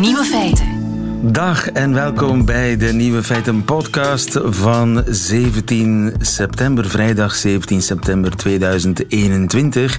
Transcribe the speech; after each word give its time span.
Nieuwe 0.00 0.24
feiten. 0.24 0.66
Dag 1.32 1.70
en 1.70 1.94
welkom 1.94 2.44
bij 2.44 2.76
de 2.76 2.92
Nieuwe 2.92 3.22
Feiten 3.22 3.64
podcast 3.64 4.38
van 4.42 5.04
17 5.06 6.14
september, 6.20 6.88
vrijdag 6.88 7.34
17 7.34 7.82
september 7.82 8.36
2021. 8.36 9.98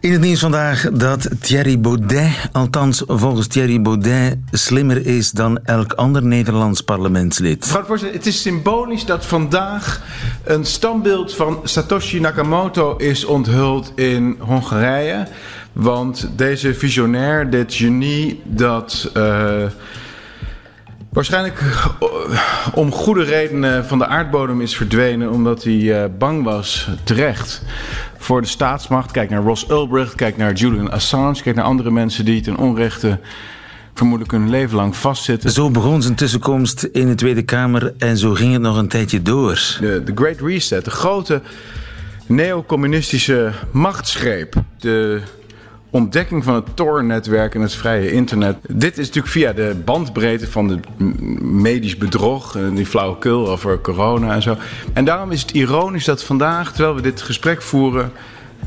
In 0.00 0.12
het 0.12 0.20
nieuws 0.20 0.40
vandaag 0.40 0.90
dat 0.92 1.28
Thierry 1.40 1.80
Baudet, 1.80 2.48
althans 2.52 3.02
volgens 3.06 3.46
Thierry 3.46 3.82
Baudet, 3.82 4.36
slimmer 4.50 5.06
is 5.06 5.30
dan 5.30 5.58
elk 5.64 5.92
ander 5.92 6.22
Nederlands 6.24 6.80
parlementslid. 6.80 7.58
Mevrouw 7.58 7.80
de 7.80 7.86
voorzitter, 7.86 8.16
het 8.16 8.26
is 8.26 8.42
symbolisch 8.42 9.04
dat 9.04 9.26
vandaag 9.26 10.02
een 10.44 10.64
standbeeld 10.64 11.34
van 11.34 11.60
Satoshi 11.64 12.20
Nakamoto 12.20 12.96
is 12.96 13.24
onthuld 13.24 13.92
in 13.94 14.36
Hongarije. 14.38 15.28
Want 15.72 16.30
deze 16.36 16.74
visionair, 16.74 17.50
dit 17.50 17.74
genie, 17.74 18.42
dat 18.44 19.10
uh, 19.16 19.62
waarschijnlijk 21.08 21.62
om 22.74 22.92
goede 22.92 23.22
redenen 23.22 23.86
van 23.86 23.98
de 23.98 24.06
aardbodem 24.06 24.60
is 24.60 24.76
verdwenen, 24.76 25.30
omdat 25.30 25.64
hij 25.64 25.72
uh, 25.72 26.04
bang 26.18 26.44
was, 26.44 26.88
terecht, 27.04 27.62
voor 28.18 28.40
de 28.40 28.46
staatsmacht. 28.46 29.10
Kijk 29.10 29.30
naar 29.30 29.42
Ross 29.42 29.70
Ulbricht, 29.70 30.14
kijk 30.14 30.36
naar 30.36 30.52
Julian 30.52 30.90
Assange, 30.90 31.42
kijk 31.42 31.56
naar 31.56 31.64
andere 31.64 31.90
mensen 31.90 32.24
die 32.24 32.40
ten 32.40 32.56
onrechte 32.56 33.18
vermoedelijk 33.98 34.32
hun 34.32 34.50
leven 34.50 34.76
lang 34.76 34.96
vastzitten. 34.96 35.50
Zo 35.50 35.70
begon 35.70 36.02
zijn 36.02 36.14
tussenkomst 36.14 36.82
in 36.82 37.06
de 37.06 37.14
Tweede 37.14 37.42
Kamer 37.42 37.94
en 37.98 38.16
zo 38.16 38.34
ging 38.34 38.52
het 38.52 38.62
nog 38.62 38.76
een 38.76 38.88
tijdje 38.88 39.22
door. 39.22 39.76
De, 39.80 40.02
de 40.04 40.12
Great 40.14 40.40
Reset, 40.40 40.84
de 40.84 40.90
grote 40.90 41.42
neocommunistische 42.26 43.52
machtsgreep. 43.70 44.54
De 44.78 45.20
ontdekking 45.90 46.44
van 46.44 46.54
het 46.54 46.76
Tor-netwerk 46.76 47.54
en 47.54 47.60
het 47.60 47.74
vrije 47.74 48.12
internet. 48.12 48.56
Dit 48.68 48.98
is 48.98 49.06
natuurlijk 49.06 49.32
via 49.32 49.52
de 49.52 49.76
bandbreedte 49.84 50.50
van 50.50 50.68
het 50.68 50.86
medisch 51.42 51.96
bedrog 51.96 52.56
en 52.56 52.74
die 52.74 52.86
flauwekul 52.86 53.48
over 53.48 53.80
corona 53.80 54.34
en 54.34 54.42
zo. 54.42 54.56
En 54.92 55.04
daarom 55.04 55.30
is 55.30 55.40
het 55.40 55.50
ironisch 55.50 56.04
dat 56.04 56.24
vandaag, 56.24 56.72
terwijl 56.72 56.94
we 56.94 57.02
dit 57.02 57.22
gesprek 57.22 57.62
voeren, 57.62 58.12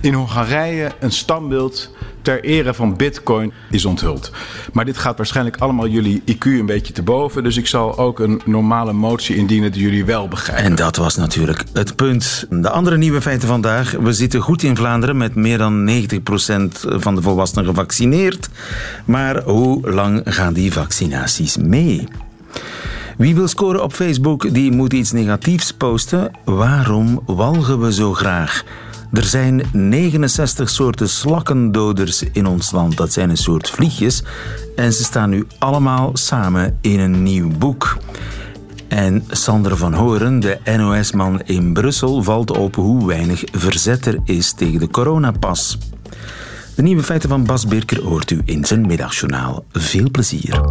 in 0.02 0.14
Hongarije 0.14 0.92
een 1.00 1.11
standbeeld 1.11 1.89
ter 2.22 2.44
ere 2.44 2.73
van 2.73 2.95
Bitcoin 2.95 3.53
is 3.70 3.86
onthuld. 3.86 4.31
Maar 4.73 4.86
dit 4.86 4.98
gaat 4.98 5.17
waarschijnlijk 5.17 5.58
allemaal 5.58 5.88
jullie 5.88 6.23
IQ 6.25 6.45
een 6.45 6.66
beetje 6.66 6.94
te 6.94 7.03
boven. 7.03 7.44
Dus 7.44 7.58
ik 7.58 7.67
zal 7.67 7.98
ook 7.98 8.20
een 8.20 8.42
normale 8.45 8.94
motie 8.94 9.36
indienen 9.36 9.72
die 9.72 9.81
jullie 9.81 10.06
wel 10.06 10.28
begrijpen. 10.28 10.66
En 10.66 10.75
dat 10.75 10.95
was 10.95 11.16
natuurlijk 11.16 11.64
het 11.73 11.95
punt. 11.95 12.45
De 12.50 12.70
andere 12.70 12.98
nieuwe 12.98 13.22
feiten 13.22 13.48
vandaag. 13.48 13.92
We 13.92 14.14
zitten 14.14 14.42
goed 14.42 14.64
in 14.64 14.75
Vlaanderen 14.75 15.17
met 15.17 15.36
meer 15.36 15.58
dan 15.58 15.89
90% 15.89 15.94
van 16.81 17.16
de 17.16 17.22
volwassenen 17.22 17.66
gevaccineerd. 17.66 18.50
Maar 19.05 19.44
hoe 19.44 19.92
lang 19.92 20.22
gaan 20.26 20.53
die 20.53 20.73
vaccinaties 20.73 21.58
mee? 21.58 22.08
Wie 23.17 23.36
wil 23.36 23.48
scoren 23.48 23.83
op 23.83 23.94
Facebook, 23.94 24.53
die 24.53 24.72
moet 24.72 24.94
iets 24.94 25.11
negatiefs 25.11 25.73
posten. 25.73 26.31
Waarom 26.44 27.22
walgen 27.26 27.80
we 27.80 27.94
zo 27.94 28.14
graag? 28.14 28.64
Er 29.12 29.23
zijn 29.23 29.62
69 29.72 30.70
soorten 30.70 31.09
slakkendoders 31.09 32.23
in 32.31 32.45
ons 32.45 32.72
land. 32.72 32.98
Dat 32.98 33.14
zijn 33.14 33.30
een 33.30 33.38
soort 33.38 33.70
vliegjes. 33.70 34.23
En 34.76 34.94
ze 34.94 35.04
staan 35.04 35.30
nu 35.30 35.48
allemaal 35.59 36.12
samen 36.14 36.78
in 36.81 37.00
een 37.00 37.23
nieuw 37.23 37.50
boek. 37.58 37.98
En 38.88 39.23
Sander 39.30 39.78
van 39.78 39.94
Horen, 39.94 40.39
de 40.39 40.59
NOS-man 40.78 41.42
in 41.42 41.73
Brussel, 41.73 42.23
valt 42.23 42.58
op 42.58 42.76
hoe 42.76 43.08
weinig 43.08 43.44
verzet 43.52 44.06
er 44.06 44.20
is 44.23 44.54
tegen 44.54 44.80
de 44.80 44.89
coronapas. 44.89 45.78
De 46.76 46.82
nieuwe 46.82 47.04
feiten 47.04 47.30
van 47.30 47.45
Bas 47.45 47.66
Birker 47.66 48.04
hoort 48.04 48.32
u 48.32 48.42
in 48.45 48.66
zijn 48.66 48.88
middagjournaal. 48.88 49.66
Veel 49.72 50.11
plezier. 50.11 50.61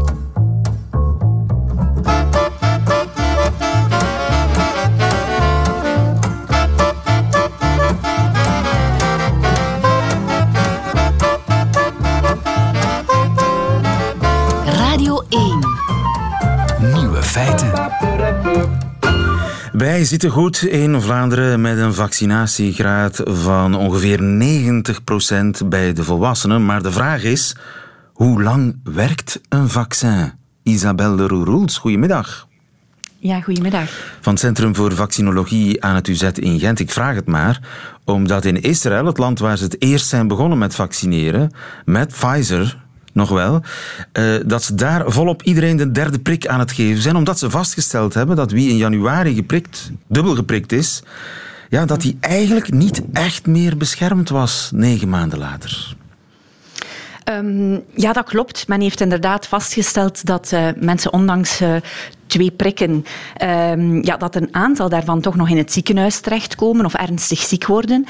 Feiten. 17.41 17.73
Wij 19.73 20.05
zitten 20.05 20.31
goed 20.31 20.62
in 20.62 21.01
Vlaanderen 21.01 21.61
met 21.61 21.78
een 21.78 21.95
vaccinatiegraad 21.95 23.21
van 23.25 23.75
ongeveer 23.75 24.19
90% 25.62 25.67
bij 25.67 25.93
de 25.93 26.05
volwassenen. 26.05 26.65
Maar 26.65 26.83
de 26.83 26.93
vraag 26.93 27.23
is, 27.23 27.56
hoe 28.12 28.43
lang 28.43 28.81
werkt 28.84 29.41
een 29.49 29.69
vaccin? 29.69 30.33
Isabelle 30.62 31.15
Leroux-Roels, 31.15 31.78
goedemiddag. 31.78 32.49
Ja, 33.19 33.41
goedemiddag. 33.41 33.89
Van 34.21 34.33
het 34.33 34.43
Centrum 34.43 34.75
voor 34.75 34.95
Vaccinologie 34.95 35.84
aan 35.84 35.95
het 35.95 36.09
UZ 36.09 36.22
in 36.22 36.59
Gent. 36.59 36.81
Ik 36.81 36.91
vraag 36.91 37.15
het 37.15 37.27
maar, 37.27 37.61
omdat 38.05 38.45
in 38.45 38.62
Israël, 38.62 39.07
het 39.07 39.19
land 39.19 39.39
waar 39.39 39.57
ze 39.57 39.65
het 39.65 39.83
eerst 39.83 40.07
zijn 40.07 40.28
begonnen 40.28 40.59
met 40.59 40.75
vaccineren, 40.75 41.53
met 41.84 42.09
Pfizer, 42.09 42.77
nog 43.12 43.28
wel, 43.28 43.62
uh, 44.12 44.34
dat 44.47 44.62
ze 44.62 44.75
daar 44.75 45.12
volop 45.12 45.43
iedereen 45.43 45.76
de 45.76 45.91
derde 45.91 46.19
prik 46.19 46.47
aan 46.47 46.59
het 46.59 46.72
geven 46.72 47.03
zijn, 47.03 47.16
omdat 47.16 47.38
ze 47.38 47.50
vastgesteld 47.50 48.15
hebben 48.15 48.37
dat 48.37 48.50
wie 48.50 48.71
in 48.71 48.76
januari 48.76 49.34
geprikt, 49.34 49.91
dubbel 50.06 50.34
geprikt 50.34 50.72
is, 50.72 51.03
ja, 51.69 51.84
dat 51.84 52.03
hij 52.03 52.16
eigenlijk 52.21 52.72
niet 52.72 53.03
echt 53.12 53.47
meer 53.47 53.76
beschermd 53.76 54.28
was 54.28 54.71
negen 54.75 55.09
maanden 55.09 55.38
later. 55.38 55.97
Um, 57.31 57.83
ja, 57.95 58.13
dat 58.13 58.25
klopt. 58.25 58.69
Men 58.69 58.81
heeft 58.81 59.01
inderdaad 59.01 59.47
vastgesteld 59.47 60.27
dat 60.27 60.51
uh, 60.55 60.69
mensen 60.77 61.13
ondanks 61.13 61.61
uh, 61.61 61.77
twee 62.27 62.51
prikken, 62.51 63.05
um, 63.71 64.05
ja, 64.05 64.17
dat 64.17 64.35
een 64.35 64.49
aantal 64.51 64.89
daarvan 64.89 65.21
toch 65.21 65.37
nog 65.37 65.49
in 65.49 65.57
het 65.57 65.73
ziekenhuis 65.73 66.21
terechtkomen 66.21 66.85
of 66.85 66.95
ernstig 66.95 67.39
ziek 67.39 67.67
worden. 67.67 68.07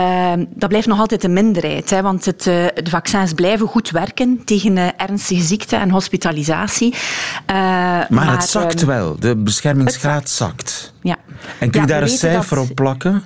Um, 0.00 0.46
dat 0.54 0.68
blijft 0.68 0.86
nog 0.86 0.98
altijd 0.98 1.24
een 1.24 1.32
minderheid, 1.32 1.90
hè, 1.90 2.02
want 2.02 2.24
het, 2.24 2.46
uh, 2.46 2.66
de 2.74 2.90
vaccins 2.90 3.32
blijven 3.32 3.66
goed 3.66 3.90
werken 3.90 4.44
tegen 4.44 4.76
uh, 4.76 4.88
ernstige 4.96 5.42
ziekte 5.42 5.76
en 5.76 5.90
hospitalisatie. 5.90 6.92
Uh, 6.92 6.98
maar, 7.46 8.06
maar, 8.10 8.30
het 8.30 8.44
zakt 8.44 8.84
wel, 8.84 9.16
de 9.18 9.36
beschermingsgraad 9.36 10.28
zakt. 10.28 10.92
Ja. 11.02 11.16
En 11.58 11.70
kun 11.70 11.80
je 11.80 11.86
ja, 11.86 11.92
daar 11.92 12.02
een 12.02 12.08
cijfer 12.08 12.56
dat... 12.56 12.70
op 12.70 12.74
plakken? 12.74 13.24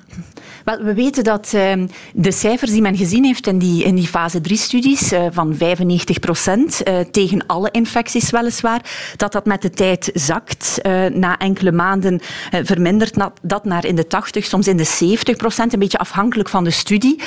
Wel, 0.66 0.82
we 0.82 0.94
weten 0.94 1.24
dat 1.24 1.52
uh, 1.54 1.72
de 2.14 2.32
cijfers 2.32 2.70
die 2.70 2.80
men 2.80 2.96
gezien 2.96 3.24
heeft 3.24 3.46
in 3.46 3.58
die, 3.58 3.84
in 3.84 3.94
die 3.94 4.06
fase 4.06 4.38
3-studies, 4.38 5.12
uh, 5.12 5.26
van 5.30 5.54
95 5.54 6.18
procent, 6.18 6.88
uh, 6.88 6.98
tegen 7.10 7.46
alle 7.46 7.70
infecties 7.70 8.30
weliswaar, 8.30 8.80
dat 9.16 9.32
dat 9.32 9.46
met 9.46 9.62
de 9.62 9.70
tijd 9.70 10.10
zakt. 10.14 10.80
na 11.12 11.38
enkele 11.38 11.72
maanden 11.72 12.20
vermindert 12.50 13.14
dat 13.42 13.64
naar 13.64 13.84
in 13.84 13.94
de 13.94 14.06
80, 14.06 14.44
soms 14.44 14.68
in 14.68 14.76
de 14.76 14.84
70 14.84 15.36
procent, 15.36 15.72
een 15.72 15.78
beetje 15.78 15.98
afhankelijk 15.98 16.48
van 16.48 16.64
de 16.64 16.70
studie 16.70 17.20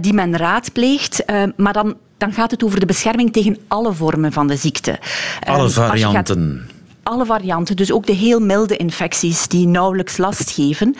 die 0.00 0.12
men 0.12 0.36
raadpleegt. 0.36 1.24
maar 1.56 1.72
dan 1.72 1.96
dan 2.18 2.32
gaat 2.32 2.50
het 2.50 2.64
over 2.64 2.80
de 2.80 2.86
bescherming 2.86 3.32
tegen 3.32 3.58
alle 3.68 3.92
vormen 3.92 4.32
van 4.32 4.46
de 4.46 4.56
ziekte. 4.56 4.98
Alle 5.44 5.70
varianten 5.70 6.68
alle 7.02 7.24
varianten, 7.24 7.76
dus 7.76 7.92
ook 7.92 8.06
de 8.06 8.12
heel 8.12 8.40
milde 8.40 8.76
infecties 8.76 9.48
die 9.48 9.66
nauwelijks 9.66 10.16
last 10.16 10.50
geven. 10.50 10.96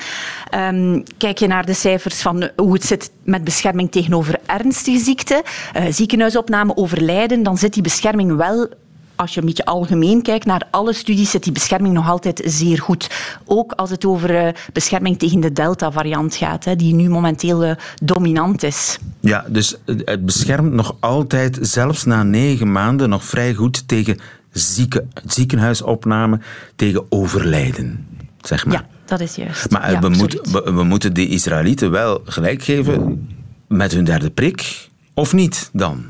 Um, 0.55 1.03
kijk 1.19 1.39
je 1.39 1.47
naar 1.47 1.67
de 1.67 1.75
cijfers 1.75 2.23
van 2.23 2.51
hoe 2.57 2.73
het 2.73 2.85
zit 2.85 3.11
met 3.25 3.45
bescherming 3.45 3.91
tegenover 3.91 4.39
ernstige 4.47 4.99
ziekten, 4.99 5.43
uh, 5.77 5.83
ziekenhuisopname, 5.91 6.77
overlijden, 6.77 7.43
dan 7.43 7.59
zit 7.59 7.73
die 7.73 7.83
bescherming 7.83 8.37
wel 8.37 8.69
als 9.17 9.35
je 9.35 9.41
een 9.41 9.47
beetje 9.47 9.65
algemeen 9.65 10.23
kijkt 10.23 10.47
naar 10.47 10.67
alle 10.71 10.93
studies, 10.93 11.31
zit 11.31 11.43
die 11.43 11.53
bescherming 11.53 11.95
nog 11.95 12.09
altijd 12.09 12.43
zeer 12.45 12.79
goed. 12.79 13.11
Ook 13.45 13.73
als 13.73 13.91
het 13.91 14.05
over 14.05 14.31
uh, 14.31 14.49
bescherming 14.73 15.19
tegen 15.19 15.41
de 15.41 15.53
Delta-variant 15.53 16.34
gaat, 16.34 16.78
die 16.78 16.95
nu 16.95 17.09
momenteel 17.09 17.77
dominant 18.03 18.63
is. 18.63 18.98
Ja, 19.21 19.45
dus 19.48 19.77
het 19.87 20.27
beschermt 20.27 20.72
nog 20.72 20.97
altijd, 21.01 21.59
zelfs 21.60 22.05
na 22.05 22.22
negen 22.22 22.72
maanden, 22.72 23.09
nog 23.09 23.25
vrij 23.25 23.55
goed 23.55 23.89
tegen 23.89 24.19
zieke, 24.53 25.04
ziekenhuisopname 25.27 26.41
tegen 26.77 27.07
overlijden. 27.09 28.07
Zeg 28.41 28.66
maar. 28.66 28.75
Ja, 28.75 28.87
dat 29.04 29.21
is 29.21 29.34
juist. 29.34 29.71
Maar 29.71 29.91
ja, 29.91 30.01
we, 30.01 30.09
moet, 30.09 30.41
we, 30.51 30.72
we, 30.72 30.83
moeten 30.84 31.15
de 31.15 31.28
Israëlieten 31.28 31.91
wel 31.91 32.22
gelijk 32.25 32.63
geven 32.63 33.28
met 33.69 33.93
hun 33.93 34.04
derde 34.04 34.31
prik, 34.31 34.89
of 35.15 35.33
niet 35.33 35.71
dan? 35.72 36.04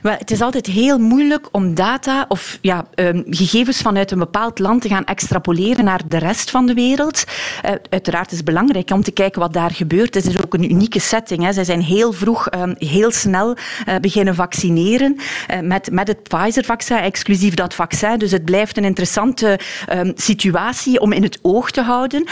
Het 0.00 0.30
is 0.30 0.40
altijd 0.40 0.66
heel 0.66 0.98
moeilijk 0.98 1.48
om 1.52 1.74
data 1.74 2.24
of 2.28 2.58
ja, 2.60 2.84
um, 2.94 3.24
gegevens 3.30 3.80
vanuit 3.80 4.10
een 4.10 4.18
bepaald 4.18 4.58
land 4.58 4.82
te 4.82 4.88
gaan 4.88 5.04
extrapoleren 5.04 5.84
naar 5.84 6.00
de 6.08 6.18
rest 6.18 6.50
van 6.50 6.66
de 6.66 6.74
wereld. 6.74 7.24
Uh, 7.64 7.70
uiteraard 7.90 8.30
is 8.30 8.36
het 8.36 8.46
belangrijk 8.46 8.90
om 8.90 9.02
te 9.02 9.10
kijken 9.10 9.40
wat 9.40 9.52
daar 9.52 9.70
gebeurt. 9.70 10.14
Het 10.14 10.26
is 10.26 10.42
ook 10.42 10.54
een 10.54 10.70
unieke 10.70 11.00
setting. 11.00 11.42
Hè. 11.42 11.52
Zij 11.52 11.64
zijn 11.64 11.82
heel 11.82 12.12
vroeg, 12.12 12.54
um, 12.54 12.74
heel 12.78 13.10
snel 13.10 13.56
uh, 13.88 13.94
beginnen 14.00 14.34
vaccineren 14.34 15.16
uh, 15.16 15.60
met, 15.60 15.90
met 15.90 16.08
het 16.08 16.22
Pfizer-vaccin, 16.22 16.96
exclusief 16.96 17.54
dat 17.54 17.74
vaccin. 17.74 18.18
Dus 18.18 18.30
het 18.30 18.44
blijft 18.44 18.76
een 18.76 18.84
interessante 18.84 19.58
um, 19.92 20.12
situatie 20.14 21.00
om 21.00 21.12
in 21.12 21.22
het 21.22 21.38
oog 21.42 21.70
te 21.70 21.82
houden. 21.82 22.24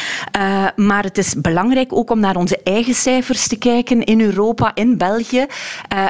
maar 0.77 1.03
het 1.03 1.19
is 1.19 1.35
belangrijk 1.41 1.93
ook 1.93 2.11
om 2.11 2.21
naar 2.21 2.37
onze 2.37 2.59
eigen 2.65 2.95
cijfers 2.95 3.49
te 3.49 3.56
kijken 3.56 4.05
in 4.05 4.21
Europa, 4.21 4.75
in 4.75 4.97
België. 4.97 5.47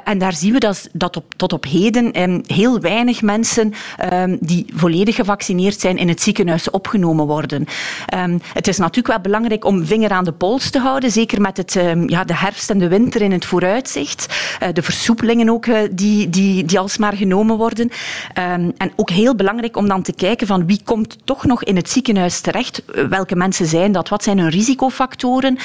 en 0.05 0.19
daar 0.19 0.33
zien 0.33 0.53
we 0.53 0.59
dat, 0.59 0.89
dat 0.93 1.17
op, 1.17 1.25
tot 1.41 1.53
op 1.53 1.65
heden 1.65 2.13
ehm, 2.13 2.41
heel 2.47 2.81
weinig 2.81 3.23
mensen 3.23 3.73
ehm, 3.97 4.37
die 4.41 4.67
volledig 4.75 5.15
gevaccineerd 5.15 5.81
zijn 5.81 5.97
in 5.97 6.09
het 6.09 6.21
ziekenhuis 6.21 6.71
opgenomen 6.71 7.27
worden. 7.27 7.67
Ehm, 8.07 8.39
het 8.53 8.69
is 8.69 8.79
natuurlijk 8.79 9.07
wel 9.07 9.21
belangrijk 9.21 9.65
om 9.65 9.87
vinger 9.87 10.11
aan 10.11 10.25
de 10.25 10.33
pols 10.33 10.71
te 10.71 10.79
houden, 10.79 11.11
zeker 11.11 11.41
met 11.41 11.57
het, 11.57 11.79
ja, 12.07 12.25
de 12.25 12.37
herfst 12.37 12.71
en 12.71 12.79
de 12.79 12.89
winter 12.89 13.23
in 13.23 13.33
het 13.33 13.45
vooruitzicht. 13.45 14.27
Uh, 14.63 14.69
de 14.73 14.83
versoepelingen 14.83 15.51
ook 15.51 15.67
uh, 15.67 15.79
die, 15.91 16.31
die, 16.31 16.65
die 16.65 16.79
alsmaar 16.79 17.17
genomen 17.17 17.57
worden. 17.57 17.91
en 18.77 18.93
ook 18.97 19.11
heel 19.11 19.35
belangrijk 19.35 19.77
om 19.77 19.89
dan 19.89 20.03
te 20.03 20.13
kijken 20.13 20.47
van 20.47 20.67
wie 20.67 20.81
komt 20.85 21.17
toch 21.25 21.45
nog 21.45 21.65
in 21.65 21.77
het 21.77 21.91
ziekenhuis 21.91 22.41
terecht, 22.41 22.83
welke 23.09 23.37
mensen 23.37 23.67
zijn 23.67 23.93
dat, 23.93 24.09
wat 24.09 24.23
zijn 24.23 24.39
hun 24.39 24.51
risicofactoren 24.51 25.59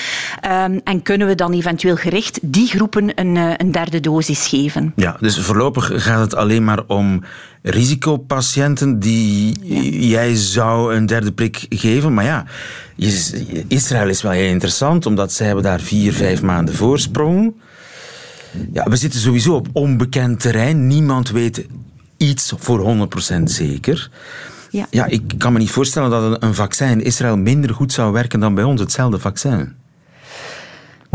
en 0.83 1.01
kunnen 1.01 1.27
we 1.27 1.35
dan 1.35 1.53
eventueel 1.53 1.95
gericht 1.95 2.39
die 2.41 2.67
groepen 2.67 3.11
een, 3.15 3.37
eh, 3.37 3.51
een 3.57 3.71
derde 3.71 3.99
dosis 3.99 4.47
geven. 4.47 4.93
Ja, 4.95 5.17
dus 5.19 5.39
voorlopig 5.39 5.64
gaat 5.73 6.21
het 6.21 6.35
alleen 6.35 6.63
maar 6.63 6.83
om 6.87 7.23
risicopatiënten 7.61 8.99
die 8.99 9.59
jij 10.07 10.35
zou 10.35 10.95
een 10.95 11.05
derde 11.05 11.31
prik 11.31 11.65
geven. 11.69 12.13
Maar 12.13 12.23
ja, 12.23 12.45
Israël 13.67 14.09
is 14.09 14.21
wel 14.21 14.31
heel 14.31 14.49
interessant, 14.49 15.05
omdat 15.05 15.33
zij 15.33 15.45
hebben 15.45 15.63
daar 15.63 15.79
vier, 15.79 16.13
vijf 16.13 16.41
maanden 16.41 16.75
voorsprong. 16.75 17.53
Ja, 18.73 18.83
we 18.83 18.95
zitten 18.95 19.19
sowieso 19.19 19.53
op 19.53 19.67
onbekend 19.71 20.39
terrein. 20.39 20.87
Niemand 20.87 21.31
weet 21.31 21.65
iets 22.17 22.53
voor 22.57 23.07
100% 23.39 23.43
zeker. 23.43 24.09
Ja. 24.69 24.87
ja, 24.89 25.05
ik 25.05 25.21
kan 25.37 25.53
me 25.53 25.59
niet 25.59 25.71
voorstellen 25.71 26.09
dat 26.09 26.43
een 26.43 26.55
vaccin 26.55 26.87
in 26.87 27.03
Israël 27.03 27.37
minder 27.37 27.73
goed 27.73 27.93
zou 27.93 28.13
werken 28.13 28.39
dan 28.39 28.55
bij 28.55 28.63
ons, 28.63 28.81
hetzelfde 28.81 29.19
vaccin. 29.19 29.73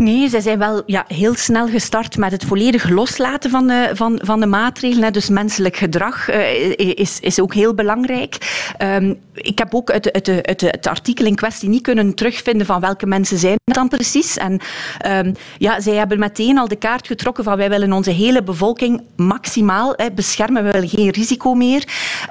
Nee, 0.00 0.29
zij 0.29 0.41
zijn 0.41 0.58
wel 0.58 0.82
ja, 0.87 1.05
heel 1.08 1.35
snel 1.35 1.69
gestart 1.69 2.17
met 2.17 2.32
het 2.32 2.44
volledig 2.44 2.88
loslaten 2.88 3.50
van 3.50 3.67
de, 3.67 3.91
van, 3.93 4.19
van 4.23 4.41
de 4.41 4.47
maatregelen. 4.47 5.12
Dus 5.12 5.29
menselijk 5.29 5.76
gedrag 5.76 6.31
uh, 6.31 6.76
is, 6.76 7.20
is 7.20 7.41
ook 7.41 7.55
heel 7.55 7.75
belangrijk. 7.75 8.37
Um, 8.82 9.19
ik 9.35 9.58
heb 9.58 9.75
ook 9.75 9.91
uit, 9.91 10.11
het 10.58 10.87
artikel 10.87 11.26
in 11.26 11.35
kwestie 11.35 11.69
niet 11.69 11.82
kunnen 11.82 12.14
terugvinden 12.14 12.67
van 12.67 12.81
welke 12.81 13.06
mensen 13.06 13.38
zijn 13.38 13.58
het 13.64 13.75
dan 13.75 13.88
precies. 13.88 14.37
En 14.37 14.61
um, 15.06 15.35
ja, 15.58 15.81
zij 15.81 15.94
hebben 15.94 16.19
meteen 16.19 16.58
al 16.58 16.69
de 16.69 16.76
kaart 16.76 17.06
getrokken 17.06 17.44
van 17.44 17.56
wij 17.56 17.69
willen 17.69 17.93
onze 17.93 18.11
hele 18.11 18.43
bevolking 18.43 19.02
maximaal 19.17 19.97
beschermen. 20.14 20.64
We 20.64 20.70
willen 20.70 20.88
geen 20.88 21.11
risico 21.11 21.55
meer. 21.55 21.85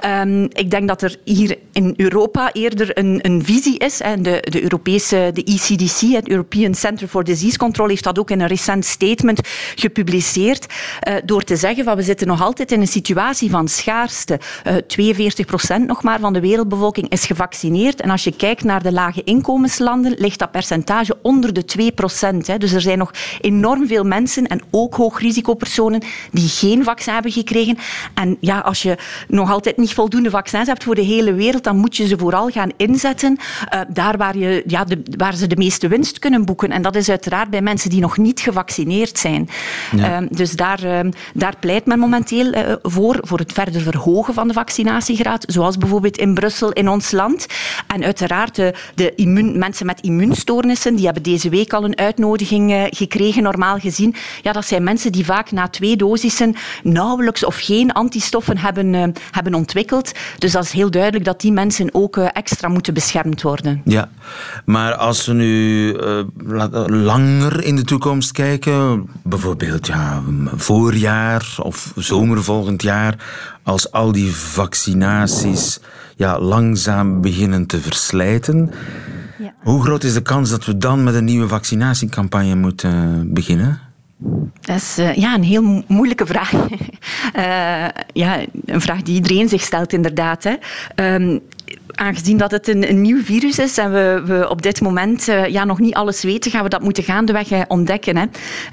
Um, 0.06 0.42
ik 0.42 0.70
denk 0.70 0.88
dat 0.88 1.02
er 1.02 1.16
hier 1.24 1.58
in 1.72 1.94
Europa 1.96 2.52
eerder 2.52 2.98
een, 2.98 3.18
een 3.22 3.44
visie 3.44 3.78
is. 3.78 4.00
En 4.00 4.22
de, 4.22 4.44
de 4.50 4.62
Europese, 4.62 5.30
de 5.34 5.44
ECDC, 5.44 6.00
het 6.00 6.28
European 6.28 6.74
Center 6.74 7.08
for 7.08 7.24
Disease 7.24 7.58
Heeft 7.60 8.04
dat 8.04 8.18
ook 8.18 8.30
in 8.30 8.40
een 8.40 8.46
recent 8.46 8.84
statement 8.84 9.40
gepubliceerd 9.74 10.66
uh, 11.08 11.14
door 11.24 11.42
te 11.42 11.56
zeggen 11.56 11.84
van 11.84 11.96
we 11.96 12.02
zitten 12.02 12.26
nog 12.26 12.42
altijd 12.42 12.72
in 12.72 12.80
een 12.80 12.86
situatie 12.86 13.50
van 13.50 13.68
schaarste. 13.68 14.40
Uh, 14.66 14.76
eh, 14.76 14.82
42 14.86 15.46
procent 15.46 15.86
nog 15.86 16.02
maar 16.02 16.20
van 16.20 16.32
de 16.32 16.40
wereldbevolking 16.40 17.08
is 17.08 17.26
gevaccineerd. 17.26 18.00
En 18.00 18.10
als 18.10 18.24
je 18.24 18.32
kijkt 18.32 18.64
naar 18.64 18.82
de 18.82 18.92
lage 18.92 19.24
inkomenslanden, 19.24 20.14
ligt 20.18 20.38
dat 20.38 20.50
percentage 20.50 21.18
onder 21.22 21.52
de 21.52 21.64
2 21.64 21.92
procent. 21.92 22.60
Dus 22.60 22.72
er 22.72 22.80
zijn 22.80 22.98
nog 22.98 23.10
enorm 23.40 23.86
veel 23.86 24.04
mensen 24.04 24.46
en 24.46 24.60
ook 24.70 24.94
hoogrisicopersonen 24.94 26.02
die 26.30 26.48
geen 26.48 26.84
vaccin 26.84 27.12
hebben 27.12 27.32
gekregen. 27.32 27.78
En 28.14 28.36
ja, 28.40 28.58
als 28.58 28.82
je 28.82 28.96
nog 29.28 29.50
altijd 29.50 29.76
niet 29.76 29.94
voldoende 29.94 30.30
vaccins 30.30 30.66
hebt 30.66 30.84
voor 30.84 30.94
de 30.94 31.00
hele 31.00 31.32
wereld, 31.32 31.64
dan 31.64 31.76
moet 31.76 31.96
je 31.96 32.06
ze 32.06 32.18
vooral 32.18 32.48
gaan 32.48 32.70
inzetten 32.76 33.38
uh, 33.74 33.80
daar 33.88 34.16
waar, 34.16 34.36
je, 34.36 34.62
ja, 34.66 34.84
waar 35.16 35.36
ze 35.36 35.46
de 35.46 35.56
meeste 35.56 35.88
winst 35.88 36.18
kunnen 36.18 36.44
boeken. 36.44 36.70
En 36.70 36.82
dat 36.82 36.96
is 36.96 37.08
uiteraard 37.08 37.49
bij 37.50 37.62
mensen 37.62 37.90
die 37.90 38.00
nog 38.00 38.16
niet 38.16 38.40
gevaccineerd 38.40 39.18
zijn. 39.18 39.48
Ja. 39.96 40.20
Uh, 40.20 40.28
dus 40.30 40.52
daar, 40.52 40.84
uh, 40.84 41.00
daar 41.34 41.54
pleit 41.60 41.86
men 41.86 41.98
momenteel 41.98 42.54
uh, 42.54 42.72
voor, 42.82 43.18
voor 43.20 43.38
het 43.38 43.52
verder 43.52 43.80
verhogen 43.80 44.34
van 44.34 44.48
de 44.48 44.54
vaccinatiegraad, 44.54 45.44
zoals 45.46 45.78
bijvoorbeeld 45.78 46.18
in 46.18 46.34
Brussel, 46.34 46.72
in 46.72 46.88
ons 46.88 47.10
land. 47.10 47.46
En 47.86 48.04
uiteraard 48.04 48.54
de, 48.54 48.74
de 48.94 49.14
immuun, 49.14 49.58
mensen 49.58 49.86
met 49.86 50.00
immuunstoornissen, 50.00 50.94
die 50.94 51.04
hebben 51.04 51.22
deze 51.22 51.48
week 51.48 51.72
al 51.72 51.84
een 51.84 51.98
uitnodiging 51.98 52.70
uh, 52.70 52.82
gekregen, 52.88 53.42
normaal 53.42 53.78
gezien. 53.78 54.14
Ja, 54.42 54.52
dat 54.52 54.66
zijn 54.66 54.82
mensen 54.82 55.12
die 55.12 55.24
vaak 55.24 55.50
na 55.50 55.68
twee 55.68 55.96
dosissen 55.96 56.54
nauwelijks 56.82 57.44
of 57.44 57.56
geen 57.56 57.92
antistoffen 57.92 58.58
hebben, 58.58 59.12
hebben 59.30 59.54
ontwikkeld. 59.54 60.12
Dus 60.38 60.52
dat 60.52 60.64
is 60.64 60.72
heel 60.72 60.90
duidelijk 60.90 61.24
dat 61.24 61.40
die 61.40 61.52
mensen 61.52 61.88
ook 61.92 62.16
extra 62.16 62.68
moeten 62.68 62.94
beschermd 62.94 63.42
worden. 63.42 63.82
Ja, 63.84 64.08
maar 64.64 64.94
als 64.94 65.26
we 65.26 65.32
nu 65.32 65.92
lang 66.86 67.29
in 67.38 67.76
de 67.76 67.84
toekomst 67.84 68.32
kijken, 68.32 69.08
bijvoorbeeld 69.22 69.86
ja, 69.86 70.22
voorjaar 70.54 71.54
of 71.62 71.92
zomer 71.96 72.44
volgend 72.44 72.82
jaar, 72.82 73.14
als 73.62 73.92
al 73.92 74.12
die 74.12 74.32
vaccinaties 74.32 75.80
ja, 76.16 76.38
langzaam 76.38 77.20
beginnen 77.20 77.66
te 77.66 77.80
verslijten. 77.80 78.70
Ja. 79.38 79.54
Hoe 79.62 79.82
groot 79.82 80.04
is 80.04 80.14
de 80.14 80.22
kans 80.22 80.50
dat 80.50 80.64
we 80.64 80.76
dan 80.76 81.04
met 81.04 81.14
een 81.14 81.24
nieuwe 81.24 81.48
vaccinatiecampagne 81.48 82.54
moeten 82.54 83.24
beginnen? 83.34 83.80
Dat 84.60 84.76
is 84.76 84.98
uh, 84.98 85.14
ja, 85.14 85.34
een 85.34 85.42
heel 85.42 85.84
moeilijke 85.86 86.26
vraag. 86.26 86.52
uh, 86.52 87.88
ja, 88.22 88.38
een 88.64 88.80
vraag 88.80 89.02
die 89.02 89.14
iedereen 89.14 89.48
zich 89.48 89.62
stelt, 89.62 89.92
inderdaad. 89.92 90.44
Hè. 90.44 90.54
Um, 91.14 91.40
aangezien 91.92 92.36
dat 92.36 92.50
het 92.50 92.68
een, 92.68 93.00
nieuw 93.00 93.22
virus 93.22 93.58
is 93.58 93.78
en 93.78 93.92
we, 93.92 94.22
we 94.24 94.48
op 94.48 94.62
dit 94.62 94.80
moment 94.80 95.28
uh, 95.28 95.46
ja, 95.46 95.64
nog 95.64 95.78
niet 95.78 95.94
alles 95.94 96.22
weten, 96.22 96.50
gaan 96.50 96.62
we 96.62 96.68
dat 96.68 96.82
moeten 96.82 97.02
gaandeweg 97.02 97.50
uh, 97.50 97.60
ontdekken. 97.68 98.16
Hè. 98.16 98.24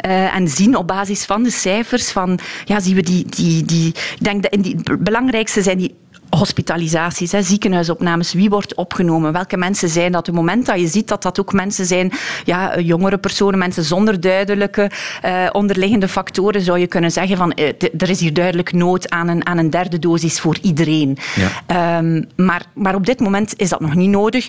Uh, 0.08 0.36
en 0.36 0.48
zien 0.48 0.76
op 0.76 0.88
basis 0.88 1.26
van 1.26 1.44
de 1.44 1.52
cijfers, 1.52 2.12
van, 2.12 2.40
ja, 2.66 2.80
zien 2.80 2.96
we 2.96 3.02
die, 3.02 3.26
die, 3.26 3.66
die, 3.66 3.88
ik 3.88 4.24
denk 4.24 4.44
dat 4.44 4.52
in 4.52 4.62
die, 4.62 4.76
belangrijkste 5.00 5.62
zijn 5.62 5.78
die 5.78 5.96
hospitalisaties, 6.30 7.32
hè, 7.32 7.42
ziekenhuisopnames, 7.42 8.34
wie 8.34 8.50
wordt 8.50 8.76
opgenomen, 8.76 9.34
welke 9.34 9.58
mensen 9.58 9.90
zijn 9.90 10.12
dat. 10.12 10.20
Op 10.20 10.26
het 10.26 10.36
moment 10.36 10.66
dat 10.66 10.80
je 10.80 10.88
ziet 10.88 11.08
dat 11.08 11.22
dat 11.22 11.40
ook 11.40 11.54
mensen 11.54 11.86
zijn, 11.86 12.12
ja, 12.44 12.80
jongere 12.80 13.18
personen, 13.18 13.60
mensen 13.60 13.84
zonder 13.84 14.20
duidelijke 14.20 14.92
uh, 15.26 15.50
onderliggende 15.52 16.08
factoren, 16.08 16.62
zou 16.62 16.80
je 16.80 16.88
kunnen 16.88 17.12
zeggen 17.12 17.38
van 17.38 17.54
uh, 17.60 17.68
er 17.98 18.10
is 18.10 18.20
hier 18.20 18.34
duidelijk 18.34 18.74
nood 18.74 19.10
aan 19.10 19.28
een, 19.28 19.46
aan 19.46 19.58
een 19.58 19.70
derde 19.70 20.00
dosis 20.00 20.40
voor 20.40 20.58
iedereen. 20.62 21.18
Ja. 21.66 21.98
Um, 21.98 22.28
maar, 22.36 22.66
maar 22.74 22.96
op 22.96 23.06
dit 23.06 23.20
moment 23.20 23.54
is 23.60 23.70
dat 23.70 23.80
nog 23.80 23.96
niet 23.96 24.10
nodig. 24.10 24.48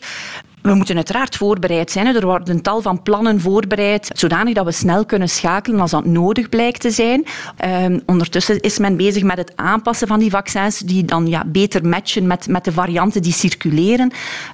We 0.62 0.75
moeten 0.75 0.96
uiteraard 0.96 1.37
voorbereid 1.37 1.90
zijn. 1.90 2.06
Er 2.06 2.26
worden 2.26 2.55
een 2.55 2.62
tal 2.62 2.82
van 2.82 3.02
plannen 3.02 3.40
voorbereid, 3.40 4.10
zodanig 4.14 4.55
dat 4.55 4.64
we 4.64 4.72
snel 4.72 5.04
kunnen 5.04 5.28
schakelen 5.28 5.80
als 5.80 5.90
dat 5.90 6.04
nodig 6.04 6.49
blijkt 6.49 6.80
te 6.80 6.90
zijn. 6.90 7.25
Um, 7.64 8.02
ondertussen 8.06 8.61
is 8.61 8.78
men 8.78 8.97
bezig 8.97 9.23
met 9.23 9.37
het 9.37 9.52
aanpassen 9.56 10.09
van 10.09 10.18
die 10.18 10.30
vaccins, 10.30 10.78
die 10.78 11.04
dan 11.04 11.26
ja, 11.26 11.44
beter 11.47 11.87
matchen 11.87 12.26
met, 12.26 12.49
met 12.49 12.64
de 12.64 12.73
varianten 12.73 13.23
die 13.23 13.33
circuleren. 13.33 14.11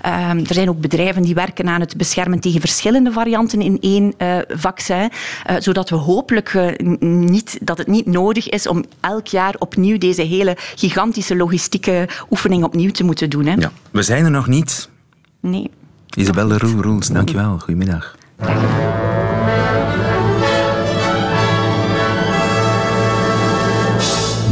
Um, 0.07 0.39
er 0.39 0.55
zijn 0.55 0.69
ook 0.69 0.81
bedrijven 0.81 1.23
die 1.23 1.35
werken 1.35 1.69
aan 1.69 1.81
het 1.81 1.97
beschermen 1.97 2.41
tegen 2.41 2.61
verschillende 2.61 3.13
varianten 3.13 3.61
in 3.61 3.79
één 3.81 4.15
uh, 4.19 4.37
vaccin, 4.49 5.11
uh, 5.51 5.57
zodat 5.59 5.91
we 5.91 5.97
hopelijk 5.97 6.53
uh, 6.53 6.99
niet, 7.01 7.59
dat 7.63 7.79
het 7.79 7.87
niet 7.87 8.07
nodig 8.07 8.49
is 8.49 8.67
om 8.67 8.85
elk 9.01 9.27
jaar 9.27 9.55
opnieuw 9.59 9.99
deze 9.99 10.23
hele 10.23 10.57
gigantische 10.75 11.37
logistieke 11.37 12.09
oefening 12.31 12.65
opnieuw 12.65 12.91
te 12.91 13.05
moeten 13.05 13.31
doen. 13.31 13.47
Hè. 13.47 13.55
Ja, 13.55 13.73
we 13.91 14.03
zijn 14.03 14.25
er 14.25 14.31
nog 14.31 14.47
niet. 14.47 14.89
Nee. 15.41 15.71
Isabelle 16.15 16.59
Roel 16.59 16.83
Roels, 16.83 17.09
dankjewel. 17.09 17.59
Goedemiddag. 17.59 18.17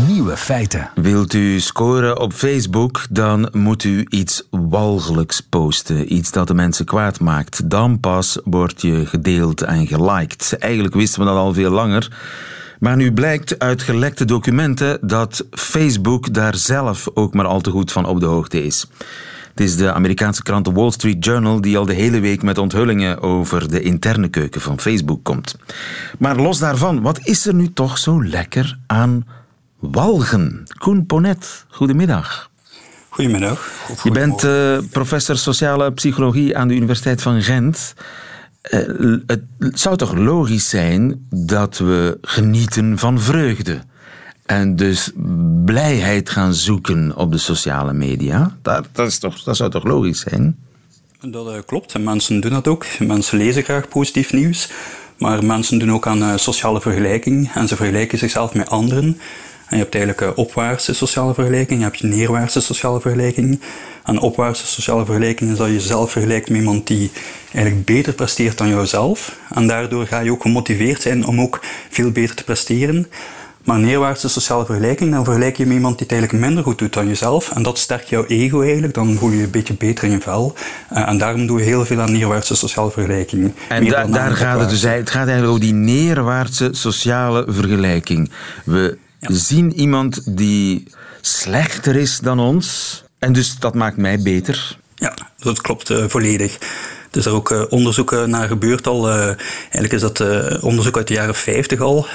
Nieuwe 0.07 0.37
feiten. 0.37 0.91
Wilt 0.95 1.33
u 1.33 1.61
scoren 1.61 2.21
op 2.21 2.33
Facebook, 2.33 3.07
dan 3.11 3.49
moet 3.53 3.85
u 3.85 4.07
iets 4.09 4.43
walgelijks 4.51 5.41
posten. 5.41 6.15
Iets 6.15 6.31
dat 6.31 6.47
de 6.47 6.55
mensen 6.55 6.85
kwaad 6.85 7.21
maakt. 7.21 7.71
Dan 7.71 8.01
pas 8.01 8.39
wordt 8.45 8.83
je 8.83 9.07
gedeeld 9.07 9.63
en 9.63 9.87
geliked. 9.87 10.57
Eigenlijk 10.59 10.95
wisten 10.95 11.21
we 11.21 11.27
dat 11.27 11.37
al 11.37 11.53
veel 11.53 11.71
langer. 11.71 12.11
Maar 12.79 12.97
nu 12.97 13.13
blijkt 13.13 13.59
uit 13.59 13.83
gelekte 13.83 14.25
documenten 14.25 14.99
dat 15.01 15.45
Facebook 15.51 16.35
daar 16.35 16.57
zelf 16.57 17.09
ook 17.15 17.35
maar 17.35 17.47
al 17.47 17.61
te 17.61 17.71
goed 17.71 17.93
van 17.93 18.07
op 18.07 18.21
de 18.21 18.27
hoogte 18.27 18.65
is. 18.65 18.87
Het 19.55 19.61
is 19.61 19.77
de 19.77 19.93
Amerikaanse 19.93 20.43
krant 20.43 20.65
The 20.65 20.73
Wall 20.73 20.91
Street 20.91 21.25
Journal 21.25 21.61
die 21.61 21.79
al 21.79 21.87
de 21.87 21.93
hele 21.95 22.21
week 22.21 22.43
met 22.43 22.59
onthullingen 22.59 23.21
over 23.21 23.71
de 23.71 23.81
interne 23.81 24.29
keuken 24.29 24.61
van 24.61 24.81
Facebook 24.81 25.25
komt. 25.25 25.57
Maar 26.19 26.37
los 26.37 26.59
daarvan, 26.59 27.01
wat 27.03 27.19
is 27.23 27.47
er 27.47 27.55
nu 27.55 27.73
toch 27.73 27.99
zo 27.99 28.25
lekker 28.25 28.79
aan 28.87 29.27
walgen? 29.79 30.63
Koen 30.79 31.07
Ponet, 31.07 31.65
goedemiddag. 31.69 32.51
Goedemiddag. 33.09 33.71
Je 34.03 34.11
bent 34.11 34.45
uh, 34.45 34.79
professor 34.91 35.37
sociale 35.37 35.93
psychologie 35.93 36.57
aan 36.57 36.69
de 36.69 36.75
Universiteit 36.75 37.23
van 37.23 37.43
Gent. 37.43 37.95
Uh, 38.71 39.19
het 39.59 39.81
zou 39.81 39.97
toch 39.97 40.15
logisch 40.15 40.69
zijn 40.69 41.27
dat 41.31 41.79
we 41.79 42.19
genieten 42.23 42.99
van 42.99 43.21
vreugde? 43.21 43.83
En 44.53 44.77
dus 44.77 45.11
blijheid 45.65 46.31
gaan 46.31 46.55
zoeken 46.55 47.17
op 47.17 47.33
de 47.33 47.39
sociale 47.39 47.93
media. 47.93 48.57
Dat, 48.63 48.89
dat, 48.93 49.07
is 49.07 49.19
toch, 49.19 49.43
dat 49.43 49.57
zou 49.57 49.71
toch 49.71 49.85
logisch 49.85 50.21
zijn? 50.21 50.57
Dat 51.21 51.47
uh, 51.47 51.55
klopt. 51.67 51.95
En 51.95 52.03
mensen 52.03 52.41
doen 52.41 52.51
dat 52.51 52.69
ook. 52.69 52.87
Mensen 52.99 53.39
lezen 53.39 53.63
graag 53.63 53.89
positief 53.89 54.33
nieuws. 54.33 54.71
Maar 55.17 55.45
mensen 55.45 55.79
doen 55.79 55.93
ook 55.93 56.07
aan 56.07 56.23
uh, 56.23 56.37
sociale 56.37 56.81
vergelijking. 56.81 57.51
En 57.55 57.69
ze 57.69 57.77
vergelijken 57.77 58.19
zichzelf 58.19 58.55
met 58.55 58.71
anderen. 58.71 59.05
En 59.73 59.79
je 59.79 59.83
hebt 59.83 59.95
eigenlijk 59.95 60.39
opwaartse 60.39 60.95
sociale 60.95 61.35
vergelijking, 61.35 61.79
je 61.79 61.85
hebt 61.85 62.03
neerwaartse 62.03 62.61
sociale 62.61 63.01
vergelijking. 63.01 63.61
En 64.05 64.19
opwaartse 64.19 64.67
sociale 64.67 65.05
vergelijking 65.05 65.51
is 65.51 65.57
dat 65.57 65.67
je 65.67 65.73
jezelf 65.73 66.11
vergelijkt 66.11 66.49
met 66.49 66.59
iemand 66.59 66.87
die 66.87 67.11
eigenlijk 67.53 67.85
beter 67.85 68.13
presteert 68.13 68.59
dan 68.59 68.69
jouzelf. 68.69 69.37
En 69.55 69.67
daardoor 69.67 70.07
ga 70.07 70.21
je 70.21 70.31
ook 70.31 70.43
gemotiveerd 70.43 71.03
zijn 71.03 71.27
om 71.27 71.41
ook 71.41 71.61
veel 71.91 72.11
beter 72.11 72.37
te 72.37 72.45
presteren. 72.45 73.07
Maar 73.65 73.79
neerwaartse 73.79 74.29
sociale 74.29 74.65
vergelijking, 74.65 75.13
dan 75.13 75.25
vergelijk 75.25 75.57
je 75.57 75.67
met 75.67 75.75
iemand 75.75 75.99
die 75.99 76.07
het 76.07 76.17
eigenlijk 76.17 76.45
minder 76.45 76.65
goed 76.65 76.79
doet 76.79 76.93
dan 76.93 77.07
jezelf. 77.07 77.51
En 77.51 77.63
dat 77.63 77.79
sterkt 77.79 78.09
jouw 78.09 78.27
ego 78.27 78.63
eigenlijk, 78.63 78.95
dan 78.95 79.17
voel 79.17 79.31
je 79.31 79.37
je 79.37 79.43
een 79.43 79.51
beetje 79.51 79.75
beter 79.75 80.05
in 80.05 80.11
je 80.11 80.21
vel. 80.21 80.55
Uh, 80.93 81.09
en 81.09 81.19
daarom 81.19 81.47
doen 81.47 81.57
we 81.57 81.63
heel 81.63 81.85
veel 81.85 82.01
aan 82.01 82.13
neerwaartse 82.13 82.57
sociale 82.57 82.91
vergelijking. 82.91 83.53
En 83.69 83.89
da 83.89 84.05
daar 84.05 84.31
gaat 84.31 84.61
het 84.61 84.71
dus 84.71 84.83
het 84.83 85.11
gaat 85.11 85.27
eigenlijk 85.27 85.49
over 85.49 85.61
die 85.61 85.75
neerwaartse 85.75 86.69
sociale 86.73 87.45
vergelijking. 87.49 88.31
We 88.65 88.99
zien 89.21 89.73
iemand 89.73 90.37
die 90.37 90.89
slechter 91.21 91.97
is 91.97 92.19
dan 92.19 92.39
ons, 92.39 93.05
en 93.19 93.33
dus 93.33 93.59
dat 93.59 93.75
maakt 93.75 93.97
mij 93.97 94.23
beter. 94.23 94.77
Ja, 94.95 95.15
dat 95.39 95.61
klopt 95.61 95.91
uh, 95.91 96.05
volledig. 96.07 96.55
Er 97.11 97.19
is 97.19 97.27
er 97.27 97.33
ook 97.33 97.51
uh, 97.51 97.63
onderzoek 97.69 98.27
naar 98.27 98.49
gebeurd 98.49 98.87
al. 98.87 99.09
Uh, 99.09 99.25
eigenlijk 99.61 99.93
is 99.93 100.01
dat 100.01 100.21
onderzoek 100.61 100.97
uit 100.97 101.09
de 101.09 101.15
jaren 101.15 101.35
50 101.35 101.81
al. 101.81 102.07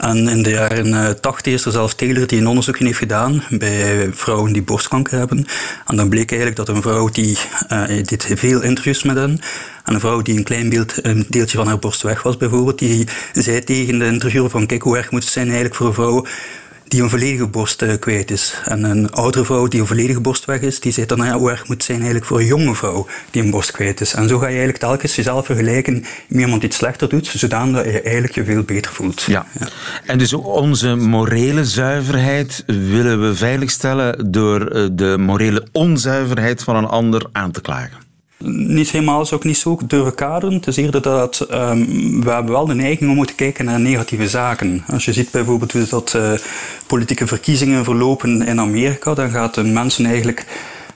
En 0.00 0.28
in 0.28 0.42
de 0.42 0.50
jaren 0.50 1.20
80 1.20 1.52
is 1.52 1.64
er 1.64 1.72
zelf 1.72 1.94
Taylor 1.94 2.26
die 2.26 2.38
een 2.38 2.46
onderzoek 2.46 2.78
heeft 2.78 2.98
gedaan 2.98 3.42
bij 3.50 4.08
vrouwen 4.12 4.52
die 4.52 4.62
borstkanker 4.62 5.18
hebben. 5.18 5.46
En 5.86 5.96
dan 5.96 6.08
bleek 6.08 6.30
eigenlijk 6.30 6.66
dat 6.66 6.68
een 6.68 6.82
vrouw 6.82 7.08
die, 7.08 7.38
uh, 7.72 8.02
dit 8.02 8.32
veel 8.34 8.62
interviews 8.62 9.02
met 9.02 9.16
hen, 9.16 9.40
en 9.84 9.94
een 9.94 10.00
vrouw 10.00 10.22
die 10.22 10.36
een 10.36 10.44
klein 10.44 10.68
beeld, 10.68 11.04
een 11.04 11.26
deeltje 11.28 11.56
van 11.56 11.66
haar 11.66 11.78
borst 11.78 12.02
weg 12.02 12.22
was 12.22 12.36
bijvoorbeeld, 12.36 12.78
die 12.78 13.06
zei 13.32 13.64
tegen 13.64 13.98
de 13.98 14.06
interviewer 14.06 14.50
van 14.50 14.66
kijk 14.66 14.82
hoe 14.82 14.96
erg 14.96 15.10
moet 15.10 15.22
het 15.22 15.32
zijn 15.32 15.46
eigenlijk 15.46 15.74
voor 15.74 15.86
een 15.86 15.94
vrouw 15.94 16.26
die 16.88 17.02
een 17.02 17.10
volledige 17.10 17.46
borst 17.46 17.82
uh, 17.82 17.92
kwijt 17.98 18.30
is. 18.30 18.54
En 18.64 18.84
een 18.84 19.10
oudere 19.10 19.44
vrouw 19.44 19.66
die 19.66 19.80
een 19.80 19.86
volledige 19.86 20.20
borst 20.20 20.44
weg 20.44 20.60
is, 20.60 20.80
die 20.80 20.92
zegt 20.92 21.08
dan 21.08 21.24
ja, 21.24 21.38
hoe 21.38 21.50
erg 21.50 21.68
moet 21.68 21.76
het 21.76 21.84
zijn 21.84 21.98
eigenlijk 21.98 22.26
voor 22.26 22.38
een 22.38 22.46
jonge 22.46 22.74
vrouw 22.74 23.06
die 23.30 23.42
een 23.42 23.50
borst 23.50 23.70
kwijt 23.70 24.00
is. 24.00 24.14
En 24.14 24.28
zo 24.28 24.36
ga 24.36 24.44
je 24.44 24.48
eigenlijk 24.48 24.78
telkens 24.78 25.16
jezelf 25.16 25.46
vergelijken 25.46 26.04
met 26.28 26.40
iemand 26.40 26.60
die 26.60 26.68
het 26.68 26.78
slechter 26.78 27.08
doet, 27.08 27.26
zodanig 27.26 27.76
dat 27.76 27.92
je 27.92 28.02
eigenlijk 28.02 28.34
je 28.34 28.44
veel 28.44 28.62
beter 28.62 28.92
voelt. 28.92 29.22
Ja. 29.22 29.46
ja. 29.58 29.66
En 30.04 30.18
dus 30.18 30.32
onze 30.32 30.94
morele 30.94 31.64
zuiverheid 31.64 32.62
willen 32.66 33.20
we 33.28 33.34
veiligstellen 33.34 34.32
door 34.32 34.66
eh, 34.66 34.86
de 34.92 35.16
morele 35.18 35.66
onzuiverheid 35.72 36.62
van 36.62 36.76
een 36.76 36.86
ander 36.86 37.26
aan 37.32 37.50
te 37.50 37.60
klagen. 37.60 38.07
Niet 38.44 38.90
helemaal 38.90 39.26
zou 39.26 39.40
ik 39.40 39.46
niet 39.46 39.56
zo 39.56 39.78
durven 39.86 40.14
kaderen. 40.14 40.54
Het 40.54 40.66
is 40.66 40.76
eerder 40.76 41.02
dat 41.02 41.46
um, 41.50 42.22
we 42.24 42.30
hebben 42.30 42.52
wel 42.52 42.66
de 42.66 42.74
neiging 42.74 43.18
om 43.18 43.26
te 43.26 43.34
kijken 43.34 43.64
naar 43.64 43.80
negatieve 43.80 44.28
zaken. 44.28 44.84
Als 44.86 45.04
je 45.04 45.12
ziet 45.12 45.30
bijvoorbeeld 45.30 45.72
hoe 45.72 45.86
dat 45.88 46.14
uh, 46.16 46.32
politieke 46.86 47.26
verkiezingen 47.26 47.84
verlopen 47.84 48.42
in 48.42 48.60
Amerika, 48.60 49.14
dan 49.14 49.30
gaat 49.30 49.54
de 49.54 49.64
mensen 49.64 50.06
eigenlijk 50.06 50.46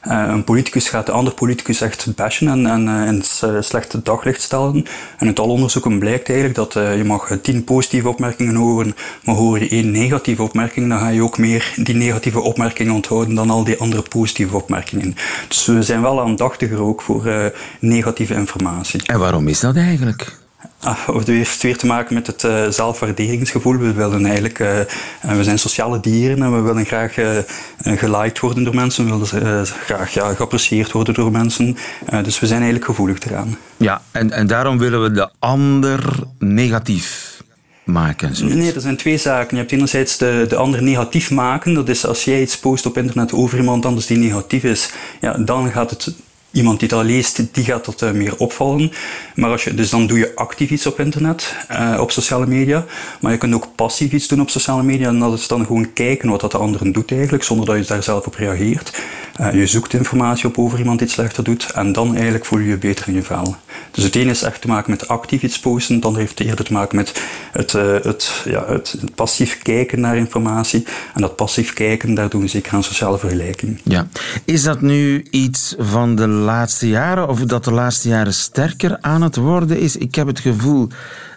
een 0.02 0.44
politicus 0.44 0.88
gaat 0.88 1.06
de 1.06 1.12
andere 1.12 1.36
politicus 1.36 1.80
echt 1.80 2.16
bashen 2.16 2.48
en, 2.48 2.66
en 2.66 2.86
uh, 2.86 3.06
in 3.06 3.22
slechte 3.62 4.02
daglicht 4.02 4.42
stellen. 4.42 4.84
En 5.18 5.26
uit 5.26 5.38
al 5.38 5.48
onderzoeken 5.48 5.98
blijkt 5.98 6.28
eigenlijk 6.28 6.58
dat 6.58 6.76
uh, 6.76 6.96
je 6.96 7.04
mag 7.04 7.38
tien 7.42 7.64
positieve 7.64 8.08
opmerkingen 8.08 8.54
horen, 8.54 8.96
maar 9.24 9.34
hoor 9.34 9.58
je 9.58 9.68
één 9.68 9.90
negatieve 9.90 10.42
opmerking, 10.42 10.88
dan 10.88 10.98
ga 10.98 11.08
je 11.08 11.22
ook 11.22 11.38
meer 11.38 11.72
die 11.76 11.94
negatieve 11.94 12.40
opmerkingen 12.40 12.92
onthouden 12.92 13.34
dan 13.34 13.50
al 13.50 13.64
die 13.64 13.78
andere 13.78 14.02
positieve 14.02 14.56
opmerkingen. 14.56 15.14
Dus 15.48 15.66
we 15.66 15.82
zijn 15.82 16.02
wel 16.02 16.20
aandachtiger 16.20 16.80
ook 16.80 17.02
voor 17.02 17.52
negatieve 17.80 18.34
informatie. 18.34 19.02
En 19.06 19.18
waarom 19.18 19.48
is 19.48 19.60
dat 19.60 19.76
eigenlijk? 19.76 20.40
Ah, 20.84 21.08
het 21.08 21.26
heeft 21.26 21.62
weer 21.62 21.76
te 21.76 21.86
maken 21.86 22.14
met 22.14 22.26
het 22.26 22.42
uh, 22.42 22.68
zelfwaarderingsgevoel. 22.68 23.76
We 23.76 23.92
willen 23.92 24.24
eigenlijk, 24.24 24.58
uh, 24.58 24.78
we 25.20 25.44
zijn 25.44 25.58
sociale 25.58 26.00
dieren 26.00 26.42
en 26.42 26.54
we 26.54 26.60
willen 26.60 26.84
graag 26.84 27.16
uh, 27.16 27.38
geliked 27.78 28.38
worden 28.40 28.64
door 28.64 28.74
mensen. 28.74 29.04
We 29.04 29.10
willen 29.10 29.66
graag 29.66 30.12
ja, 30.12 30.34
geapprecieerd 30.34 30.92
worden 30.92 31.14
door 31.14 31.30
mensen. 31.30 31.76
dus 32.22 32.40
we 32.40 32.46
zijn 32.46 32.60
eigenlijk 32.60 32.90
gevoelig 32.90 33.18
eraan. 33.20 33.58
Ja, 33.76 34.02
en, 34.10 34.30
en 34.30 34.46
daarom 34.46 34.78
willen 34.78 35.02
we 35.02 35.10
de 35.10 35.30
ander 35.38 36.18
negatief 36.38 37.40
maken? 37.84 38.36
Zoiets. 38.36 38.56
Nee, 38.56 38.72
er 38.72 38.80
zijn 38.80 38.96
twee 38.96 39.18
zaken. 39.18 39.50
Je 39.50 39.62
hebt 39.62 39.72
enerzijds 39.72 40.16
de, 40.16 40.46
de 40.48 40.56
ander 40.56 40.82
negatief 40.82 41.30
maken. 41.30 41.74
Dat 41.74 41.88
is 41.88 42.06
als 42.06 42.24
jij 42.24 42.42
iets 42.42 42.58
post 42.58 42.86
op 42.86 42.98
internet 42.98 43.32
over 43.32 43.58
iemand 43.58 43.86
anders 43.86 44.06
die 44.06 44.18
negatief 44.18 44.64
is, 44.64 44.90
ja, 45.20 45.32
dan 45.32 45.70
gaat 45.70 45.90
het 45.90 46.14
iemand 46.52 46.80
die 46.80 46.88
dat 46.88 47.04
leest, 47.04 47.42
die 47.52 47.64
gaat 47.64 47.84
dat 47.84 48.02
uh, 48.02 48.10
meer 48.10 48.36
opvallen. 48.36 48.92
Maar 49.34 49.50
als 49.50 49.64
je, 49.64 49.74
dus 49.74 49.90
dan 49.90 50.06
doe 50.06 50.18
je 50.18 50.32
actief 50.34 50.70
iets 50.70 50.86
op 50.86 51.00
internet, 51.00 51.54
uh, 51.70 51.96
op 52.00 52.10
sociale 52.10 52.46
media. 52.46 52.84
Maar 53.20 53.32
je 53.32 53.38
kunt 53.38 53.54
ook 53.54 53.68
passief 53.74 54.12
iets 54.12 54.28
doen 54.28 54.40
op 54.40 54.50
sociale 54.50 54.82
media. 54.82 55.08
En 55.08 55.18
dat 55.18 55.38
is 55.38 55.48
dan 55.48 55.66
gewoon 55.66 55.92
kijken 55.92 56.30
wat 56.30 56.40
dat 56.40 56.50
de 56.50 56.58
anderen 56.58 56.92
doet 56.92 57.12
eigenlijk, 57.12 57.44
zonder 57.44 57.66
dat 57.66 57.76
je 57.76 57.84
daar 57.84 58.02
zelf 58.02 58.26
op 58.26 58.34
reageert. 58.34 59.02
Uh, 59.40 59.54
je 59.54 59.66
zoekt 59.66 59.92
informatie 59.92 60.48
op 60.48 60.58
over 60.58 60.78
iemand 60.78 60.98
die 60.98 61.06
het 61.06 61.16
slechter 61.16 61.44
doet. 61.44 61.70
En 61.70 61.92
dan 61.92 62.14
eigenlijk 62.14 62.44
voel 62.44 62.58
je 62.58 62.68
je 62.68 62.76
beter 62.76 63.08
in 63.08 63.14
je 63.14 63.22
vel. 63.22 63.56
Dus 63.90 64.04
het 64.04 64.14
ene 64.14 64.30
is 64.30 64.42
echt 64.42 64.60
te 64.60 64.68
maken 64.68 64.90
met 64.90 65.08
actief 65.08 65.42
iets 65.42 65.60
posten. 65.60 66.00
Dan 66.00 66.16
heeft 66.16 66.38
het 66.38 66.48
eerder 66.48 66.64
te 66.64 66.72
maken 66.72 66.96
met 66.96 67.22
het, 67.52 67.72
het, 67.72 68.42
ja, 68.44 68.64
het, 68.66 68.96
het, 69.00 69.14
passief 69.14 69.62
kijken 69.62 70.00
naar 70.00 70.16
informatie. 70.16 70.84
En 71.14 71.20
dat 71.20 71.36
passief 71.36 71.72
kijken, 71.72 72.14
daar 72.14 72.28
doen 72.28 72.40
we 72.40 72.48
zeker 72.48 72.72
aan 72.72 72.82
sociale 72.82 73.18
vergelijking. 73.18 73.80
Ja. 73.84 74.06
Is 74.44 74.62
dat 74.62 74.80
nu 74.80 75.26
iets 75.30 75.74
van 75.78 76.14
de 76.14 76.26
laatste 76.42 76.88
jaren, 76.88 77.28
of 77.28 77.40
dat 77.40 77.64
de 77.64 77.72
laatste 77.72 78.08
jaren 78.08 78.34
sterker 78.34 78.98
aan 79.00 79.22
het 79.22 79.36
worden 79.36 79.80
is. 79.80 79.96
Ik 79.96 80.14
heb 80.14 80.26
het 80.26 80.40
gevoel 80.40 80.88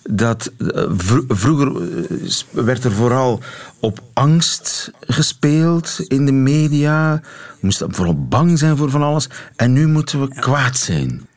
dat 0.04 0.52
eh, 0.58 0.84
vroeger 1.28 1.68
eh, 1.68 2.64
werd 2.64 2.84
er 2.84 2.92
vooral 2.92 3.40
op 3.80 4.00
angst 4.14 4.92
gespeeld 5.00 6.00
in 6.08 6.26
de 6.26 6.32
media. 6.32 7.22
We 7.22 7.58
moesten 7.60 7.94
vooral 7.94 8.28
bang 8.28 8.60
zijn 8.60 8.78
voor 8.78 8.90
van 8.90 9.04
alles. 9.04 9.30
En 9.56 9.74
nu 9.74 9.88
moeten 9.88 10.22
we 10.22 10.36
kwaad 10.36 10.78
zijn. 10.78 11.28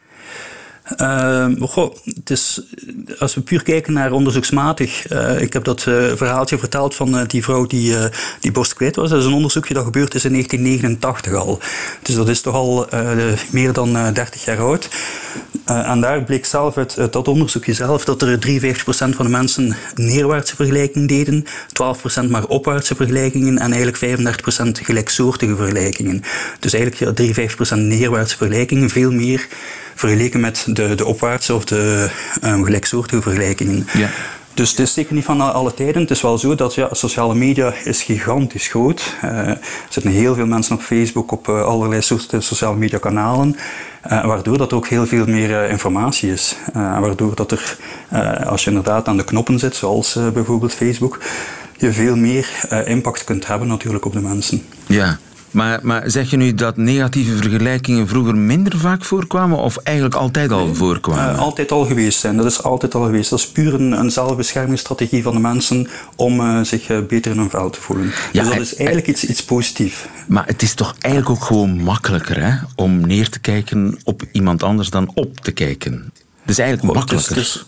Uh, 0.96 1.46
goh, 1.60 1.94
het 2.04 2.30
is, 2.30 2.62
als 3.18 3.34
we 3.34 3.40
puur 3.40 3.62
kijken 3.62 3.92
naar 3.92 4.12
onderzoeksmatig, 4.12 5.12
uh, 5.12 5.40
ik 5.40 5.52
heb 5.52 5.64
dat 5.64 5.86
uh, 5.88 6.12
verhaaltje 6.14 6.58
verteld 6.58 6.94
van 6.94 7.14
uh, 7.14 7.20
die 7.26 7.42
vrouw 7.42 7.66
die, 7.66 7.94
die 8.40 8.52
borst 8.52 8.74
kwijt 8.74 8.96
was. 8.96 9.10
Dat 9.10 9.18
is 9.18 9.24
een 9.24 9.32
onderzoekje 9.32 9.74
dat 9.74 9.84
gebeurd 9.84 10.14
is 10.14 10.24
in 10.24 10.32
1989 10.32 11.34
al. 11.34 11.58
Dus 12.02 12.14
dat 12.14 12.28
is 12.28 12.40
toch 12.40 12.54
al 12.54 12.86
meer 13.50 13.72
dan 13.72 14.12
30 14.12 14.44
jaar 14.44 14.58
oud. 14.58 14.88
en 15.64 16.00
daar 16.00 16.24
bleek 16.24 16.44
zelf 16.44 16.76
uit, 16.76 16.98
uit, 16.98 17.12
dat 17.12 17.28
onderzoekje 17.28 17.72
zelf 17.72 18.04
dat 18.04 18.22
er 18.22 18.38
53% 18.48 18.74
van 18.88 19.24
de 19.24 19.28
mensen 19.28 19.76
neerwaartse 19.94 20.56
vergelijkingen 20.56 21.08
deden, 21.08 21.44
12% 21.46 22.28
maar 22.28 22.46
opwaartse 22.46 22.94
vergelijkingen 22.94 23.58
en 23.58 23.72
eigenlijk 23.72 24.20
35% 24.78 24.84
gelijksoortige 24.84 25.56
vergelijkingen. 25.56 26.22
Dus 26.60 26.72
eigenlijk 26.72 27.18
ja, 27.18 27.76
53% 27.76 27.78
neerwaartse 27.78 28.36
vergelijkingen, 28.36 28.90
veel 28.90 29.12
meer 29.12 29.48
vergeleken 29.98 30.40
met 30.40 30.66
de, 30.66 30.94
de 30.94 31.04
opwaartse 31.04 31.54
of 31.54 31.64
de 31.64 32.10
um, 32.44 32.64
gelijksoortige 32.64 33.22
vergelijkingen. 33.22 33.86
Ja. 33.94 34.08
Dus 34.54 34.70
het 34.70 34.78
is 34.78 34.92
zeker 34.92 35.14
niet 35.14 35.24
van 35.24 35.40
alle 35.40 35.74
tijden. 35.74 36.02
Het 36.02 36.10
is 36.10 36.22
wel 36.22 36.38
zo 36.38 36.54
dat 36.54 36.74
ja, 36.74 36.88
sociale 36.90 37.34
media 37.34 37.72
is 37.84 38.02
gigantisch 38.02 38.68
groot. 38.68 39.16
Uh, 39.24 39.30
er 39.30 39.58
zitten 39.88 40.12
heel 40.12 40.34
veel 40.34 40.46
mensen 40.46 40.74
op 40.74 40.82
Facebook, 40.82 41.32
op 41.32 41.48
uh, 41.48 41.62
allerlei 41.62 42.02
soorten 42.02 42.42
sociale 42.42 42.76
media 42.76 42.98
kanalen. 42.98 43.56
Uh, 44.12 44.24
waardoor 44.24 44.58
dat 44.58 44.72
ook 44.72 44.88
heel 44.88 45.06
veel 45.06 45.26
meer 45.26 45.70
informatie 45.70 46.32
is. 46.32 46.56
waardoor 46.72 47.34
dat 47.34 47.52
er, 47.52 47.76
als 48.46 48.64
je 48.64 48.70
inderdaad 48.70 49.08
aan 49.08 49.16
de 49.16 49.24
knoppen 49.24 49.58
zit, 49.58 49.76
zoals 49.76 50.18
bijvoorbeeld 50.32 50.74
Facebook, 50.74 51.20
je 51.76 51.92
veel 51.92 52.16
meer 52.16 52.48
impact 52.84 53.24
kunt 53.24 53.46
hebben 53.46 53.68
natuurlijk 53.68 54.04
op 54.04 54.12
de 54.12 54.20
mensen. 54.20 54.62
Ja, 54.86 55.18
maar, 55.50 55.78
maar 55.82 56.10
zeg 56.10 56.30
je 56.30 56.36
nu 56.36 56.54
dat 56.54 56.76
negatieve 56.76 57.36
vergelijkingen 57.36 58.08
vroeger 58.08 58.36
minder 58.36 58.78
vaak 58.78 59.04
voorkwamen 59.04 59.58
of 59.58 59.76
eigenlijk 59.76 60.16
altijd 60.16 60.52
al 60.52 60.74
voorkwamen? 60.74 61.34
Uh, 61.34 61.40
altijd 61.40 61.72
al 61.72 61.84
geweest 61.84 62.20
zijn. 62.20 62.36
Dat 62.36 62.46
is 62.46 62.62
altijd 62.62 62.94
al 62.94 63.04
geweest. 63.04 63.30
Dat 63.30 63.38
is 63.38 63.48
puur 63.48 63.74
een, 63.74 63.92
een 63.92 64.10
zelfbeschermingsstrategie 64.10 65.22
van 65.22 65.32
de 65.32 65.40
mensen 65.40 65.88
om 66.16 66.40
uh, 66.40 66.60
zich 66.62 66.90
uh, 66.90 66.98
beter 67.08 67.32
in 67.32 67.38
hun 67.38 67.50
vel 67.50 67.70
te 67.70 67.80
voelen. 67.80 68.12
Ja, 68.32 68.42
dus 68.42 68.52
dat 68.52 68.60
is 68.60 68.74
eigenlijk 68.74 69.08
iets, 69.08 69.24
iets 69.24 69.44
positiefs. 69.44 70.04
Maar 70.26 70.46
het 70.46 70.62
is 70.62 70.74
toch 70.74 70.94
eigenlijk 70.98 71.34
ook 71.34 71.44
gewoon 71.44 71.82
makkelijker 71.82 72.44
hè, 72.44 72.56
om 72.76 73.06
neer 73.06 73.28
te 73.28 73.38
kijken 73.38 73.98
op 74.04 74.22
iemand 74.32 74.62
anders 74.62 74.90
dan 74.90 75.10
op 75.14 75.40
te 75.40 75.52
kijken. 75.52 76.12
Het 76.40 76.50
is 76.50 76.58
eigenlijk 76.58 76.94
makkelijker. 76.94 77.66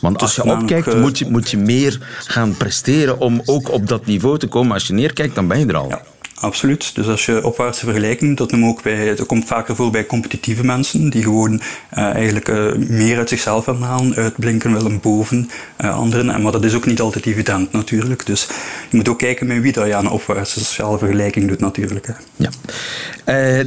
Want 0.00 0.22
als 0.22 0.34
je 0.34 0.44
opkijkt, 0.44 0.96
moet 0.96 1.18
je, 1.18 1.30
moet 1.30 1.50
je 1.50 1.56
meer 1.56 2.00
gaan 2.24 2.56
presteren 2.56 3.20
om 3.20 3.42
ook 3.44 3.72
op 3.72 3.88
dat 3.88 4.06
niveau 4.06 4.38
te 4.38 4.46
komen. 4.46 4.72
Als 4.72 4.86
je 4.86 4.92
neerkijkt, 4.92 5.34
dan 5.34 5.48
ben 5.48 5.58
je 5.58 5.66
er 5.66 5.76
al. 5.76 5.88
Ja. 5.88 6.02
Absoluut. 6.40 6.94
Dus 6.94 7.06
als 7.06 7.26
je 7.26 7.44
opwaartse 7.44 7.84
vergelijking, 7.84 8.36
dat 8.36 8.50
noemen 8.50 8.68
we 8.68 8.74
ook 8.74 8.82
bij, 8.82 9.14
dat 9.14 9.26
komt 9.26 9.46
vaker 9.46 9.76
voor 9.76 9.90
bij 9.90 10.06
competitieve 10.06 10.64
mensen, 10.64 11.10
die 11.10 11.22
gewoon 11.22 11.52
uh, 11.52 11.60
eigenlijk 12.04 12.48
uh, 12.48 12.74
meer 12.74 13.18
uit 13.18 13.28
zichzelf 13.28 13.64
willen 13.64 13.82
halen, 13.82 14.14
uitblinken 14.14 14.72
willen 14.72 15.00
boven 15.00 15.50
uh, 15.80 15.98
anderen. 15.98 16.30
En, 16.30 16.42
maar 16.42 16.52
dat 16.52 16.64
is 16.64 16.74
ook 16.74 16.86
niet 16.86 17.00
altijd 17.00 17.26
evident 17.26 17.72
natuurlijk. 17.72 18.26
Dus 18.26 18.48
je 18.90 18.96
moet 18.96 19.08
ook 19.08 19.18
kijken 19.18 19.46
met 19.46 19.60
wie 19.60 19.72
dat 19.72 19.86
je 19.86 19.94
aan 19.94 20.04
een 20.04 20.10
opwaartse 20.10 20.64
sociale 20.64 20.98
vergelijking 20.98 21.48
doet 21.48 21.60
natuurlijk. 21.60 22.06
Hè. 22.06 22.12
Ja. 22.36 22.50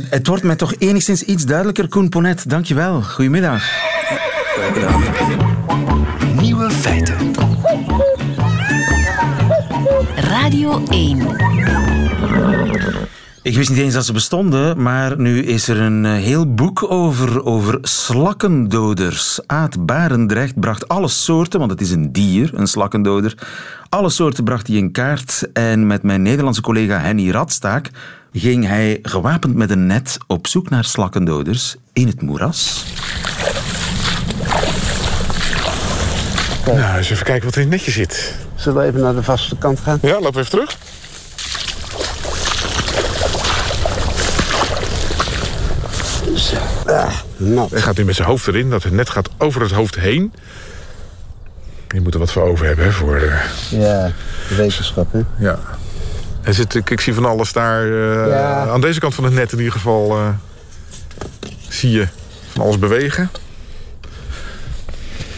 het 0.10 0.28
wordt 0.28 0.44
mij 0.44 0.56
toch 0.56 0.74
enigszins 0.78 1.24
iets 1.24 1.46
duidelijker, 1.46 1.88
Koen 1.88 2.10
Ponet. 2.10 2.50
Dankjewel. 2.50 3.02
Goedemiddag. 3.02 3.64
Ja, 4.58 4.72
gedaan. 4.74 5.04
Nieuwe 6.40 6.72
feiten. 6.72 7.16
Radio 10.16 10.84
1. 10.90 11.91
Ik 13.44 13.56
wist 13.56 13.70
niet 13.70 13.80
eens 13.80 13.94
dat 13.94 14.06
ze 14.06 14.14
bestonden, 14.14 14.82
maar 14.82 15.20
nu 15.20 15.44
is 15.44 15.68
er 15.68 15.80
een 15.80 16.06
eh, 16.06 16.12
heel 16.12 16.54
boek 16.54 16.92
over, 16.92 17.46
over 17.46 17.78
slakkendoders. 17.82 19.40
Aad 19.46 19.86
Barendrecht 19.86 20.60
bracht 20.60 20.88
alle 20.88 21.08
soorten, 21.08 21.60
want 21.60 21.72
het 21.72 21.82
is 21.82 21.92
een 21.92 22.12
dier, 22.12 22.50
een 22.54 22.68
slakkendoder. 22.68 23.34
Alle 23.90 24.10
soorten 24.10 24.44
bracht 24.44 24.68
hij 24.68 24.76
in 24.76 24.92
kaart 24.92 25.50
en 25.54 25.88
met 25.88 26.04
mijn 26.04 26.22
Nederlandse 26.22 26.62
collega 26.62 27.00
Henny 27.00 27.30
Radstaak 27.30 27.90
ging 28.34 28.68
hij 28.68 29.00
gewapend 29.02 29.56
met 29.56 29.70
een 29.70 29.86
net 29.86 30.18
op 30.28 30.48
zoek 30.48 30.70
naar 30.70 30.86
slakkendoders 30.86 31.76
in 31.94 32.08
het 32.08 32.22
moeras. 32.22 32.86
Nou, 36.66 36.98
eens 36.98 37.10
even 37.10 37.26
kijken 37.26 37.46
wat 37.46 37.56
er 37.56 37.62
in 37.62 37.68
het 37.68 37.78
netje 37.78 37.92
zit. 37.92 38.36
Zullen 38.56 38.82
we 38.82 38.88
even 38.88 39.02
naar 39.02 39.16
de 39.16 39.24
vaste 39.24 39.58
kant 39.58 39.80
gaan? 39.80 40.00
Ja, 40.02 40.20
lopen 40.20 40.34
we 40.34 40.40
even 40.40 40.52
terug. 40.52 40.78
Ah, 46.92 47.72
Hij 47.72 47.82
gaat 47.82 47.98
nu 47.98 48.06
met 48.06 48.16
zijn 48.16 48.28
hoofd 48.28 48.48
erin. 48.48 48.70
Dat 48.70 48.84
het 48.84 48.94
net 48.94 49.10
gaat 49.10 49.30
over 49.38 49.62
het 49.62 49.72
hoofd 49.72 49.96
heen. 49.96 50.34
Je 51.88 52.02
moet 52.02 52.14
er 52.14 52.20
wat 52.20 52.32
voor 52.32 52.44
over 52.44 52.66
hebben, 52.66 52.86
hè, 52.86 52.92
voor... 52.92 53.22
Uh... 53.22 53.42
Ja, 53.70 54.12
wetenschap, 54.58 55.14
hè? 55.14 55.22
Ja. 55.38 55.60
Er 56.44 56.54
zit, 56.54 56.76
ik, 56.76 56.90
ik 56.90 57.02
zie 57.02 57.14
van 57.14 57.26
alles 57.26 57.54
daar... 57.54 57.88
Uh, 57.88 58.28
ja. 58.28 58.68
Aan 58.68 58.82
deze 58.82 59.00
kant 59.00 59.16
van 59.16 59.24
het 59.24 59.34
net 59.34 59.52
in 59.52 59.58
ieder 59.58 59.74
geval... 59.74 60.18
Uh, 60.18 60.28
zie 61.70 61.92
je 61.92 62.08
van 62.52 62.64
alles 62.64 62.80
bewegen. 62.80 63.30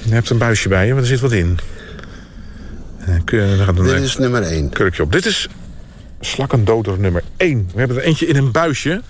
Je 0.04 0.14
hebt 0.14 0.30
een 0.30 0.38
buisje 0.38 0.70
bij 0.70 0.86
je, 0.86 0.94
maar 0.94 1.02
er 1.02 1.08
zit 1.08 1.20
wat 1.20 1.32
in. 1.32 1.60
Kun 3.26 3.58
Dit 3.76 4.02
is 4.02 4.18
nummer 4.18 4.44
1. 4.44 4.70
Kurkje 4.70 5.04
op. 5.04 5.12
Dit 5.12 5.26
is 5.26 5.48
slakkendoder 6.20 7.00
nummer 7.00 7.24
1. 7.38 7.70
We 7.74 7.80
hebben 7.80 7.98
er 7.98 8.04
eentje 8.04 8.26
in 8.26 8.36
een 8.36 8.52
buisje. 8.52 9.02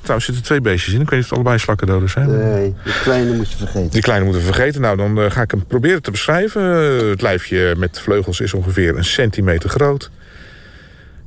Trouwens 0.00 0.26
zitten 0.26 0.44
twee 0.44 0.60
beestjes 0.60 0.94
in. 0.94 1.00
Ik 1.00 1.10
weet 1.10 1.18
niet 1.18 1.22
of 1.22 1.28
het 1.28 1.38
allebei 1.38 1.58
slakkendoders 1.58 2.12
zijn. 2.12 2.38
Nee, 2.38 2.74
die 2.84 3.00
kleine 3.02 3.34
moet 3.34 3.50
je 3.50 3.56
vergeten. 3.56 3.90
Die 3.90 4.02
kleine 4.02 4.24
moeten 4.24 4.42
we 4.42 4.52
vergeten. 4.52 4.80
Nou, 4.80 4.96
dan 4.96 5.18
uh, 5.18 5.30
ga 5.30 5.42
ik 5.42 5.50
hem 5.50 5.66
proberen 5.66 6.02
te 6.02 6.10
beschrijven. 6.10 6.62
Uh, 6.62 7.10
het 7.10 7.22
lijfje 7.22 7.74
met 7.78 8.00
vleugels 8.00 8.40
is 8.40 8.54
ongeveer 8.54 8.96
een 8.96 9.04
centimeter 9.04 9.70
groot. 9.70 10.10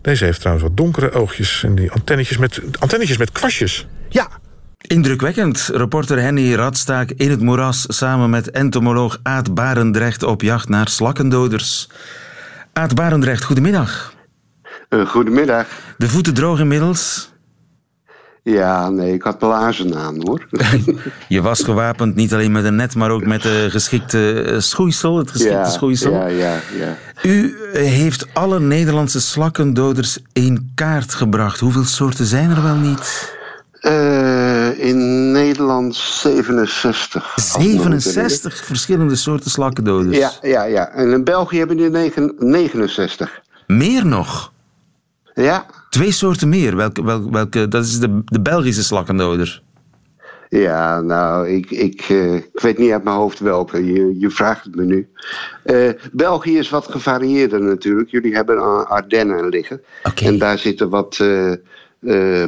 Deze 0.02 0.26
heeft 0.26 0.40
trouwens 0.40 0.68
wat 0.68 0.78
donkere 0.78 1.12
oogjes. 1.12 1.64
En 1.64 1.76
die 1.76 1.92
antennetjes 1.92 2.38
met, 2.38 2.62
antennetjes 2.80 3.18
met 3.18 3.32
kwastjes. 3.32 3.88
Ja, 4.10 4.28
Indrukwekkend. 4.88 5.70
Reporter 5.74 6.20
Henny 6.20 6.54
Radstaak 6.54 7.12
in 7.12 7.30
het 7.30 7.42
moeras 7.42 7.86
samen 7.88 8.30
met 8.30 8.52
entomoloog 8.52 9.20
Aad 9.24 9.54
Barendrecht 9.54 10.24
op 10.24 10.42
jacht 10.42 10.70
naar 10.70 10.88
slakkendoders. 10.88 11.90
Aad 12.74 12.96
Barendrecht, 12.96 13.44
goedemiddag. 13.44 14.14
Uh, 14.90 15.08
goedemiddag. 15.08 15.68
De 15.98 16.08
voeten 16.08 16.34
droog 16.34 16.60
inmiddels? 16.60 17.33
Ja, 18.44 18.90
nee, 18.90 19.14
ik 19.14 19.22
had 19.22 19.38
blazen 19.38 19.96
aan 19.96 20.16
hoor. 20.22 20.48
Je 21.28 21.42
was 21.42 21.64
gewapend 21.64 22.16
niet 22.16 22.34
alleen 22.34 22.52
met 22.52 22.66
een 22.66 22.76
net, 22.76 22.96
maar 22.96 23.10
ook 23.12 23.26
met 23.26 23.42
de 23.42 23.68
geschikte 23.70 24.42
eh, 24.42 24.60
schoeisel, 24.60 25.18
het 25.18 25.32
geschikte 25.32 25.58
ja, 25.58 25.70
schoeisel. 25.70 26.12
Ja, 26.12 26.28
ja, 26.28 26.60
ja. 26.78 26.98
U 27.22 27.56
heeft 27.74 28.28
alle 28.34 28.60
Nederlandse 28.60 29.22
slakkendoders 29.22 30.18
in 30.34 30.72
kaart 30.76 31.14
gebracht. 31.14 31.60
Hoeveel 31.60 31.84
soorten 31.84 32.26
zijn 32.26 32.50
er 32.50 32.64
wel 32.64 32.76
niet? 32.76 33.36
Uh, 33.82 34.80
in 34.80 35.32
Nederland 35.32 35.96
67. 35.96 37.34
67 37.36 38.66
verschillende 38.66 39.16
soorten 39.16 39.52
slakkendoders? 39.52 40.18
Ja, 40.18 40.32
ja, 40.42 40.64
ja. 40.64 40.90
En 40.90 41.12
in 41.12 41.24
België 41.24 41.58
hebben 41.58 41.78
die 41.78 41.90
69. 42.38 43.42
Meer 43.68 44.06
nog? 44.06 44.52
Ja. 45.34 45.66
Twee 45.94 46.12
soorten 46.12 46.50
meer. 46.50 46.76
Welke, 46.76 47.04
welke, 47.04 47.30
welke, 47.32 47.68
dat 47.68 47.84
is 47.84 48.00
de, 48.00 48.22
de 48.26 48.42
Belgische 48.42 48.84
slakkendoder. 48.84 49.62
Ja, 50.50 51.02
nou, 51.02 51.50
ik, 51.50 51.72
ik, 51.72 52.10
uh, 52.10 52.34
ik 52.34 52.60
weet 52.62 52.78
niet 52.78 52.92
uit 52.92 53.04
mijn 53.04 53.16
hoofd 53.16 53.40
welke. 53.40 53.86
Je, 53.86 54.20
je 54.20 54.30
vraagt 54.30 54.64
het 54.64 54.76
me 54.76 54.84
nu. 54.84 55.08
Uh, 55.66 55.90
België 56.12 56.58
is 56.58 56.70
wat 56.70 56.88
gevarieerder 56.88 57.62
natuurlijk. 57.62 58.10
Jullie 58.10 58.36
hebben 58.36 58.88
Ardennen 58.88 59.50
liggen. 59.50 59.82
Okay. 60.04 60.28
En 60.28 60.38
daar 60.38 60.58
zitten 60.58 60.90
wat 60.90 61.20
uh, 61.22 61.54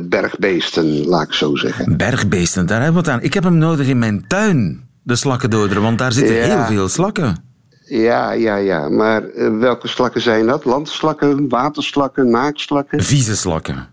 bergbeesten, 0.01 1.05
laat 1.05 1.27
ik 1.27 1.33
zo 1.33 1.55
zeggen. 1.55 1.97
Bergbeesten, 1.97 2.65
daar 2.65 2.81
hebben 2.81 3.03
we 3.03 3.09
het 3.09 3.19
aan. 3.19 3.25
Ik 3.25 3.33
heb 3.33 3.43
hem 3.43 3.57
nodig 3.57 3.87
in 3.87 3.99
mijn 3.99 4.27
tuin, 4.27 4.89
de 5.03 5.15
slakkendoder, 5.15 5.81
want 5.81 5.97
daar 5.97 6.11
zitten 6.11 6.35
ja. 6.35 6.41
heel 6.41 6.75
veel 6.75 6.89
slakken. 6.89 7.43
Ja, 7.85 8.31
ja, 8.31 8.55
ja. 8.55 8.89
Maar 8.89 9.23
uh, 9.29 9.59
welke 9.59 9.87
slakken 9.87 10.21
zijn 10.21 10.45
dat? 10.45 10.65
Landslakken, 10.65 11.49
waterslakken, 11.49 12.29
naaktslakken? 12.29 13.03
Vieze 13.03 13.35
slakken. 13.35 13.87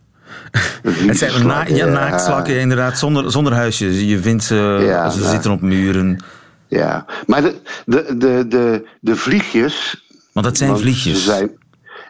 Het 0.83 1.18
zijn 1.18 1.46
na 1.46 1.66
ja, 1.68 1.87
naaktslakken, 1.87 2.61
inderdaad, 2.61 2.98
zonder, 2.98 3.31
zonder 3.31 3.52
huisjes. 3.52 4.00
Je 4.00 4.18
vindt 4.18 4.44
ze, 4.44 4.83
ja, 4.85 5.11
ze 5.11 5.28
zitten 5.28 5.50
op 5.50 5.61
muren. 5.61 6.24
Ja, 6.68 7.07
maar 7.26 7.42
de, 7.42 7.55
de, 7.85 8.16
de, 8.16 8.44
de, 8.48 8.88
de 9.00 9.16
vliegjes... 9.16 10.07
Want 10.33 10.46
dat 10.46 10.57
zijn 10.57 10.78
vliegjes. 10.78 11.24
Zijn, 11.24 11.50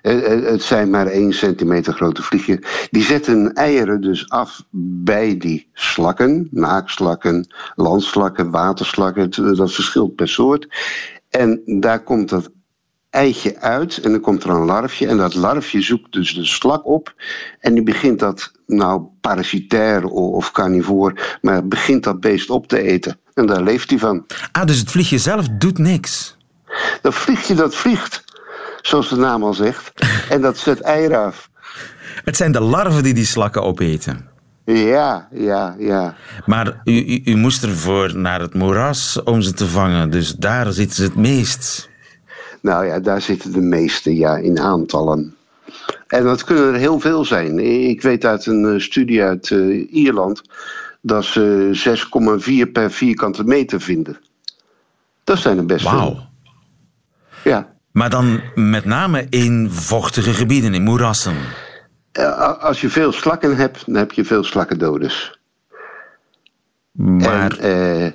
het 0.02 0.62
zijn 0.62 0.90
maar 0.90 1.06
één 1.06 1.32
centimeter 1.32 1.92
grote 1.92 2.22
vliegjes. 2.22 2.58
Die 2.90 3.02
zetten 3.02 3.52
eieren 3.52 4.00
dus 4.00 4.28
af 4.28 4.62
bij 4.70 5.36
die 5.36 5.68
slakken. 5.72 6.48
Naakslakken, 6.50 7.46
landslakken, 7.74 8.50
waterslakken. 8.50 9.30
Dat 9.56 9.72
verschilt 9.72 10.14
per 10.14 10.28
soort. 10.28 10.66
En 11.32 11.62
daar 11.64 12.02
komt 12.02 12.28
dat 12.28 12.50
eitje 13.10 13.60
uit 13.60 13.98
en 13.98 14.10
dan 14.10 14.20
komt 14.20 14.44
er 14.44 14.50
een 14.50 14.64
larfje. 14.64 15.06
En 15.06 15.16
dat 15.16 15.34
larfje 15.34 15.80
zoekt 15.80 16.12
dus 16.12 16.34
de 16.34 16.44
slak 16.44 16.86
op. 16.86 17.14
En 17.60 17.74
die 17.74 17.82
begint 17.82 18.18
dat, 18.18 18.52
nou 18.66 19.02
parasitair 19.20 20.04
of 20.04 20.50
carnivoor, 20.50 21.38
maar 21.40 21.68
begint 21.68 22.04
dat 22.04 22.20
beest 22.20 22.50
op 22.50 22.66
te 22.66 22.82
eten. 22.82 23.20
En 23.34 23.46
daar 23.46 23.62
leeft 23.62 23.90
hij 23.90 23.98
van. 23.98 24.26
Ah, 24.52 24.64
dus 24.64 24.78
het 24.78 24.90
vliegje 24.90 25.18
zelf 25.18 25.48
doet 25.48 25.78
niks? 25.78 26.36
Dat 27.02 27.14
vliegje 27.14 27.54
dat 27.54 27.74
vliegt, 27.74 28.24
zoals 28.82 29.08
de 29.08 29.16
naam 29.16 29.42
al 29.42 29.54
zegt. 29.54 29.92
En 30.28 30.40
dat 30.40 30.58
zet 30.58 30.80
eieren 30.80 31.24
af. 31.24 31.50
Het 32.24 32.36
zijn 32.36 32.52
de 32.52 32.60
larven 32.60 33.02
die 33.02 33.14
die 33.14 33.24
slakken 33.24 33.62
opeten. 33.62 34.31
Ja, 34.64 35.28
ja, 35.32 35.76
ja. 35.78 36.14
Maar 36.46 36.80
u, 36.84 36.92
u, 36.92 37.20
u, 37.24 37.36
moest 37.36 37.62
ervoor 37.62 38.16
naar 38.16 38.40
het 38.40 38.54
moeras 38.54 39.22
om 39.22 39.42
ze 39.42 39.52
te 39.52 39.66
vangen, 39.66 40.10
dus 40.10 40.32
daar 40.32 40.72
zitten 40.72 40.96
ze 40.96 41.02
het 41.02 41.16
meest. 41.16 41.90
Nou 42.60 42.86
ja, 42.86 43.00
daar 43.00 43.20
zitten 43.20 43.52
de 43.52 43.60
meeste, 43.60 44.16
ja, 44.16 44.36
in 44.36 44.60
aantallen. 44.60 45.34
En 46.06 46.24
dat 46.24 46.44
kunnen 46.44 46.72
er 46.72 46.78
heel 46.78 47.00
veel 47.00 47.24
zijn. 47.24 47.58
Ik 47.88 48.02
weet 48.02 48.24
uit 48.24 48.46
een 48.46 48.80
studie 48.80 49.22
uit 49.22 49.50
uh, 49.50 49.92
Ierland 49.92 50.42
dat 51.00 51.24
ze 51.24 51.96
6,4 52.66 52.72
per 52.72 52.90
vierkante 52.90 53.44
meter 53.44 53.80
vinden. 53.80 54.18
Dat 55.24 55.38
zijn 55.38 55.58
er 55.58 55.66
best 55.66 55.84
wow. 55.84 55.98
veel. 55.98 56.26
Ja. 57.44 57.72
Maar 57.92 58.10
dan 58.10 58.40
met 58.54 58.84
name 58.84 59.26
in 59.30 59.70
vochtige 59.70 60.32
gebieden, 60.32 60.74
in 60.74 60.82
moerassen. 60.82 61.36
Als 62.60 62.80
je 62.80 62.88
veel 62.88 63.12
slakken 63.12 63.56
hebt, 63.56 63.86
dan 63.86 63.94
heb 63.94 64.12
je 64.12 64.24
veel 64.24 64.44
slakkendoders. 64.44 65.38
Maar... 66.92 67.58
En, 67.58 68.14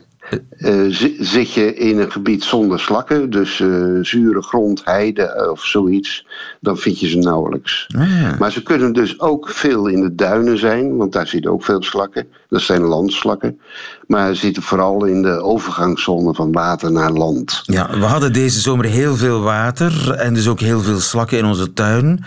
uh, 0.60 0.86
zit 1.19 1.53
je 1.53 1.73
in 1.73 1.99
een 1.99 2.12
gebied 2.12 2.43
zonder 2.43 2.79
slakken, 2.79 3.29
dus 3.29 3.60
uh, 3.60 4.03
zure 4.03 4.41
grond, 4.41 4.81
heide 4.83 5.49
of 5.51 5.65
zoiets, 5.65 6.27
dan 6.62 6.77
vind 6.77 6.99
je 6.99 7.07
ze 7.07 7.17
nauwelijks. 7.17 7.88
Ah, 7.97 8.21
ja. 8.21 8.36
Maar 8.39 8.51
ze 8.51 8.63
kunnen 8.63 8.93
dus 8.93 9.19
ook 9.19 9.49
veel 9.49 9.88
in 9.88 10.01
de 10.01 10.15
duinen 10.15 10.57
zijn, 10.57 10.97
want 10.97 11.13
daar 11.13 11.27
zitten 11.27 11.51
ook 11.51 11.63
veel 11.63 11.83
slakken. 11.83 12.27
Dat 12.49 12.62
zijn 12.62 12.81
landslakken. 12.81 13.60
Maar 14.07 14.36
ze 14.36 14.41
zitten 14.45 14.63
vooral 14.63 15.05
in 15.05 15.21
de 15.21 15.41
overgangszone 15.41 16.33
van 16.33 16.51
water 16.51 16.91
naar 16.91 17.12
land. 17.12 17.62
Ja, 17.63 17.89
we 17.99 18.05
hadden 18.05 18.33
deze 18.33 18.60
zomer 18.60 18.86
heel 18.86 19.15
veel 19.15 19.41
water 19.41 20.12
en 20.12 20.33
dus 20.33 20.47
ook 20.47 20.60
heel 20.60 20.81
veel 20.81 20.99
slakken 20.99 21.38
in 21.38 21.45
onze 21.45 21.73
tuin. 21.73 22.25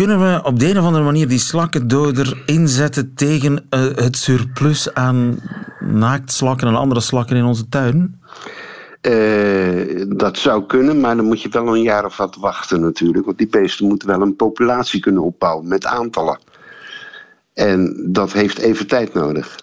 Kunnen 0.00 0.20
we 0.20 0.40
op 0.42 0.58
de 0.58 0.70
een 0.70 0.78
of 0.78 0.84
andere 0.84 1.04
manier 1.04 1.28
die 1.28 1.38
slakkendoder 1.38 2.42
inzetten 2.46 3.14
tegen 3.14 3.66
uh, 3.70 3.80
het 3.94 4.16
surplus 4.16 4.94
aan 4.94 5.40
naaktslakken 5.80 6.68
en 6.68 6.74
andere 6.74 7.00
slakken 7.00 7.36
in 7.36 7.44
onze 7.44 7.68
tuin? 7.68 8.20
Uh, 9.02 10.04
dat 10.08 10.38
zou 10.38 10.66
kunnen, 10.66 11.00
maar 11.00 11.16
dan 11.16 11.24
moet 11.24 11.42
je 11.42 11.48
wel 11.48 11.76
een 11.76 11.82
jaar 11.82 12.04
of 12.04 12.16
wat 12.16 12.36
wachten 12.36 12.80
natuurlijk. 12.80 13.24
Want 13.24 13.38
die 13.38 13.48
beesten 13.48 13.86
moeten 13.86 14.08
wel 14.08 14.20
een 14.20 14.36
populatie 14.36 15.00
kunnen 15.00 15.22
opbouwen 15.22 15.68
met 15.68 15.86
aantallen. 15.86 16.38
En 17.54 18.06
dat 18.08 18.32
heeft 18.32 18.58
even 18.58 18.86
tijd 18.86 19.14
nodig. 19.14 19.56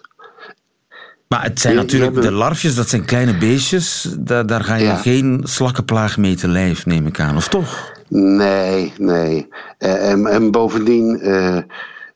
Maar 1.28 1.42
het 1.42 1.60
zijn 1.60 1.74
natuurlijk 1.74 2.22
de 2.22 2.32
larfjes, 2.32 2.74
dat 2.74 2.88
zijn 2.88 3.04
kleine 3.04 3.38
beestjes. 3.38 4.14
Daar, 4.18 4.46
daar 4.46 4.64
ga 4.64 4.74
je 4.74 4.84
ja. 4.84 4.96
geen 4.96 5.40
slakkenplaag 5.44 6.16
mee 6.16 6.34
te 6.36 6.48
lijf, 6.48 6.86
neem 6.86 7.06
ik 7.06 7.20
aan, 7.20 7.36
of 7.36 7.48
toch? 7.48 7.96
Nee, 8.08 8.92
nee. 8.98 9.48
Uh, 9.78 10.10
en, 10.10 10.26
en, 10.26 10.50
bovendien, 10.50 11.28
uh, 11.28 11.58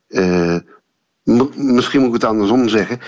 uh, 0.08 0.56
misschien 1.54 2.00
moet 2.00 2.08
ik 2.08 2.20
het 2.20 2.24
andersom 2.24 2.68
zeggen. 2.68 3.00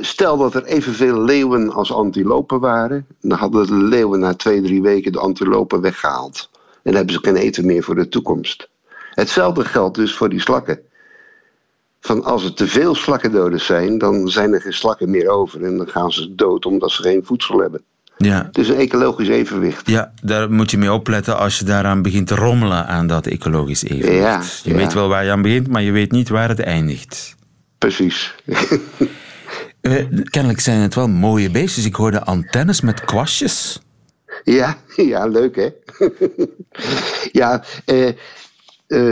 stel 0.00 0.36
dat 0.36 0.54
er 0.54 0.64
evenveel 0.64 1.20
leeuwen 1.20 1.72
als 1.72 1.92
antilopen 1.92 2.60
waren, 2.60 3.06
dan 3.20 3.38
hadden 3.38 3.66
de 3.66 3.74
leeuwen 3.74 4.20
na 4.20 4.34
twee, 4.34 4.62
drie 4.62 4.82
weken 4.82 5.12
de 5.12 5.18
antilopen 5.18 5.80
weggehaald. 5.80 6.48
En 6.52 6.60
dan 6.82 6.94
hebben 6.94 7.14
ze 7.14 7.20
geen 7.22 7.36
eten 7.36 7.66
meer 7.66 7.82
voor 7.82 7.94
de 7.94 8.08
toekomst. 8.08 8.68
Hetzelfde 9.10 9.64
geldt 9.64 9.96
dus 9.96 10.14
voor 10.14 10.28
die 10.28 10.40
slakken. 10.40 10.80
Van 12.00 12.24
als 12.24 12.44
er 12.44 12.54
te 12.54 12.66
veel 12.66 12.94
slakkendoders 12.94 13.66
zijn, 13.66 13.98
dan 13.98 14.28
zijn 14.28 14.52
er 14.52 14.60
geen 14.60 14.72
slakken 14.72 15.10
meer 15.10 15.28
over. 15.28 15.64
En 15.64 15.76
dan 15.76 15.88
gaan 15.88 16.12
ze 16.12 16.34
dood 16.34 16.66
omdat 16.66 16.90
ze 16.90 17.02
geen 17.02 17.24
voedsel 17.24 17.58
hebben. 17.58 17.84
Ja. 18.16 18.44
Het 18.46 18.58
is 18.58 18.68
een 18.68 18.76
ecologisch 18.76 19.28
evenwicht. 19.28 19.90
Ja, 19.90 20.12
daar 20.22 20.50
moet 20.50 20.70
je 20.70 20.78
mee 20.78 20.92
opletten 20.92 21.38
als 21.38 21.58
je 21.58 21.64
daaraan 21.64 22.02
begint 22.02 22.26
te 22.26 22.34
rommelen 22.34 22.86
aan 22.86 23.06
dat 23.06 23.26
ecologisch 23.26 23.84
evenwicht. 23.84 24.22
Ja, 24.22 24.42
je 24.62 24.70
ja. 24.70 24.76
weet 24.76 24.92
wel 24.92 25.08
waar 25.08 25.24
je 25.24 25.30
aan 25.30 25.42
begint, 25.42 25.68
maar 25.68 25.82
je 25.82 25.92
weet 25.92 26.12
niet 26.12 26.28
waar 26.28 26.48
het 26.48 26.60
eindigt. 26.60 27.36
Precies. 27.78 28.34
Eh, 29.84 30.04
kennelijk 30.24 30.60
zijn 30.60 30.80
het 30.80 30.94
wel 30.94 31.08
mooie 31.08 31.50
beestjes. 31.50 31.84
Ik 31.84 31.94
hoorde 31.94 32.24
antennes 32.24 32.80
met 32.80 33.00
kwastjes. 33.00 33.80
Ja, 34.44 34.76
ja, 34.96 35.26
leuk 35.26 35.56
hè? 35.56 35.68
ja, 37.40 37.64
eh, 37.84 38.08
eh, 38.08 38.14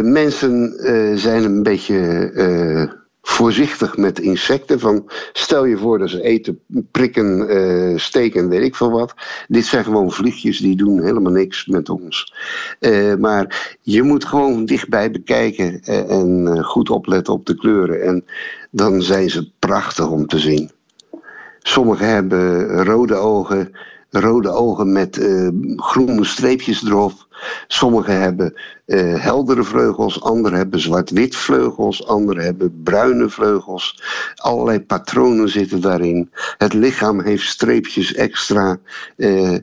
mensen 0.02 0.74
zijn 1.18 1.44
een 1.44 1.62
beetje 1.62 3.01
voorzichtig 3.22 3.96
met 3.96 4.18
insecten. 4.18 4.80
Van, 4.80 5.10
stel 5.32 5.64
je 5.64 5.76
voor 5.76 5.98
dat 5.98 6.10
ze 6.10 6.22
eten, 6.22 6.60
prikken, 6.90 7.48
eh, 7.48 7.98
steken, 7.98 8.48
weet 8.48 8.62
ik 8.62 8.74
veel 8.74 8.90
wat. 8.90 9.14
Dit 9.48 9.64
zijn 9.64 9.84
gewoon 9.84 10.12
vliegjes, 10.12 10.58
die 10.58 10.76
doen 10.76 11.02
helemaal 11.02 11.32
niks 11.32 11.66
met 11.66 11.88
ons. 11.88 12.34
Eh, 12.78 13.14
maar 13.14 13.76
je 13.80 14.02
moet 14.02 14.24
gewoon 14.24 14.64
dichtbij 14.64 15.10
bekijken 15.10 15.80
eh, 15.82 16.10
en 16.10 16.46
eh, 16.46 16.64
goed 16.64 16.90
opletten 16.90 17.32
op 17.32 17.46
de 17.46 17.54
kleuren. 17.54 18.02
En 18.02 18.24
dan 18.70 19.02
zijn 19.02 19.30
ze 19.30 19.50
prachtig 19.58 20.08
om 20.08 20.26
te 20.26 20.38
zien. 20.38 20.70
Sommigen 21.58 22.06
hebben 22.06 22.84
rode 22.84 23.14
ogen, 23.14 23.72
rode 24.20 24.50
ogen 24.50 24.92
met 24.92 25.18
eh, 25.18 25.48
groene 25.76 26.24
streepjes 26.24 26.84
erop. 26.84 27.26
Sommigen 27.66 28.20
hebben 28.20 28.54
eh, 28.84 29.22
heldere 29.22 29.64
vleugels, 29.64 30.22
anderen 30.22 30.58
hebben 30.58 30.80
zwart-wit 30.80 31.36
vleugels, 31.36 32.06
anderen 32.06 32.44
hebben 32.44 32.82
bruine 32.82 33.28
vleugels. 33.28 34.02
Allerlei 34.34 34.80
patronen 34.80 35.48
zitten 35.48 35.80
daarin. 35.80 36.30
Het 36.58 36.72
lichaam 36.72 37.20
heeft 37.20 37.44
streepjes 37.44 38.14
extra. 38.14 38.78
Eh, 39.16 39.56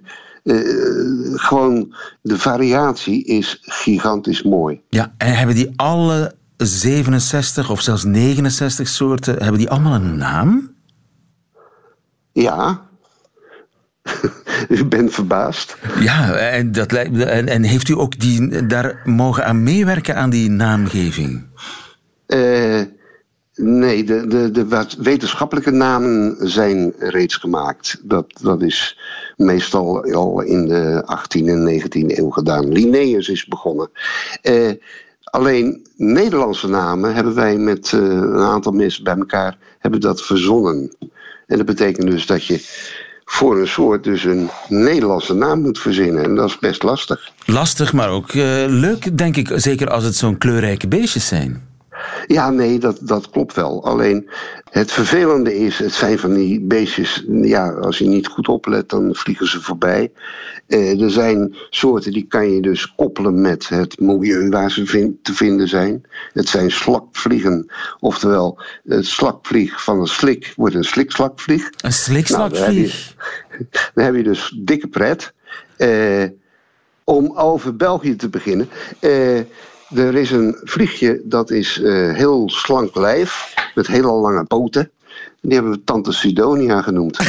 gewoon, 1.36 1.96
de 2.22 2.38
variatie 2.38 3.24
is 3.26 3.58
gigantisch 3.62 4.44
mooi. 4.44 4.82
Ja, 4.90 5.14
en 5.18 5.34
hebben 5.34 5.56
die 5.56 5.74
alle 5.76 6.36
67 6.58 7.70
of 7.70 7.82
zelfs 7.82 8.04
69 8.04 8.88
soorten, 8.88 9.34
hebben 9.38 9.58
die 9.58 9.70
allemaal 9.70 9.94
een 9.94 10.18
naam? 10.18 10.76
Ja. 12.32 12.89
U 14.70 14.86
bent 14.86 15.14
verbaasd. 15.14 15.78
Ja, 16.00 16.34
en, 16.36 16.72
dat, 16.72 16.92
lijkt- 16.92 17.18
en, 17.18 17.48
en 17.48 17.64
heeft 17.64 17.90
u 17.90 17.94
ook 17.94 18.20
die, 18.20 18.66
daar 18.66 19.02
mogen 19.04 19.46
aan 19.46 19.64
meewerken 19.64 20.16
aan 20.16 20.30
die 20.30 20.50
naamgeving? 20.50 21.48
Eh, 22.26 22.82
nee, 23.56 24.04
de, 24.04 24.28
de, 24.28 24.52
de 24.52 24.86
wetenschappelijke 24.98 25.72
namen 25.72 26.36
zijn 26.40 26.94
reeds 27.00 27.36
gemaakt. 27.36 28.02
Dat, 28.04 28.26
dat 28.42 28.62
is 28.62 29.00
meestal 29.38 30.04
al 30.04 30.42
in 30.42 30.68
de 30.68 31.04
18e 31.06 31.46
en 31.46 31.82
19e 31.82 32.18
eeuw 32.18 32.30
gedaan. 32.30 32.72
Linnaeus 32.72 33.30
is 33.30 33.46
begonnen. 33.46 33.90
Eh, 34.42 34.72
alleen 35.24 35.88
Nederlandse 35.96 36.68
namen 36.70 37.14
hebben 37.14 37.36
wij 37.36 37.58
met 37.58 37.94
eh, 37.94 38.00
een 38.00 38.38
aantal 38.38 38.72
mensen 38.72 39.04
bij 39.04 39.16
elkaar 39.16 39.58
hebben 39.80 40.00
dat 40.00 40.22
verzonnen. 40.22 40.96
En 41.48 41.58
dat 41.58 41.66
betekent 41.66 42.12
dus 42.12 42.26
dat 42.26 42.46
je 42.46 42.88
voor 43.32 43.60
een 43.60 43.68
soort 43.68 44.04
dus 44.04 44.24
een 44.24 44.50
Nederlandse 44.68 45.34
naam 45.34 45.62
moet 45.62 45.80
verzinnen. 45.80 46.24
En 46.24 46.36
dat 46.36 46.50
is 46.50 46.60
best 46.60 46.84
lastig. 46.84 47.32
Lastig, 47.46 47.94
maar 47.94 48.10
ook 48.10 48.30
eh, 48.30 48.64
leuk, 48.68 49.18
denk 49.18 49.36
ik. 49.36 49.52
Zeker 49.56 49.90
als 49.90 50.04
het 50.04 50.16
zo'n 50.16 50.38
kleurrijke 50.38 50.88
beestjes 50.88 51.28
zijn. 51.28 51.69
Ja, 52.28 52.50
nee, 52.50 52.80
dat, 52.80 52.98
dat 53.02 53.30
klopt 53.30 53.56
wel. 53.56 53.84
Alleen 53.86 54.30
het 54.70 54.92
vervelende 54.92 55.58
is, 55.58 55.80
het 55.80 55.94
zijn 55.94 56.20
van 56.20 56.34
die 56.34 56.62
beestjes, 56.62 57.24
ja, 57.28 57.70
als 57.72 57.98
je 57.98 58.06
niet 58.06 58.28
goed 58.28 58.48
oplet, 58.48 58.90
dan 58.90 59.16
vliegen 59.16 59.48
ze 59.48 59.62
voorbij. 59.62 60.12
Eh, 60.68 61.02
er 61.02 61.12
zijn 61.12 61.56
soorten 61.70 62.12
die 62.12 62.26
kan 62.28 62.52
je 62.52 62.62
dus 62.62 62.96
koppelen 62.96 63.42
met 63.42 63.70
het 63.70 64.00
milieu 64.00 64.50
waar 64.50 64.72
ze 64.72 65.14
te 65.22 65.34
vinden 65.34 65.68
zijn. 65.68 66.04
Het 66.34 66.50
zijn 66.50 66.72
slakvliegen, 66.72 67.72
oftewel 68.00 68.60
het 68.84 69.06
slakvlieg 69.06 69.84
van 69.84 70.00
een 70.00 70.08
slik 70.08 70.54
wordt 70.56 70.76
een 70.76 70.84
slikslakvlieg. 70.84 71.66
Een 71.66 71.72
Nou, 71.82 71.94
slikslakvlieg. 71.94 73.16
je, 73.58 73.66
daar 73.94 74.06
heb 74.06 74.16
je 74.16 74.24
dus 74.24 74.56
dikke 74.60 74.88
pret. 74.88 75.34
Eh, 75.78 76.24
om 77.04 77.38
over 77.38 77.76
België 77.76 78.16
te 78.16 78.30
beginnen. 78.30 78.70
Eh, 79.00 79.40
er 79.96 80.16
is 80.16 80.32
een 80.32 80.58
vliegje 80.64 81.22
dat 81.24 81.52
is 81.52 81.82
eh, 81.82 82.14
heel 82.14 82.50
slank 82.50 82.96
lijf. 82.96 83.54
Met 83.76 83.88
hele 83.88 84.12
lange 84.12 84.44
poten. 84.44 84.92
Die 85.42 85.54
hebben 85.54 85.72
we 85.72 85.84
Tante 85.84 86.12
Sidonia 86.12 86.82
genoemd. 86.82 87.18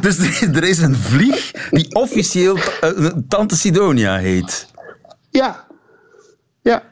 Dus 0.00 0.18
er 0.40 0.64
is, 0.64 0.78
een 0.78 0.94
vlieg 0.94 1.50
die 1.70 1.94
officieel 1.94 2.56
eh, 2.80 3.06
Tante 3.28 3.56
Sidonia 3.56 4.16
heet. 4.16 4.66
ja. 5.30 5.66
Ja. 6.62 6.82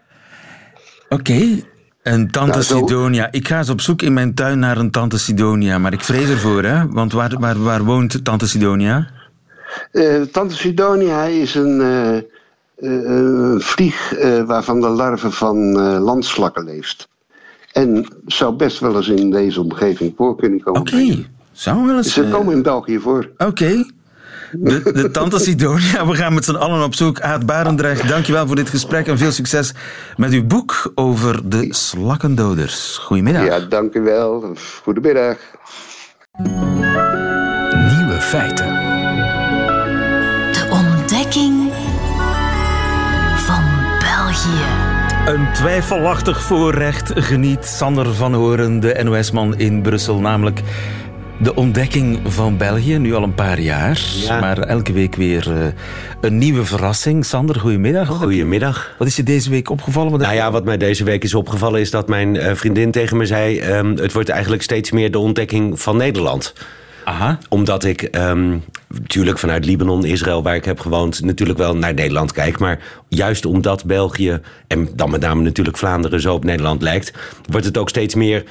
Oké. 1.08 1.62
Een 2.02 2.30
Tante 2.30 2.50
Nou, 2.50 2.62
zo- 2.62 2.78
Sidonia. 2.78 3.28
Ik 3.32 3.48
ga 3.48 3.58
eens 3.58 3.68
op 3.68 3.80
zoek 3.80 4.02
in 4.02 4.12
mijn 4.12 4.34
tuin 4.34 4.58
naar 4.58 4.76
een 4.78 4.90
Tante 4.90 5.18
Sidonia. 5.18 5.78
Maar 5.78 5.92
ik 5.92 6.00
vrees 6.00 6.28
ervoor, 6.28 6.62
hè? 6.64 6.88
Want 6.88 7.12
waar, 7.12 7.38
waar, 7.38 7.62
waar 7.62 7.84
woont 7.84 8.24
Tante 8.24 8.48
Sidonia? 8.48 9.08
Eh, 9.92 10.20
Tante 10.22 10.54
Sidonia 10.56 11.24
is 11.24 11.54
een, 11.54 11.80
een 12.80 13.60
vlieg 13.60 14.14
eh, 14.14 14.42
waarvan 14.42 14.80
de 14.80 14.88
larve 14.88 15.30
van 15.30 15.80
eh, 15.80 16.00
landslakken 16.00 16.64
leeft. 16.64 17.08
En 17.72 18.06
zou 18.26 18.54
best 18.54 18.78
wel 18.78 18.96
eens 18.96 19.08
in 19.08 19.30
deze 19.30 19.60
omgeving 19.60 20.12
voor 20.16 20.36
kunnen 20.36 20.60
komen. 20.60 20.80
Oké. 20.80 21.26
Zou 21.52 21.86
wel 21.86 21.96
eens... 21.96 22.12
Ze 22.12 22.22
eh, 22.22 22.30
komen 22.30 22.54
in 22.54 22.62
België 22.62 22.98
voor. 22.98 23.30
Oké. 23.36 23.84
De, 24.52 24.92
de 24.92 25.10
Tante 25.10 25.38
Sidonia, 25.38 26.06
we 26.06 26.14
gaan 26.14 26.34
met 26.34 26.44
z'n 26.44 26.54
allen 26.54 26.84
op 26.84 26.94
zoek. 26.94 27.20
Aad 27.20 27.46
Barendrecht, 27.46 28.08
dankjewel 28.08 28.46
voor 28.46 28.56
dit 28.56 28.68
gesprek 28.68 29.06
en 29.06 29.18
veel 29.18 29.32
succes 29.32 29.74
met 30.16 30.32
uw 30.32 30.46
boek 30.46 30.92
over 30.94 31.48
de 31.48 31.66
slakkendoders. 31.74 32.96
Goedemiddag. 32.96 33.44
Ja, 33.44 33.60
dank 33.60 33.94
u 33.94 34.00
wel. 34.00 34.54
Goedemiddag. 34.82 35.36
Nieuwe 37.98 38.18
feiten. 38.20 38.79
Een 45.30 45.52
twijfelachtig 45.52 46.42
voorrecht 46.42 47.12
geniet 47.14 47.64
Sander 47.64 48.14
van 48.14 48.34
Horen, 48.34 48.80
de 48.80 49.00
NOS-man 49.02 49.58
in 49.58 49.82
Brussel, 49.82 50.18
namelijk 50.20 50.60
de 51.38 51.54
ontdekking 51.54 52.20
van 52.24 52.56
België, 52.56 52.98
nu 52.98 53.14
al 53.14 53.22
een 53.22 53.34
paar 53.34 53.60
jaar. 53.60 54.00
Ja. 54.14 54.40
Maar 54.40 54.58
elke 54.58 54.92
week 54.92 55.14
weer 55.14 55.52
eh, 55.52 55.66
een 56.20 56.38
nieuwe 56.38 56.64
verrassing. 56.64 57.24
Sander, 57.24 57.60
goedemiddag. 57.60 58.08
Je- 58.08 58.14
Goedemiddag. 58.14 58.94
Wat 58.98 59.06
is 59.08 59.16
je 59.16 59.22
deze 59.22 59.50
week 59.50 59.70
opgevallen? 59.70 60.10
Wat 60.10 60.20
Nou 60.20 60.34
ja, 60.34 60.50
wat 60.50 60.64
mij 60.64 60.76
deze 60.76 61.04
week 61.04 61.24
is 61.24 61.34
opgevallen 61.34 61.80
is 61.80 61.90
dat 61.90 62.08
mijn 62.08 62.36
eh, 62.36 62.54
vriendin 62.54 62.90
tegen 62.90 63.16
me 63.16 63.26
zei... 63.26 63.58
ehm, 63.58 63.96
het 63.96 64.12
wordt 64.12 64.28
eigenlijk 64.28 64.62
steeds 64.62 64.90
meer 64.90 65.10
de 65.10 65.18
ontdekking 65.18 65.80
van 65.80 65.96
Nederland. 65.96 66.52
Aha. 67.04 67.38
Omdat 67.48 67.84
ik 67.84 68.02
ehm, 68.02 68.56
natuurlijk 68.98 69.38
vanuit 69.38 69.64
Libanon, 69.64 70.04
Israël, 70.04 70.42
waar 70.42 70.54
ik 70.54 70.64
heb 70.64 70.80
gewoond... 70.80 71.24
natuurlijk 71.24 71.58
wel 71.58 71.76
naar 71.76 71.94
Nederland 71.94 72.32
kijk. 72.32 72.58
Maar 72.58 72.78
juist 73.08 73.44
omdat 73.44 73.84
België, 73.84 74.40
en 74.66 74.88
dan 74.94 75.10
met 75.10 75.20
name 75.20 75.42
natuurlijk 75.42 75.76
Vlaanderen... 75.76 76.20
zo 76.20 76.34
op 76.34 76.44
Nederland 76.44 76.82
lijkt, 76.82 77.12
wordt 77.50 77.66
het 77.66 77.78
ook 77.78 77.88
steeds 77.88 78.14
meer 78.14 78.44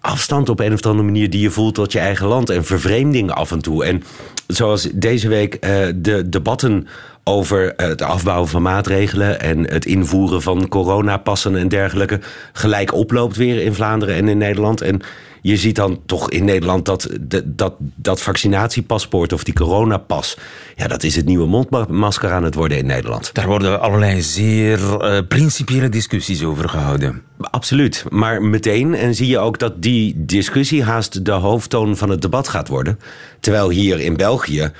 afstand 0.00 0.48
op 0.48 0.60
een 0.60 0.72
of 0.72 0.84
andere 0.84 1.04
manier 1.04 1.30
die 1.30 1.40
je 1.40 1.50
voelt 1.50 1.74
tot 1.74 1.92
je 1.92 1.98
eigen 1.98 2.26
land. 2.26 2.50
En 2.50 2.64
vervreemding 2.64 3.30
af 3.30 3.50
en 3.50 3.62
toe. 3.62 3.84
En 3.84 4.02
zoals 4.46 4.88
deze 4.94 5.28
week 5.28 5.54
eh, 5.54 5.86
de 5.96 6.28
debatten 6.28 6.86
over 7.24 7.72
het 7.76 8.02
afbouwen 8.02 8.48
van 8.48 8.62
maatregelen 8.62 9.40
en 9.40 9.70
het 9.70 9.84
invoeren 9.84 10.42
van 10.42 10.68
coronapassen 10.68 11.56
en 11.56 11.68
dergelijke 11.68 12.20
gelijk 12.52 12.94
oploopt 12.94 13.36
weer 13.36 13.62
in 13.62 13.74
Vlaanderen 13.74 14.14
en 14.14 14.28
in 14.28 14.38
Nederland. 14.38 14.80
En 14.80 15.00
je 15.42 15.56
ziet 15.56 15.76
dan 15.76 16.00
toch 16.06 16.30
in 16.30 16.44
Nederland 16.44 16.84
dat 16.84 17.08
dat, 17.20 17.42
dat, 17.46 17.74
dat 17.78 18.22
vaccinatiepaspoort 18.22 19.32
of 19.32 19.44
die 19.44 19.54
coronapas, 19.54 20.36
ja, 20.76 20.86
dat 20.86 21.02
is 21.02 21.16
het 21.16 21.24
nieuwe 21.24 21.46
mondmasker 21.46 22.30
aan 22.30 22.44
het 22.44 22.54
worden 22.54 22.78
in 22.78 22.86
Nederland. 22.86 23.30
Daar 23.34 23.46
worden 23.46 23.80
allerlei 23.80 24.22
zeer 24.22 24.96
eh, 24.96 25.18
principiële 25.28 25.88
discussies 25.88 26.44
over 26.44 26.68
gehouden. 26.68 27.22
Absoluut. 27.40 28.04
Maar 28.10 28.42
meteen 28.42 28.94
en 28.94 29.14
zie 29.14 29.28
je 29.28 29.38
ook 29.38 29.58
dat 29.58 29.82
die 29.82 30.14
discussie 30.16 30.82
haast 30.82 31.24
de 31.24 31.32
hoofdtoon 31.32 31.96
van 31.96 32.10
het 32.10 32.22
debat 32.22 32.48
gaat 32.48 32.68
worden. 32.68 32.98
Terwijl 33.40 33.70
hier 33.70 34.00
in 34.00 34.16
België 34.16 34.72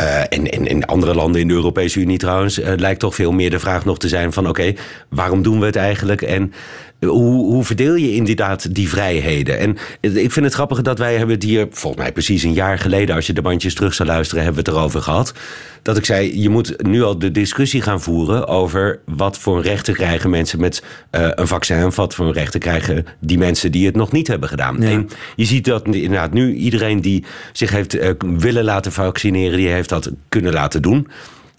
Uh, 0.00 0.20
en, 0.20 0.50
en 0.50 0.66
in 0.66 0.84
andere 0.84 1.14
landen 1.14 1.40
in 1.40 1.48
de 1.48 1.54
Europese 1.54 2.00
Unie 2.00 2.18
trouwens 2.18 2.58
uh, 2.58 2.72
lijkt 2.76 3.00
toch 3.00 3.14
veel 3.14 3.32
meer 3.32 3.50
de 3.50 3.58
vraag 3.58 3.84
nog 3.84 3.98
te 3.98 4.08
zijn 4.08 4.32
van 4.32 4.48
oké, 4.48 4.60
okay, 4.60 4.76
waarom 5.08 5.42
doen 5.42 5.60
we 5.60 5.66
het 5.66 5.76
eigenlijk? 5.76 6.22
En 6.22 6.52
hoe, 7.06 7.44
hoe 7.44 7.64
verdeel 7.64 7.94
je 7.94 8.14
inderdaad 8.14 8.74
die 8.74 8.88
vrijheden? 8.88 9.58
En 9.58 9.76
ik 10.00 10.32
vind 10.32 10.44
het 10.44 10.54
grappig 10.54 10.82
dat 10.82 10.98
wij 10.98 11.16
hebben 11.16 11.34
het 11.34 11.44
hier, 11.44 11.66
volgens 11.70 12.02
mij 12.02 12.12
precies 12.12 12.42
een 12.42 12.52
jaar 12.52 12.78
geleden, 12.78 13.14
als 13.14 13.26
je 13.26 13.32
de 13.32 13.42
bandjes 13.42 13.74
terug 13.74 13.94
zou 13.94 14.08
luisteren, 14.08 14.44
hebben 14.44 14.64
we 14.64 14.70
het 14.70 14.78
erover 14.78 15.02
gehad. 15.02 15.34
Dat 15.82 15.96
ik 15.96 16.04
zei, 16.04 16.40
je 16.40 16.48
moet 16.48 16.82
nu 16.82 17.02
al 17.02 17.18
de 17.18 17.30
discussie 17.30 17.82
gaan 17.82 18.00
voeren 18.00 18.46
over 18.46 19.00
wat 19.04 19.38
voor 19.38 19.62
rechten 19.62 19.94
krijgen 19.94 20.30
mensen 20.30 20.60
met 20.60 20.82
uh, 21.12 21.28
een 21.34 21.46
vaccin. 21.46 21.90
Wat 21.94 22.14
voor 22.14 22.32
rechten 22.32 22.60
krijgen 22.60 23.06
die 23.20 23.38
mensen 23.38 23.72
die 23.72 23.86
het 23.86 23.96
nog 23.96 24.12
niet 24.12 24.26
hebben 24.26 24.48
gedaan. 24.48 24.76
Ja. 24.80 24.88
En 24.88 25.08
je 25.36 25.44
ziet 25.44 25.64
dat 25.64 25.86
inderdaad 25.86 26.32
nu 26.32 26.54
iedereen 26.54 27.00
die 27.00 27.24
zich 27.52 27.70
heeft 27.70 27.96
willen 28.38 28.64
laten 28.64 28.92
vaccineren, 28.92 29.56
die 29.56 29.68
heeft 29.68 29.89
dat 29.90 30.10
kunnen 30.28 30.52
laten 30.52 30.82
doen. 30.82 31.08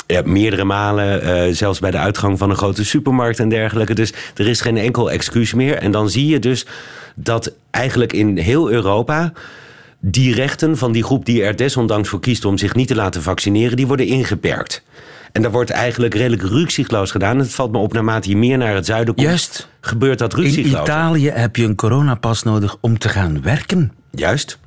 Ja, 0.08 0.22
meerdere 0.26 0.64
malen, 0.64 1.24
uh, 1.24 1.54
zelfs 1.54 1.80
bij 1.80 1.92
de 1.92 1.98
uitgang 1.98 2.38
van 2.38 2.50
een 2.50 2.56
grote 2.56 2.86
supermarkt 2.86 3.40
en 3.40 3.50
dergelijke. 3.50 3.94
Dus 3.94 4.14
er 4.36 4.48
is 4.48 4.62
geen 4.62 4.78
enkel 4.78 5.12
excuus 5.12 5.54
meer. 5.54 5.78
En 5.78 5.92
dan 5.92 6.10
zie 6.10 6.28
je 6.28 6.40
dus 6.40 6.66
dat 7.16 7.54
eigenlijk 7.70 8.14
in 8.14 8.38
heel 8.38 8.72
Europa 8.72 9.34
die 10.00 10.34
rechten 10.34 10.78
van 10.78 10.92
die 10.92 11.04
groep 11.04 11.26
die 11.26 11.44
er 11.44 11.56
desondanks 11.56 12.10
voor 12.10 12.20
kiest 12.20 12.46
om 12.46 12.58
zich 12.58 12.76
niet 12.76 12.88
te 12.88 12.96
laten 12.96 13.22
vaccineren, 13.22 13.78
die 13.78 13.88
worden 13.88 14.06
ingeperkt. 14.06 14.84
En 15.32 15.42
daar 15.42 15.52
wordt 15.52 15.70
eigenlijk 15.70 16.14
redelijk 16.14 16.42
rukzichtloos 16.42 17.12
gedaan. 17.12 17.38
Het 17.38 17.54
valt 17.54 17.72
me 17.72 17.78
op 17.78 17.94
naarmate 17.94 18.30
je 18.30 18.38
meer 18.38 18.58
naar 18.58 18.76
het 18.76 18.86
zuiden 18.86 19.14
komt. 19.14 19.28
Juist. 19.28 19.70
Gebeurt 19.82 20.20
dat 20.20 20.34
rukzichtloos. 20.34 20.76
In 20.76 20.82
Italië 20.82 21.30
heb 21.30 21.56
je 21.56 21.64
een 21.64 21.76
coronapas 21.76 22.44
nodig 22.44 22.78
om 22.82 22.98
te 22.98 23.10
gaan 23.10 23.42
werken. 23.42 23.92
Juist. 24.12 24.60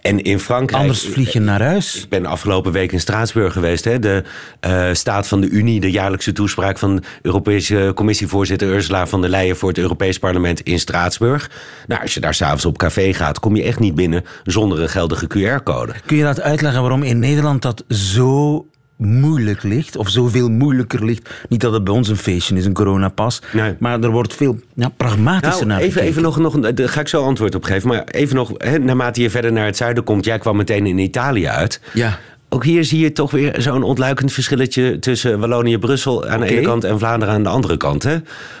En 0.00 0.22
in 0.22 0.38
Frankrijk. 0.38 0.82
Anders 0.82 1.06
vlieg 1.06 1.32
je 1.32 1.40
naar 1.40 1.62
huis. 1.62 2.02
Ik 2.02 2.08
ben 2.08 2.26
afgelopen 2.26 2.72
week 2.72 2.92
in 2.92 3.00
Straatsburg 3.00 3.52
geweest. 3.52 3.84
Hè, 3.84 3.98
de 3.98 4.22
uh, 4.66 4.88
staat 4.92 5.28
van 5.28 5.40
de 5.40 5.48
Unie, 5.48 5.80
de 5.80 5.90
jaarlijkse 5.90 6.32
toespraak 6.32 6.78
van 6.78 7.02
Europese 7.22 7.92
Commissievoorzitter 7.94 8.68
Ursula 8.68 9.06
von 9.06 9.20
der 9.20 9.30
Leyen 9.30 9.56
voor 9.56 9.68
het 9.68 9.78
Europees 9.78 10.18
Parlement 10.18 10.60
in 10.60 10.78
Straatsburg. 10.78 11.50
Nou, 11.86 12.02
als 12.02 12.14
je 12.14 12.20
daar 12.20 12.34
s'avonds 12.34 12.64
op 12.64 12.78
café 12.78 13.12
gaat, 13.12 13.40
kom 13.40 13.56
je 13.56 13.62
echt 13.62 13.78
niet 13.78 13.94
binnen 13.94 14.24
zonder 14.44 14.80
een 14.80 14.88
geldige 14.88 15.26
QR-code. 15.26 15.92
Kun 16.06 16.16
je 16.16 16.22
dat 16.22 16.40
uitleggen 16.40 16.80
waarom 16.80 17.02
in 17.02 17.18
Nederland 17.18 17.62
dat 17.62 17.84
zo 17.88 18.66
moeilijk 19.00 19.62
ligt, 19.62 19.96
of 19.96 20.08
zoveel 20.08 20.48
moeilijker 20.48 21.04
ligt. 21.04 21.30
Niet 21.48 21.60
dat 21.60 21.72
het 21.72 21.84
bij 21.84 21.94
ons 21.94 22.08
een 22.08 22.16
feestje 22.16 22.56
is, 22.56 22.64
een 22.64 22.72
coronapas, 22.72 23.42
nee. 23.52 23.74
maar 23.78 24.00
er 24.00 24.10
wordt 24.10 24.34
veel 24.34 24.58
ja, 24.74 24.88
pragmatischer 24.96 25.66
nou, 25.66 25.78
naar 25.78 25.88
even, 25.88 26.02
even 26.02 26.22
nog, 26.22 26.38
nog, 26.38 26.60
daar 26.60 26.88
ga 26.88 27.00
ik 27.00 27.08
zo 27.08 27.24
antwoord 27.24 27.54
op 27.54 27.64
geven. 27.64 27.88
Maar 27.88 28.04
even 28.04 28.36
nog, 28.36 28.52
hè, 28.56 28.78
naarmate 28.78 29.22
je 29.22 29.30
verder 29.30 29.52
naar 29.52 29.66
het 29.66 29.76
zuiden 29.76 30.04
komt, 30.04 30.24
jij 30.24 30.38
kwam 30.38 30.56
meteen 30.56 30.86
in 30.86 30.98
Italië 30.98 31.48
uit. 31.48 31.80
Ja. 31.92 32.18
Ook 32.52 32.64
hier 32.64 32.84
zie 32.84 33.00
je 33.00 33.12
toch 33.12 33.30
weer 33.30 33.54
zo'n 33.58 33.82
ontluikend 33.82 34.32
verschilletje 34.32 34.98
tussen 34.98 35.40
Wallonië-Brussel 35.40 36.26
aan 36.26 36.40
de 36.40 36.46
ene 36.46 36.60
kant 36.60 36.84
en 36.84 36.98
Vlaanderen 36.98 37.34
aan 37.34 37.42
de 37.42 37.48
andere 37.48 37.76
kant. 37.76 38.02
Hè? 38.02 38.16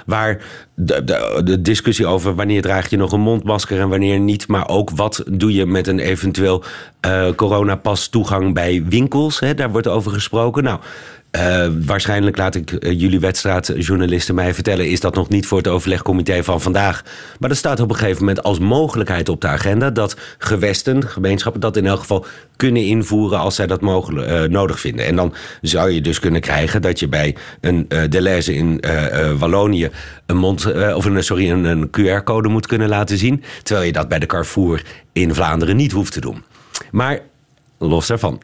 Waar 0.06 0.42
de, 0.74 1.04
de, 1.04 1.40
de 1.44 1.62
discussie 1.62 2.06
over 2.06 2.34
wanneer 2.34 2.62
draag 2.62 2.90
je 2.90 2.96
nog 2.96 3.12
een 3.12 3.20
mondmasker 3.20 3.80
en 3.80 3.88
wanneer 3.88 4.20
niet, 4.20 4.48
maar 4.48 4.68
ook 4.68 4.90
wat 4.90 5.22
doe 5.30 5.52
je 5.52 5.66
met 5.66 5.86
een 5.86 5.98
eventueel 5.98 6.64
uh, 7.06 7.28
coronapas 7.36 8.08
toegang 8.08 8.54
bij 8.54 8.84
winkels. 8.88 9.40
Hè? 9.40 9.54
Daar 9.54 9.70
wordt 9.70 9.86
over 9.86 10.12
gesproken. 10.12 10.62
Nou, 10.62 10.80
uh, 11.36 11.66
waarschijnlijk 11.86 12.36
laat 12.36 12.54
ik 12.54 12.70
uh, 12.70 13.00
jullie 13.00 13.20
wedstrijdjournalisten 13.20 14.34
mij 14.34 14.54
vertellen, 14.54 14.88
is 14.88 15.00
dat 15.00 15.14
nog 15.14 15.28
niet 15.28 15.46
voor 15.46 15.58
het 15.58 15.68
overlegcomité 15.68 16.42
van 16.42 16.60
vandaag. 16.60 17.04
Maar 17.38 17.48
dat 17.48 17.58
staat 17.58 17.80
op 17.80 17.90
een 17.90 17.96
gegeven 17.96 18.18
moment 18.18 18.42
als 18.42 18.58
mogelijkheid 18.58 19.28
op 19.28 19.40
de 19.40 19.46
agenda 19.46 19.90
dat 19.90 20.16
gewesten, 20.38 21.08
gemeenschappen 21.08 21.60
dat 21.60 21.76
in 21.76 21.86
elk 21.86 21.98
geval 21.98 22.26
kunnen 22.56 22.84
invoeren 22.84 23.38
als 23.38 23.54
zij 23.54 23.66
dat 23.66 23.80
mogelijk, 23.80 24.30
uh, 24.30 24.42
nodig 24.42 24.80
vinden. 24.80 25.06
En 25.06 25.16
dan 25.16 25.34
zou 25.60 25.90
je 25.90 26.00
dus 26.00 26.18
kunnen 26.18 26.40
krijgen 26.40 26.82
dat 26.82 26.98
je 26.98 27.08
bij 27.08 27.36
een 27.60 27.86
uh, 27.88 28.02
Deleuze 28.08 28.54
in 28.54 28.82
Wallonië 29.38 29.90
een 30.26 30.36
mond, 30.36 30.66
of 30.94 31.04
een, 31.04 31.24
sorry, 31.24 31.50
een, 31.50 31.64
een 31.64 31.88
QR-code 31.88 32.48
moet 32.48 32.66
kunnen 32.66 32.88
laten 32.88 33.18
zien, 33.18 33.42
terwijl 33.62 33.86
je 33.86 33.92
dat 33.92 34.08
bij 34.08 34.18
de 34.18 34.26
Carrefour 34.26 34.84
in 35.12 35.34
Vlaanderen 35.34 35.76
niet 35.76 35.92
hoeft 35.92 36.12
te 36.12 36.20
doen. 36.20 36.44
Maar 36.90 37.20
los 37.78 38.06
daarvan. 38.06 38.40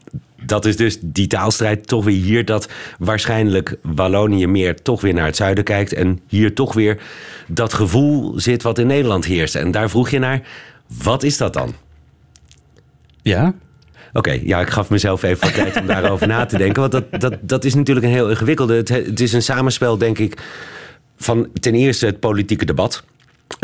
Dat 0.47 0.65
is 0.65 0.77
dus 0.77 0.99
die 1.01 1.27
taalstrijd 1.27 1.87
toch 1.87 2.05
weer 2.05 2.23
hier 2.23 2.45
dat 2.45 2.69
waarschijnlijk 2.99 3.77
Wallonië 3.83 4.47
meer 4.47 4.83
toch 4.83 5.01
weer 5.01 5.15
naar 5.15 5.27
het 5.27 5.37
zuiden 5.37 5.65
kijkt 5.65 5.93
en 5.93 6.21
hier 6.29 6.55
toch 6.55 6.75
weer 6.75 6.99
dat 7.47 7.75
gevoel 7.75 8.41
zit 8.41 8.63
wat 8.63 8.79
in 8.79 8.87
Nederland 8.87 9.25
heerst. 9.25 9.55
En 9.55 9.71
daar 9.71 9.91
vroeg 9.91 10.11
je 10.11 10.19
naar, 10.19 10.43
wat 11.03 11.23
is 11.23 11.37
dat 11.37 11.53
dan? 11.53 11.75
Ja. 13.23 13.55
Oké, 14.09 14.19
okay, 14.19 14.43
ja, 14.45 14.61
ik 14.61 14.69
gaf 14.69 14.91
mezelf 14.91 15.23
even 15.23 15.45
wat 15.45 15.55
tijd 15.55 15.77
om 15.77 15.87
daarover 15.87 16.27
na 16.27 16.47
te 16.47 16.59
denken. 16.59 16.81
Want 16.81 16.93
dat, 16.93 17.21
dat, 17.21 17.39
dat 17.41 17.65
is 17.65 17.75
natuurlijk 17.75 18.07
een 18.07 18.13
heel 18.13 18.31
ingewikkelde. 18.31 18.75
Het, 18.75 18.89
het 18.89 19.21
is 19.21 19.33
een 19.33 19.43
samenspel, 19.43 19.99
denk 19.99 20.19
ik, 20.19 20.43
van 21.17 21.49
ten 21.61 21.75
eerste 21.75 22.07
het 22.07 22.21
politieke 22.21 22.65
debat. 22.65 23.05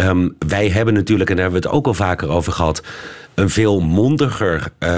Um, 0.03 0.35
wij 0.38 0.69
hebben 0.69 0.95
natuurlijk, 0.95 1.31
en 1.31 1.37
daar 1.37 1.45
hebben 1.45 1.62
we 1.62 1.69
het 1.69 1.77
ook 1.77 1.87
al 1.87 1.95
vaker 1.95 2.29
over 2.29 2.53
gehad, 2.53 2.83
een 3.35 3.51
veel 3.51 3.81
mondiger 3.81 4.73
uh, 4.79 4.88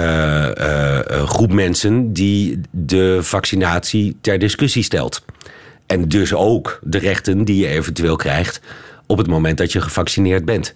uh, 0.57 0.99
groep 1.27 1.51
mensen 1.51 2.13
die 2.13 2.61
de 2.71 3.19
vaccinatie 3.21 4.17
ter 4.21 4.39
discussie 4.39 4.83
stelt. 4.83 5.25
En 5.85 6.07
dus 6.07 6.33
ook 6.33 6.79
de 6.83 6.97
rechten 6.97 7.43
die 7.43 7.57
je 7.57 7.67
eventueel 7.67 8.15
krijgt 8.15 8.61
op 9.05 9.17
het 9.17 9.27
moment 9.27 9.57
dat 9.57 9.71
je 9.71 9.81
gevaccineerd 9.81 10.45
bent. 10.45 10.73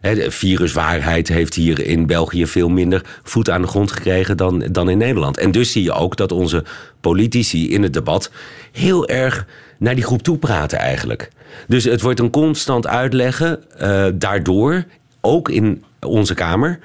De 0.00 0.30
viruswaarheid 0.30 1.28
heeft 1.28 1.54
hier 1.54 1.86
in 1.86 2.06
België 2.06 2.46
veel 2.46 2.68
minder 2.68 3.02
voet 3.22 3.50
aan 3.50 3.62
de 3.62 3.68
grond 3.68 3.92
gekregen 3.92 4.36
dan, 4.36 4.66
dan 4.70 4.90
in 4.90 4.98
Nederland. 4.98 5.38
En 5.38 5.50
dus 5.50 5.72
zie 5.72 5.82
je 5.82 5.92
ook 5.92 6.16
dat 6.16 6.32
onze 6.32 6.64
politici 7.00 7.70
in 7.70 7.82
het 7.82 7.92
debat 7.92 8.30
heel 8.72 9.08
erg 9.08 9.46
naar 9.78 9.94
die 9.94 10.04
groep 10.04 10.22
toe 10.22 10.38
praten 10.38 10.78
eigenlijk. 10.78 11.30
Dus 11.66 11.84
het 11.84 12.00
wordt 12.00 12.20
een 12.20 12.30
constant 12.30 12.86
uitleggen, 12.86 13.64
uh, 13.80 14.06
daardoor, 14.14 14.84
ook 15.20 15.48
in 15.48 15.84
onze 16.00 16.34
Kamer, 16.34 16.78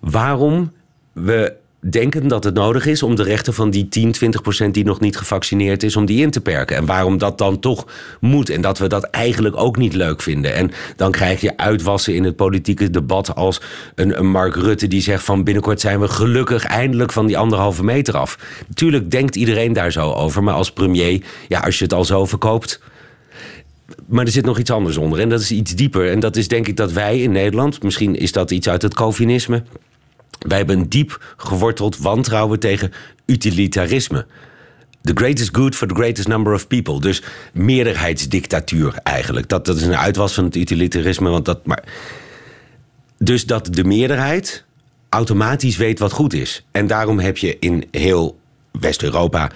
waarom 0.00 0.72
we 1.12 1.52
denken 1.80 2.28
dat 2.28 2.44
het 2.44 2.54
nodig 2.54 2.86
is 2.86 3.02
om 3.02 3.14
de 3.14 3.22
rechten 3.22 3.54
van 3.54 3.70
die 3.70 3.88
10, 3.88 4.12
20 4.12 4.42
procent 4.42 4.74
die 4.74 4.84
nog 4.84 5.00
niet 5.00 5.16
gevaccineerd 5.16 5.82
is, 5.82 5.96
om 5.96 6.04
die 6.04 6.22
in 6.22 6.30
te 6.30 6.40
perken. 6.40 6.76
En 6.76 6.86
waarom 6.86 7.18
dat 7.18 7.38
dan 7.38 7.58
toch 7.60 7.86
moet. 8.20 8.50
En 8.50 8.60
dat 8.60 8.78
we 8.78 8.86
dat 8.86 9.04
eigenlijk 9.04 9.56
ook 9.56 9.76
niet 9.76 9.94
leuk 9.94 10.22
vinden. 10.22 10.54
En 10.54 10.70
dan 10.96 11.10
krijg 11.10 11.40
je 11.40 11.56
uitwassen 11.56 12.14
in 12.14 12.24
het 12.24 12.36
politieke 12.36 12.90
debat 12.90 13.34
als 13.34 13.60
een, 13.94 14.26
Mark 14.26 14.54
Rutte 14.54 14.86
die 14.88 15.00
zegt 15.00 15.24
van 15.24 15.44
binnenkort 15.44 15.80
zijn 15.80 16.00
we 16.00 16.08
gelukkig 16.08 16.64
eindelijk 16.64 17.12
van 17.12 17.26
die 17.26 17.38
anderhalve 17.38 17.84
meter 17.84 18.16
af. 18.16 18.38
Natuurlijk 18.68 19.10
denkt 19.10 19.36
iedereen 19.36 19.72
daar 19.72 19.92
zo 19.92 20.12
over. 20.12 20.42
Maar 20.42 20.54
als 20.54 20.72
premier, 20.72 21.22
ja, 21.48 21.60
als 21.60 21.78
je 21.78 21.84
het 21.84 21.92
al 21.92 22.04
zo 22.04 22.26
verkoopt. 22.26 22.80
Maar 24.06 24.24
er 24.24 24.30
zit 24.30 24.44
nog 24.44 24.58
iets 24.58 24.70
anders 24.70 24.96
onder. 24.96 25.20
En 25.20 25.28
dat 25.28 25.40
is 25.40 25.50
iets 25.50 25.74
dieper. 25.74 26.10
En 26.10 26.20
dat 26.20 26.36
is 26.36 26.48
denk 26.48 26.68
ik 26.68 26.76
dat 26.76 26.92
wij 26.92 27.20
in 27.20 27.32
Nederland, 27.32 27.82
misschien 27.82 28.16
is 28.16 28.32
dat 28.32 28.50
iets 28.50 28.68
uit 28.68 28.82
het 28.82 28.94
Calvinisme. 28.94 29.62
Wij 30.38 30.56
hebben 30.56 30.78
een 30.78 30.88
diep 30.88 31.34
geworteld 31.36 31.98
wantrouwen 31.98 32.58
tegen 32.58 32.92
utilitarisme. 33.26 34.26
The 35.02 35.14
greatest 35.14 35.56
good 35.56 35.76
for 35.76 35.88
the 35.88 35.94
greatest 35.94 36.28
number 36.28 36.52
of 36.52 36.66
people. 36.66 37.00
Dus 37.00 37.22
meerderheidsdictatuur 37.52 38.94
eigenlijk. 39.02 39.48
Dat, 39.48 39.64
dat 39.64 39.76
is 39.76 39.82
een 39.82 39.96
uitwas 39.96 40.34
van 40.34 40.44
het 40.44 40.56
utilitarisme. 40.56 41.28
Want 41.28 41.44
dat, 41.44 41.66
maar... 41.66 41.84
Dus 43.18 43.46
dat 43.46 43.74
de 43.74 43.84
meerderheid 43.84 44.64
automatisch 45.08 45.76
weet 45.76 45.98
wat 45.98 46.12
goed 46.12 46.32
is. 46.32 46.66
En 46.70 46.86
daarom 46.86 47.18
heb 47.18 47.36
je 47.36 47.56
in 47.58 47.84
heel 47.90 48.38
West-Europa 48.72 49.50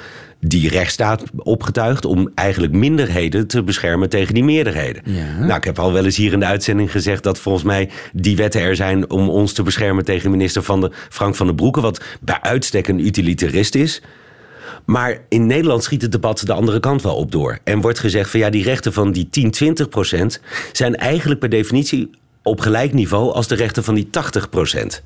die 0.46 0.68
rechtsstaat 0.68 1.22
opgetuigd 1.36 2.04
om 2.04 2.30
eigenlijk 2.34 2.72
minderheden 2.72 3.46
te 3.46 3.62
beschermen 3.62 4.08
tegen 4.08 4.34
die 4.34 4.44
meerderheden. 4.44 5.02
Ja. 5.04 5.38
Nou, 5.38 5.54
ik 5.54 5.64
heb 5.64 5.78
al 5.78 5.92
wel 5.92 6.04
eens 6.04 6.16
hier 6.16 6.32
in 6.32 6.40
de 6.40 6.46
uitzending 6.46 6.90
gezegd 6.90 7.22
dat 7.22 7.38
volgens 7.38 7.64
mij 7.64 7.90
die 8.12 8.36
wetten 8.36 8.60
er 8.60 8.76
zijn 8.76 9.10
om 9.10 9.28
ons 9.28 9.52
te 9.52 9.62
beschermen 9.62 10.04
tegen 10.04 10.30
minister 10.30 10.62
van 10.62 10.80
de, 10.80 10.90
Frank 11.08 11.34
van 11.34 11.46
den 11.46 11.54
Broeke, 11.54 11.80
wat 11.80 12.04
bij 12.20 12.40
uitstek 12.40 12.88
een 12.88 13.06
utilitarist 13.06 13.74
is. 13.74 14.02
Maar 14.84 15.18
in 15.28 15.46
Nederland 15.46 15.84
schiet 15.84 16.02
het 16.02 16.12
debat 16.12 16.42
de 16.46 16.52
andere 16.52 16.80
kant 16.80 17.02
wel 17.02 17.16
op 17.16 17.32
door. 17.32 17.58
En 17.64 17.80
wordt 17.80 17.98
gezegd 17.98 18.30
van 18.30 18.40
ja, 18.40 18.50
die 18.50 18.64
rechten 18.64 18.92
van 18.92 19.12
die 19.12 19.28
10, 19.30 19.50
20 19.50 19.88
procent 19.88 20.40
zijn 20.72 20.96
eigenlijk 20.96 21.40
per 21.40 21.48
definitie 21.48 22.10
op 22.42 22.60
gelijk 22.60 22.92
niveau 22.92 23.32
als 23.32 23.48
de 23.48 23.54
rechten 23.54 23.84
van 23.84 23.94
die 23.94 24.10
80 24.10 24.48
procent. 24.48 25.02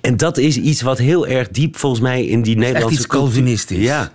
En 0.00 0.16
dat 0.16 0.36
is 0.36 0.56
iets 0.56 0.82
wat 0.82 0.98
heel 0.98 1.26
erg 1.26 1.48
diep 1.48 1.76
volgens 1.76 2.02
mij 2.02 2.24
in 2.24 2.42
die 2.42 2.56
Nederlandse... 2.56 2.88
Echt 2.88 2.98
iets 2.98 3.06
Calvinistisch. 3.06 3.84
Ja. 3.84 4.12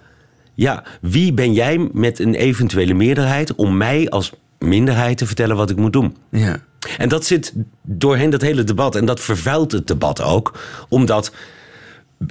Ja. 0.54 0.84
Wie 1.02 1.34
ben 1.34 1.54
jij 1.54 1.90
met 1.92 2.20
een 2.20 2.36
eventuele 2.36 2.94
meerderheid... 2.94 3.56
om 3.56 3.78
mij 3.78 4.10
als 4.10 4.32
minderheid 4.60 5.18
te 5.18 5.26
vertellen 5.26 5.56
wat 5.56 5.70
ik 5.70 5.78
moet 5.78 5.94
doen? 5.94 6.18
Ja. 6.32 6.58
En 6.98 7.10
dat 7.10 7.26
zit 7.26 7.54
doorheen 7.82 8.30
dat 8.30 8.42
hele 8.42 8.64
debat. 8.64 8.96
En 8.96 9.06
dat 9.06 9.20
vervuilt 9.20 9.72
het 9.72 9.88
debat 9.88 10.22
ook. 10.22 10.60
Omdat... 10.90 11.34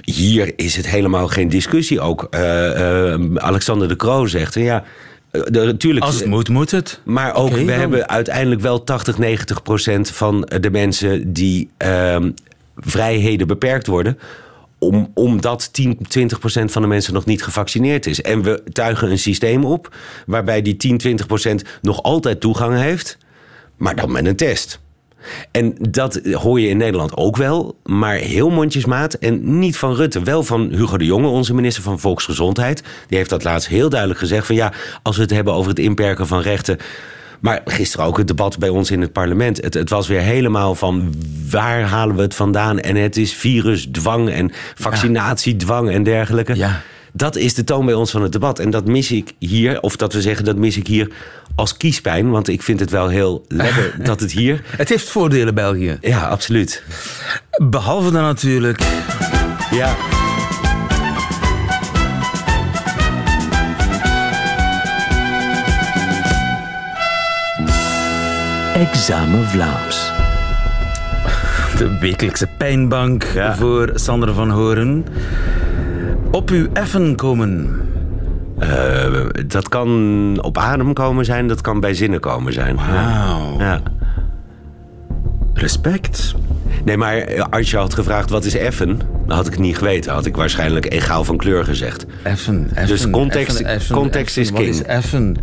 Hier 0.03 0.53
is 0.55 0.75
het 0.75 0.87
helemaal 0.87 1.27
geen 1.27 1.49
discussie. 1.49 2.01
Ook 2.01 2.27
uh, 2.31 2.39
uh, 2.39 3.35
Alexander 3.35 3.87
de 3.87 3.95
Croo 3.95 4.25
zegt... 4.25 4.53
Ja, 4.53 4.83
natuurlijk, 5.51 6.05
Als 6.05 6.15
het 6.15 6.25
moet, 6.25 6.49
moet 6.49 6.71
het. 6.71 6.99
Maar 7.03 7.35
ook, 7.35 7.49
we 7.49 7.65
dan. 7.65 7.79
hebben 7.79 8.09
uiteindelijk 8.09 8.61
wel 8.61 8.83
80, 8.83 9.17
90 9.17 9.61
procent 9.61 10.09
van 10.09 10.49
de 10.59 10.71
mensen 10.71 11.33
die 11.33 11.69
uh, 11.85 12.17
vrijheden 12.75 13.47
beperkt 13.47 13.87
worden 13.87 14.17
om, 14.83 15.11
omdat 15.13 15.73
10, 15.73 15.97
20 16.07 16.39
procent 16.39 16.71
van 16.71 16.81
de 16.81 16.87
mensen 16.87 17.13
nog 17.13 17.25
niet 17.25 17.43
gevaccineerd 17.43 18.05
is. 18.05 18.21
En 18.21 18.41
we 18.41 18.63
tuigen 18.71 19.11
een 19.11 19.19
systeem 19.19 19.65
op 19.65 19.95
waarbij 20.25 20.61
die 20.61 20.77
10, 20.77 20.97
20 20.97 21.25
procent 21.25 21.63
nog 21.81 22.03
altijd 22.03 22.39
toegang 22.39 22.77
heeft, 22.77 23.17
maar 23.77 23.95
dan 23.95 24.11
met 24.11 24.25
een 24.25 24.35
test. 24.35 24.81
En 25.51 25.75
dat 25.89 26.19
hoor 26.31 26.59
je 26.59 26.67
in 26.67 26.77
Nederland 26.77 27.17
ook 27.17 27.37
wel, 27.37 27.77
maar 27.83 28.15
heel 28.15 28.49
mondjesmaat. 28.49 29.13
En 29.13 29.59
niet 29.59 29.77
van 29.77 29.95
Rutte, 29.95 30.23
wel 30.23 30.43
van 30.43 30.69
Hugo 30.71 30.97
de 30.97 31.05
Jonge, 31.05 31.27
onze 31.27 31.53
minister 31.53 31.83
van 31.83 31.99
Volksgezondheid. 31.99 32.83
Die 33.07 33.17
heeft 33.17 33.29
dat 33.29 33.43
laatst 33.43 33.67
heel 33.67 33.89
duidelijk 33.89 34.19
gezegd: 34.19 34.45
van 34.45 34.55
ja, 34.55 34.73
als 35.03 35.15
we 35.15 35.21
het 35.21 35.31
hebben 35.31 35.53
over 35.53 35.69
het 35.69 35.79
inperken 35.79 36.27
van 36.27 36.41
rechten. 36.41 36.77
Maar 37.43 37.61
gisteren 37.65 38.05
ook 38.05 38.17
het 38.17 38.27
debat 38.27 38.57
bij 38.57 38.69
ons 38.69 38.91
in 38.91 39.01
het 39.01 39.11
parlement. 39.11 39.61
Het, 39.61 39.73
het 39.73 39.89
was 39.89 40.07
weer 40.07 40.19
helemaal 40.19 40.75
van 40.75 41.13
waar 41.49 41.81
halen 41.81 42.15
we 42.15 42.21
het 42.21 42.35
vandaan? 42.35 42.79
En 42.79 42.95
het 42.95 43.17
is 43.17 43.33
virusdwang 43.33 44.29
en 44.29 44.51
vaccinatiedwang 44.75 45.89
en 45.89 46.03
dergelijke. 46.03 46.55
Ja. 46.55 46.81
Dat 47.11 47.35
is 47.35 47.53
de 47.53 47.63
toon 47.63 47.85
bij 47.85 47.93
ons 47.93 48.11
van 48.11 48.21
het 48.21 48.31
debat. 48.31 48.59
En 48.59 48.69
dat 48.69 48.87
mis 48.87 49.11
ik 49.11 49.31
hier, 49.39 49.81
of 49.81 49.95
dat 49.95 50.13
we 50.13 50.21
zeggen, 50.21 50.45
dat 50.45 50.57
mis 50.57 50.77
ik 50.77 50.87
hier 50.87 51.11
als 51.55 51.77
kiespijn. 51.77 52.29
Want 52.29 52.47
ik 52.47 52.61
vind 52.61 52.79
het 52.79 52.89
wel 52.89 53.07
heel 53.07 53.45
lekker 53.47 53.95
dat 54.03 54.19
het 54.19 54.31
hier. 54.31 54.61
Het 54.65 54.89
heeft 54.89 55.09
voordelen, 55.09 55.55
België. 55.55 55.97
Ja, 56.01 56.27
absoluut. 56.27 56.83
Behalve 57.69 58.11
dan 58.11 58.23
natuurlijk... 58.23 58.83
Ja. 59.71 59.95
Examen 68.73 69.43
Vlaams. 69.47 70.11
De 71.77 71.97
wekelijkse 71.99 72.47
pijnbank 72.57 73.23
Ja. 73.33 73.55
voor 73.55 73.91
Sander 73.93 74.33
van 74.33 74.49
Horen. 74.49 75.05
Op 76.31 76.49
uw 76.49 76.67
effen 76.73 77.15
komen. 77.15 77.81
Eh, 78.59 79.13
dat 79.47 79.69
kan 79.69 80.37
op 80.41 80.57
adem 80.57 80.93
komen 80.93 81.25
zijn, 81.25 81.47
dat 81.47 81.61
kan 81.61 81.79
bij 81.79 81.93
zinnen 81.93 82.19
komen 82.19 82.53
zijn. 82.53 82.75
Wauw. 82.75 83.59
Ja. 83.59 83.81
Respect. 85.53 86.35
Nee, 86.85 86.97
maar 86.97 87.43
als 87.49 87.71
je 87.71 87.77
had 87.77 87.93
gevraagd 87.93 88.29
wat 88.29 88.45
is 88.45 88.55
effen, 88.55 88.99
dan 89.27 89.35
had 89.37 89.45
ik 89.45 89.51
het 89.51 89.61
niet 89.61 89.77
geweten. 89.77 90.13
Had 90.13 90.25
ik 90.25 90.35
waarschijnlijk 90.35 90.93
egaal 90.93 91.23
van 91.23 91.37
kleur 91.37 91.63
gezegd. 91.63 92.05
Effen, 92.23 92.67
effen. 92.73 92.87
Dus 92.87 93.09
context- 93.09 93.87
context 93.91 94.37
is 94.37 94.49
Wat 94.49 94.59
king. 94.61 94.73
is 94.73 94.83
effen? 94.83 95.35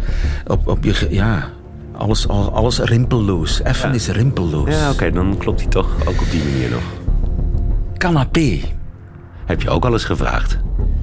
Op, 0.46 0.68
op 0.68 0.84
je, 0.84 1.06
ja, 1.10 1.48
alles, 2.00 2.28
alles, 2.28 2.78
rimpelloos. 2.78 3.62
Effen 3.62 3.94
is 3.94 4.08
rimpelloos. 4.08 4.74
Ja, 4.74 4.90
oké, 4.90 5.10
dan 5.10 5.36
klopt 5.36 5.60
hij 5.60 5.70
toch 5.70 6.06
ook 6.06 6.20
op 6.20 6.30
die 6.30 6.42
manier 6.44 6.70
nog. 6.70 6.82
Canapé. 7.96 8.60
Heb 9.44 9.62
je 9.62 9.70
ook 9.70 9.84
al 9.84 9.92
eens 9.92 10.04
gevraagd? 10.04 10.58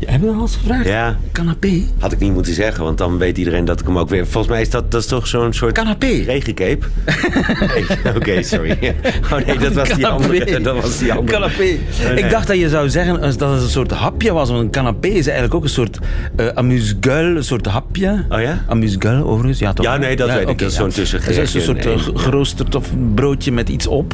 Hebben 0.05 0.29
we 0.29 0.35
al 0.35 0.41
eens 0.41 0.55
gevraagd? 0.55 0.87
Ja. 0.87 1.17
Canapé. 1.31 1.81
Had 1.99 2.11
ik 2.11 2.19
niet 2.19 2.33
moeten 2.33 2.53
zeggen, 2.53 2.83
want 2.83 2.97
dan 2.97 3.17
weet 3.17 3.37
iedereen 3.37 3.65
dat 3.65 3.79
ik 3.79 3.85
hem 3.85 3.97
ook 3.97 4.09
weer... 4.09 4.27
Volgens 4.27 4.53
mij 4.53 4.61
is 4.61 4.69
dat, 4.69 4.91
dat 4.91 5.01
is 5.01 5.07
toch 5.07 5.27
zo'n 5.27 5.53
soort... 5.53 5.73
Canapé. 5.73 6.07
Regencape? 6.07 6.85
Nee, 8.03 8.15
Oké, 8.15 8.43
sorry. 8.43 8.95
Oh 9.33 9.45
nee, 9.45 9.57
dat 9.57 9.73
was 9.73 9.89
die 9.89 10.07
andere. 10.07 10.61
Dat 10.61 10.81
was 10.81 10.97
die 10.97 11.13
andere. 11.13 11.31
Canapé. 11.31 11.63
nee. 11.63 12.23
Ik 12.23 12.29
dacht 12.29 12.47
dat 12.47 12.57
je 12.57 12.69
zou 12.69 12.89
zeggen 12.89 13.21
dat 13.21 13.31
het 13.31 13.41
een 13.41 13.69
soort 13.69 13.91
hapje 13.91 14.33
was. 14.33 14.49
Want 14.49 14.61
een 14.61 14.69
canapé 14.69 15.07
is 15.07 15.25
eigenlijk 15.25 15.55
ook 15.55 15.63
een 15.63 15.69
soort 15.69 15.99
uh, 16.39 16.47
amuse-gueule, 16.47 17.35
een 17.35 17.43
soort 17.43 17.65
hapje. 17.65 18.25
Oh 18.29 18.41
ja? 18.41 18.63
Amuse-gueule 18.67 19.25
overigens. 19.25 19.59
Ja, 19.59 19.73
toch? 19.73 19.85
Ja, 19.85 19.97
nee, 19.97 20.15
dat 20.15 20.29
weet 20.29 20.49
ik. 20.49 20.59
Dat 20.59 20.69
is 20.69 20.75
zo'n 20.75 20.89
tussengerechtje. 20.89 21.41
Het 21.41 21.49
is 21.49 21.55
een 21.55 21.61
soort 21.61 21.85
eh, 21.85 22.13
ja. 22.13 22.19
geroosterd 22.19 22.75
of 22.75 22.89
broodje 23.15 23.51
met 23.51 23.69
iets 23.69 23.87
op. 23.87 24.13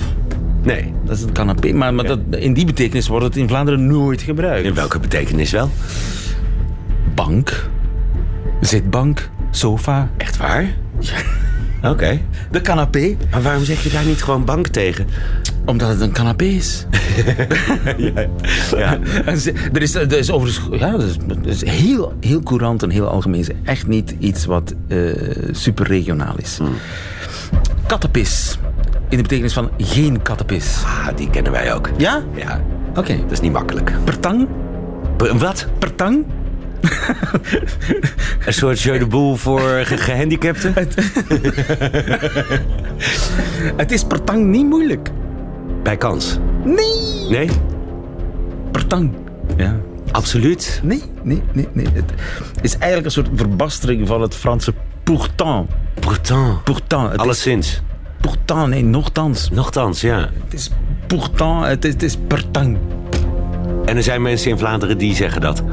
Nee. 0.63 0.93
Dat 1.06 1.15
is 1.15 1.21
het 1.21 1.32
canapé. 1.32 1.73
Maar, 1.73 1.93
maar 1.93 2.06
dat, 2.06 2.19
in 2.30 2.54
die 2.54 2.65
betekenis 2.65 3.08
wordt 3.08 3.26
het 3.26 3.36
in 3.36 3.47
Vlaanderen 3.47 3.88
nooit 3.88 4.21
gebruikt. 4.21 4.65
In 4.65 4.73
welke 4.73 4.99
betekenis 4.99 5.52
wel? 5.52 5.69
Bank, 7.15 7.69
zitbank, 8.62 9.30
sofa. 9.52 10.10
Echt 10.17 10.38
waar? 10.38 10.76
Oké. 11.84 12.19
De 12.52 12.62
canapé, 12.62 13.15
Maar 13.32 13.41
waarom 13.41 13.63
zeg 13.63 13.84
je 13.84 13.89
daar 13.89 14.06
niet 14.06 14.23
gewoon 14.23 14.45
bank 14.45 14.67
tegen? 14.67 15.08
omdat 15.65 15.89
het 15.89 16.02
een 16.02 16.12
canapé 16.12 16.43
is. 16.45 16.86
Ja. 18.78 18.99
Ze- 19.36 19.54
Er 19.73 19.82
is, 19.82 19.95
er 19.95 20.12
is 20.17 20.32
overigens 20.32 20.80
ja, 20.80 20.91
dat 20.91 21.04
is, 21.04 21.17
dat 21.28 21.45
is 21.45 21.65
heel, 21.65 22.13
heel 22.19 22.41
courant 22.43 22.84
en 22.84 22.89
heel 22.89 23.08
algemeen. 23.08 23.45
Echt 23.63 23.88
niet 23.88 24.15
iets 24.19 24.45
wat 24.45 24.73
eh 24.88 24.97
super 25.52 25.88
regionaal 25.88 26.36
is. 26.38 26.60
Kattenpis. 27.86 28.58
In 29.10 29.18
de 29.18 29.24
betekenis 29.24 29.54
van 29.54 29.70
geen 29.78 30.22
kattenpis. 30.22 30.82
Ah, 30.86 31.08
die 31.16 31.30
kennen 31.30 31.52
wij 31.52 31.74
ook. 31.74 31.89
Ja? 31.98 32.24
Ja, 32.36 32.62
Oké. 32.96 33.18
dat 33.18 33.32
is 33.32 33.39
niet 33.39 33.52
makkelijk. 33.52 33.94
Pertang? 34.04 34.48
Wat? 35.38 35.68
Pertang? 35.80 36.26
Een 38.46 38.54
soort 38.54 38.82
jeu 38.82 38.98
de 39.00 39.06
boel 39.08 39.36
voor 39.36 39.60
ge- 39.60 39.98
gehandicapten? 39.98 40.74
Het 43.78 43.92
is 43.92 44.04
pertang 44.04 44.46
niet 44.46 44.66
moeilijk. 44.66 45.10
Bij 45.84 45.98
kans. 45.98 46.38
Nee. 46.63 47.28
Nee? 47.30 47.50
Pertang. 48.72 49.12
Ja. 49.58 49.76
Absoluut. 50.12 50.80
Nee, 50.84 51.02
nee, 51.24 51.42
nee, 51.54 51.68
nee. 51.74 51.86
Het 51.96 52.13
is 52.62 52.74
eigenlijk 52.74 53.06
een 53.06 53.12
soort 53.12 53.30
verbastering 53.36 54.08
van 54.08 54.22
het 54.22 54.36
Franse 54.36 54.74
pourtant. 55.04 55.70
Pourtant. 56.00 56.63
Pourtant. 56.63 57.12
Het 57.12 57.20
Alleszins. 57.22 57.68
is 57.68 57.82
pourtant, 58.28 58.68
nee, 58.70 58.84
nogthans. 58.84 59.50
Nochtans, 59.52 60.02
ja. 60.02 60.18
Het 60.44 60.54
is 60.54 60.70
pourtant, 61.08 61.66
het 61.66 61.86
is, 61.86 61.94
het 61.94 62.04
is 62.04 62.18
pertang. 62.28 62.78
En 63.86 63.98
er 63.98 64.04
zijn 64.04 64.22
mensen 64.22 64.52
in 64.52 64.58
Vlaanderen 64.58 64.98
die 64.98 65.16
zeggen 65.16 65.42
dat. 65.42 65.64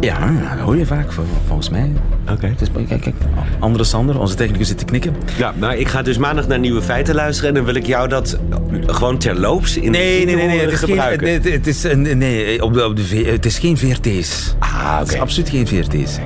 Ja, 0.00 0.30
dat 0.56 0.58
hoor 0.64 0.76
je 0.76 0.86
vaak, 0.86 1.12
vol- 1.12 1.24
volgens 1.46 1.68
mij. 1.70 1.92
Oké. 2.30 2.54
Kijk, 2.88 3.00
kijk, 3.00 3.14
andere 3.58 3.84
Sander, 3.84 4.20
onze 4.20 4.34
technicus 4.34 4.68
zit 4.68 4.78
te 4.78 4.84
knikken. 4.84 5.16
Ja, 5.36 5.54
maar 5.58 5.76
ik 5.76 5.88
ga 5.88 6.02
dus 6.02 6.18
maandag 6.18 6.46
naar 6.48 6.58
Nieuwe 6.58 6.82
Feiten 6.82 7.14
luisteren... 7.14 7.48
en 7.50 7.54
dan 7.56 7.64
wil 7.64 7.74
ik 7.74 7.86
jou 7.86 8.08
dat 8.08 8.38
gewoon 8.86 9.18
terloops 9.18 9.76
in 9.76 9.82
de 9.92 9.98
Nee, 9.98 10.24
nee, 10.26 10.34
nee, 10.36 10.46
nee, 10.46 10.60
het 10.60 10.72
is, 10.72 10.78
geen, 10.80 11.18
nee, 11.20 11.40
het 11.40 11.66
is, 11.66 11.82
een- 11.84 12.18
nee 12.18 12.62
op 12.62 12.74
de, 12.74 12.84
op 12.86 12.96
de, 12.96 13.16
het 13.26 13.46
is 13.46 13.58
geen 13.58 13.76
VRT's. 13.76 14.54
Ah, 14.58 14.98
Het 14.98 15.06
is 15.08 15.12
oké. 15.14 15.22
absoluut 15.22 15.48
geen 15.48 15.66
VRT's. 15.66 16.18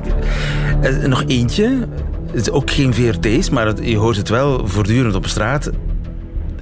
Eh, 0.81 0.97
nog 0.97 1.25
eentje. 1.27 1.89
Het 2.31 2.41
is 2.41 2.51
ook 2.51 2.71
geen 2.71 2.95
VRT's, 2.95 3.51
maar 3.51 3.67
het- 3.67 3.81
je 3.83 3.97
hoort 3.97 4.17
het 4.17 4.29
wel 4.29 4.67
voortdurend 4.69 5.15
op 5.15 5.27
straat 5.27 5.71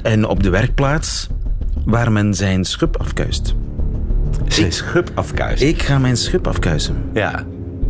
en 0.03 0.27
op 0.27 0.43
de 0.43 0.51
werkplaats 0.51 1.29
waar 1.85 2.13
men 2.13 2.35
zijn 2.35 2.65
schub 2.65 2.97
afkuist. 3.01 3.55
Zijn 4.49 4.73
schub 4.73 5.11
afkuist. 5.15 5.63
Ik 5.63 5.83
ga 5.83 5.99
mijn 5.99 6.17
schub 6.17 6.47
afkuisen. 6.47 6.97
Ja. 7.15 7.45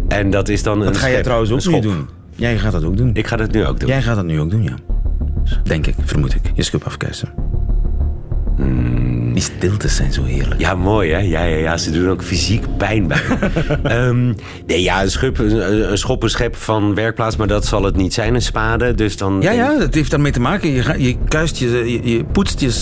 En 0.08 0.30
dat 0.30 0.48
is 0.48 0.62
dan 0.62 0.80
een 0.80 0.86
Dat 0.86 0.96
ga 0.96 1.10
jij 1.10 1.22
trouwens 1.22 1.50
ook 1.50 1.60
schop. 1.60 1.82
doen. 1.82 2.08
Jij 2.34 2.58
gaat 2.58 2.72
dat 2.72 2.84
ook 2.84 2.96
doen. 2.96 3.10
Ik 3.14 3.26
ga 3.26 3.36
dat 3.36 3.52
nu 3.52 3.64
ook 3.66 3.80
doen. 3.80 3.88
Jij 3.88 4.02
gaat 4.02 4.16
dat 4.16 4.24
nu 4.24 4.40
ook 4.40 4.50
doen, 4.50 4.62
ja. 4.62 4.74
Denk 5.62 5.86
ik, 5.86 5.94
vermoed 6.04 6.34
ik. 6.34 6.40
Je 6.54 6.62
schub 6.62 6.84
afkuisen. 6.84 7.28
Die 9.36 9.44
stiltes 9.44 9.96
zijn 9.96 10.12
zo 10.12 10.24
heerlijk. 10.24 10.60
Ja, 10.60 10.74
mooi 10.74 11.12
hè? 11.12 11.18
Ja, 11.18 11.42
ja, 11.42 11.56
ja, 11.56 11.76
ze 11.76 11.90
doen 11.90 12.08
ook 12.08 12.22
fysiek 12.22 12.76
pijn 12.76 13.06
bij. 13.06 13.20
Ehm, 13.82 14.26
nee, 14.66 14.82
ja, 14.82 15.02
een, 15.02 15.10
schub, 15.10 15.38
een, 15.38 15.90
een 15.90 15.98
schop, 15.98 16.22
een 16.22 16.30
schep 16.30 16.56
van 16.56 16.94
werkplaats, 16.94 17.36
maar 17.36 17.46
dat 17.46 17.66
zal 17.66 17.82
het 17.82 17.96
niet 17.96 18.14
zijn, 18.14 18.34
een 18.34 18.42
spade. 18.42 18.94
Dus 18.94 19.16
dan. 19.16 19.38
Ja, 19.40 19.50
ja, 19.50 19.78
dat 19.78 19.94
heeft 19.94 20.10
daarmee 20.10 20.32
te 20.32 20.40
maken. 20.40 20.70
Je, 20.70 20.94
je 20.98 21.16
kuist 21.28 21.56
je, 21.56 21.68
je, 21.68 22.16
je 22.16 22.24
poetst 22.24 22.60
je, 22.60 22.72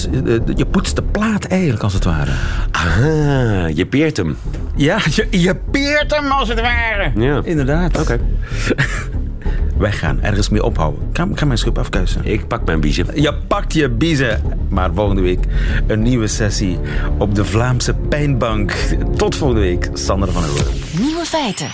je 0.55 0.67
poetst 0.67 0.97
de 0.97 1.03
plaat 1.03 1.45
eigenlijk, 1.45 1.83
als 1.83 1.93
het 1.93 2.05
ware. 2.05 2.31
Ah, 2.71 3.77
je 3.77 3.87
peert 3.87 4.17
hem. 4.17 4.37
Ja, 4.77 4.99
je, 5.17 5.27
je 5.31 5.55
peert 5.71 6.15
hem, 6.17 6.31
als 6.31 6.49
het 6.49 6.61
ware. 6.61 7.13
Ja. 7.17 7.41
Inderdaad. 7.45 8.01
Oké. 8.01 8.19
gaan 9.93 10.23
ergens 10.23 10.49
mee 10.49 10.65
ophouden. 10.65 11.03
Ik 11.11 11.17
ga, 11.17 11.25
ik 11.25 11.39
ga 11.39 11.47
mijn 11.47 11.59
schub 11.59 11.79
afkuisen. 11.79 12.25
Ik 12.25 12.49
pak 12.49 12.65
mijn 12.65 12.81
biezen. 12.81 13.23
Je 13.23 13.35
pakt 13.35 13.73
je 13.73 13.89
biezen. 13.89 14.43
Maar 14.69 14.91
volgende 14.95 15.23
week 15.23 15.45
een 15.87 16.03
nieuwe 16.03 16.27
sessie 16.27 16.79
op 17.19 17.35
de 17.35 17.45
Vlaamse 17.45 17.95
Pijnbank. 17.95 18.73
Tot 19.17 19.37
volgende 19.37 19.63
week, 19.63 19.89
Sander 19.93 20.33
van 20.33 20.43
der 20.43 20.51
Hoorn. 20.51 20.75
Nieuwe 20.99 21.25
feiten. 21.25 21.69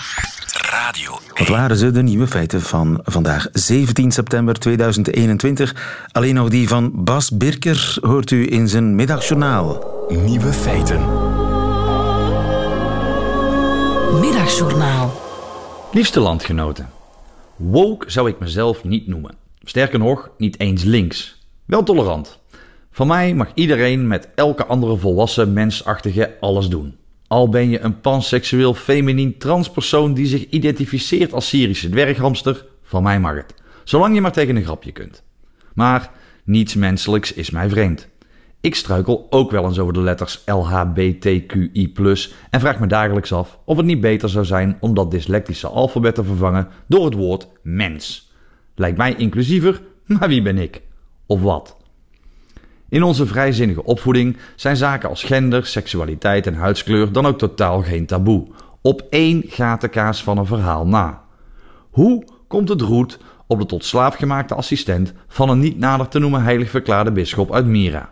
Wat 1.33 1.47
waren 1.47 1.77
ze, 1.77 1.91
de 1.91 2.01
nieuwe 2.01 2.27
feiten 2.27 2.61
van 2.61 2.99
vandaag, 3.03 3.47
17 3.51 4.11
september 4.11 4.59
2021? 4.59 5.75
Alleen 6.11 6.35
nog 6.35 6.49
die 6.49 6.67
van 6.67 6.91
Bas 6.93 7.37
Birker 7.37 7.97
hoort 8.01 8.31
u 8.31 8.51
in 8.51 8.67
zijn 8.67 8.95
middagjournaal. 8.95 9.85
Nieuwe 10.09 10.53
feiten. 10.53 10.99
Middagjournaal. 14.19 15.21
Liefste 15.91 16.19
landgenoten. 16.19 17.00
Woke 17.61 18.11
zou 18.11 18.29
ik 18.29 18.39
mezelf 18.39 18.83
niet 18.83 19.07
noemen. 19.07 19.35
Sterker 19.63 19.99
nog, 19.99 20.31
niet 20.37 20.59
eens 20.59 20.83
links. 20.83 21.37
Wel 21.65 21.83
tolerant. 21.83 22.39
Van 22.91 23.07
mij 23.07 23.33
mag 23.33 23.51
iedereen 23.53 24.07
met 24.07 24.29
elke 24.35 24.65
andere 24.65 24.97
volwassen 24.97 25.53
mensachtige 25.53 26.37
alles 26.39 26.67
doen. 26.67 26.95
Al 27.27 27.49
ben 27.49 27.69
je 27.69 27.79
een 27.79 28.01
panseksueel 28.01 28.73
feminien 28.73 29.37
transpersoon 29.37 30.13
die 30.13 30.25
zich 30.25 30.49
identificeert 30.49 31.33
als 31.33 31.47
Syrische 31.47 31.89
dwerghamster, 31.89 32.65
van 32.83 33.03
mij 33.03 33.19
mag 33.19 33.35
het. 33.35 33.53
Zolang 33.83 34.15
je 34.15 34.21
maar 34.21 34.31
tegen 34.31 34.55
een 34.55 34.63
grapje 34.63 34.91
kunt. 34.91 35.23
Maar 35.73 36.11
niets 36.43 36.75
menselijks 36.75 37.33
is 37.33 37.49
mij 37.49 37.69
vreemd. 37.69 38.07
Ik 38.61 38.75
struikel 38.75 39.27
ook 39.29 39.51
wel 39.51 39.65
eens 39.65 39.79
over 39.79 39.93
de 39.93 40.01
letters 40.01 40.41
LHBTQI+, 40.45 41.93
en 42.49 42.59
vraag 42.59 42.79
me 42.79 42.87
dagelijks 42.87 43.33
af 43.33 43.59
of 43.65 43.77
het 43.77 43.85
niet 43.85 44.01
beter 44.01 44.29
zou 44.29 44.45
zijn 44.45 44.77
om 44.79 44.93
dat 44.93 45.11
dyslectische 45.11 45.67
alfabet 45.67 46.15
te 46.15 46.23
vervangen 46.23 46.67
door 46.87 47.05
het 47.05 47.13
woord 47.13 47.47
mens. 47.63 48.31
Lijkt 48.75 48.97
mij 48.97 49.15
inclusiever, 49.15 49.81
maar 50.05 50.27
wie 50.27 50.41
ben 50.41 50.57
ik? 50.57 50.81
Of 51.25 51.41
wat? 51.41 51.77
In 52.89 53.03
onze 53.03 53.25
vrijzinnige 53.25 53.83
opvoeding 53.83 54.37
zijn 54.55 54.75
zaken 54.75 55.09
als 55.09 55.23
gender, 55.23 55.65
seksualiteit 55.65 56.47
en 56.47 56.55
huidskleur 56.55 57.11
dan 57.11 57.25
ook 57.25 57.37
totaal 57.37 57.81
geen 57.81 58.05
taboe. 58.05 58.47
Op 58.81 59.07
één 59.09 59.43
gatenkaas 59.47 60.23
van 60.23 60.37
een 60.37 60.45
verhaal 60.45 60.87
na. 60.87 61.23
Hoe 61.89 62.23
komt 62.47 62.69
het 62.69 62.81
roet 62.81 63.19
op 63.47 63.59
de 63.59 63.65
tot 63.65 63.85
slaaf 63.85 64.15
gemaakte 64.15 64.55
assistent 64.55 65.13
van 65.27 65.49
een 65.49 65.59
niet 65.59 65.77
nader 65.77 66.07
te 66.07 66.19
noemen 66.19 66.43
heilig 66.43 66.69
verklaarde 66.69 67.11
bisschop 67.11 67.53
uit 67.53 67.65
Mira? 67.65 68.11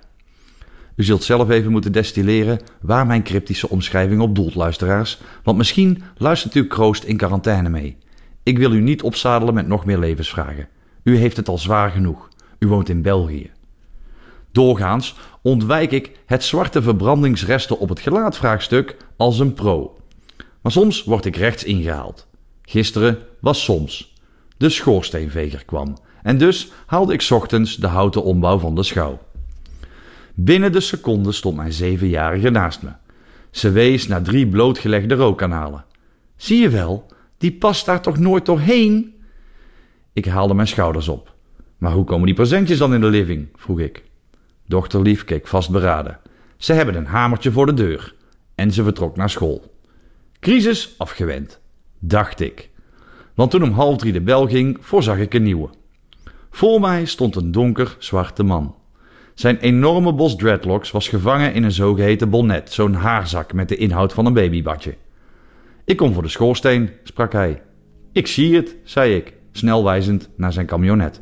U 1.00 1.04
zult 1.04 1.24
zelf 1.24 1.50
even 1.50 1.72
moeten 1.72 1.92
destilleren 1.92 2.60
waar 2.82 3.06
mijn 3.06 3.24
cryptische 3.24 3.70
omschrijving 3.70 4.22
op 4.22 4.36
doelt, 4.36 4.56
luisteraars, 4.56 5.20
want 5.44 5.58
misschien 5.58 6.04
luistert 6.18 6.56
u 6.56 6.68
kroost 6.68 7.04
in 7.04 7.18
quarantaine 7.18 7.70
mee. 7.70 7.98
Ik 8.44 8.58
wil 8.58 8.72
u 8.72 8.82
niet 8.82 9.04
opzadelen 9.04 9.54
met 9.54 9.68
nog 9.68 9.86
meer 9.86 9.98
levensvragen. 9.98 10.68
U 11.04 11.18
heeft 11.18 11.38
het 11.38 11.48
al 11.48 11.58
zwaar 11.58 11.92
genoeg. 11.92 12.30
U 12.58 12.68
woont 12.68 12.90
in 12.90 13.02
België. 13.02 13.52
Doorgaans 14.52 15.16
ontwijk 15.42 15.92
ik 15.92 16.20
het 16.26 16.44
zwarte 16.44 16.82
verbrandingsresten 16.82 17.80
op 17.80 17.90
het 17.90 18.00
gelaat 18.00 18.38
vraagstuk 18.38 18.98
als 19.18 19.40
een 19.40 19.54
pro. 19.54 19.98
Maar 20.62 20.72
soms 20.72 21.04
word 21.04 21.26
ik 21.26 21.36
rechts 21.36 21.64
ingehaald. 21.64 22.28
Gisteren 22.62 23.18
was 23.40 23.64
soms. 23.64 24.14
De 24.58 24.70
schoorsteenveger 24.70 25.66
kwam 25.66 25.98
en 26.24 26.38
dus 26.38 26.72
haalde 26.86 27.14
ik 27.14 27.28
ochtends 27.30 27.76
de 27.76 27.88
houten 27.88 28.24
ombouw 28.24 28.60
van 28.60 28.76
de 28.76 28.84
schouw. 28.84 29.20
Binnen 30.42 30.72
de 30.72 30.80
seconde 30.80 31.32
stond 31.32 31.56
mijn 31.56 31.74
zevenjarige 31.74 32.50
naast 32.50 32.82
me. 32.82 32.90
Ze 33.52 33.72
wees 33.72 34.08
naar 34.08 34.22
drie 34.22 34.48
blootgelegde 34.48 35.16
rookkanalen. 35.16 35.86
Zie 36.36 36.62
je 36.62 36.70
wel, 36.70 37.06
die 37.38 37.54
past 37.54 37.86
daar 37.86 38.02
toch 38.02 38.18
nooit 38.18 38.46
doorheen? 38.46 39.16
Ik 40.14 40.26
haalde 40.26 40.54
mijn 40.54 40.68
schouders 40.68 41.08
op. 41.08 41.36
Maar 41.78 41.92
hoe 41.92 42.04
komen 42.04 42.26
die 42.26 42.36
presentjes 42.36 42.78
dan 42.78 42.94
in 42.94 43.02
de 43.02 43.08
living? 43.08 43.48
vroeg 43.56 43.80
ik. 43.80 44.04
Dochter 44.66 45.02
Lief 45.02 45.24
keek 45.24 45.48
vastberaden. 45.48 46.20
Ze 46.58 46.74
hebben 46.74 46.96
een 46.96 47.06
hamertje 47.06 47.52
voor 47.52 47.66
de 47.66 47.74
deur. 47.74 48.16
En 48.56 48.72
ze 48.72 48.84
vertrok 48.84 49.16
naar 49.16 49.30
school. 49.30 49.74
Crisis 50.40 50.96
afgewend, 50.98 51.60
dacht 52.00 52.40
ik. 52.40 52.70
Want 53.34 53.52
toen 53.52 53.64
om 53.64 53.72
half 53.72 53.98
drie 53.98 54.14
de 54.14 54.22
bel 54.22 54.48
ging, 54.48 54.78
voorzag 54.80 55.18
ik 55.18 55.34
een 55.34 55.44
nieuwe. 55.44 55.70
Voor 56.50 56.80
mij 56.80 57.06
stond 57.06 57.36
een 57.36 57.52
donker, 57.52 57.96
zwarte 58.00 58.44
man. 58.44 58.79
Zijn 59.40 59.58
enorme 59.58 60.14
bos 60.14 60.36
dreadlocks 60.36 60.92
was 60.92 61.08
gevangen 61.08 61.54
in 61.54 61.64
een 61.64 61.72
zogeheten 61.72 62.30
bonnet, 62.30 62.72
zo'n 62.72 62.94
haarzak 62.94 63.54
met 63.54 63.70
de 63.70 63.76
inhoud 63.76 64.14
van 64.14 64.26
een 64.26 64.34
babybadje. 64.34 64.96
Ik 65.86 65.98
kom 65.98 66.14
voor 66.14 66.24
de 66.24 66.30
schoorsteen, 66.30 66.90
sprak 67.04 67.34
hij. 67.34 67.62
Ik 68.12 68.28
zie 68.28 68.56
het, 68.56 68.76
zei 68.84 69.16
ik, 69.16 69.34
snel 69.52 69.84
wijzend 69.84 70.30
naar 70.36 70.54
zijn 70.54 70.66
camionet. 70.66 71.22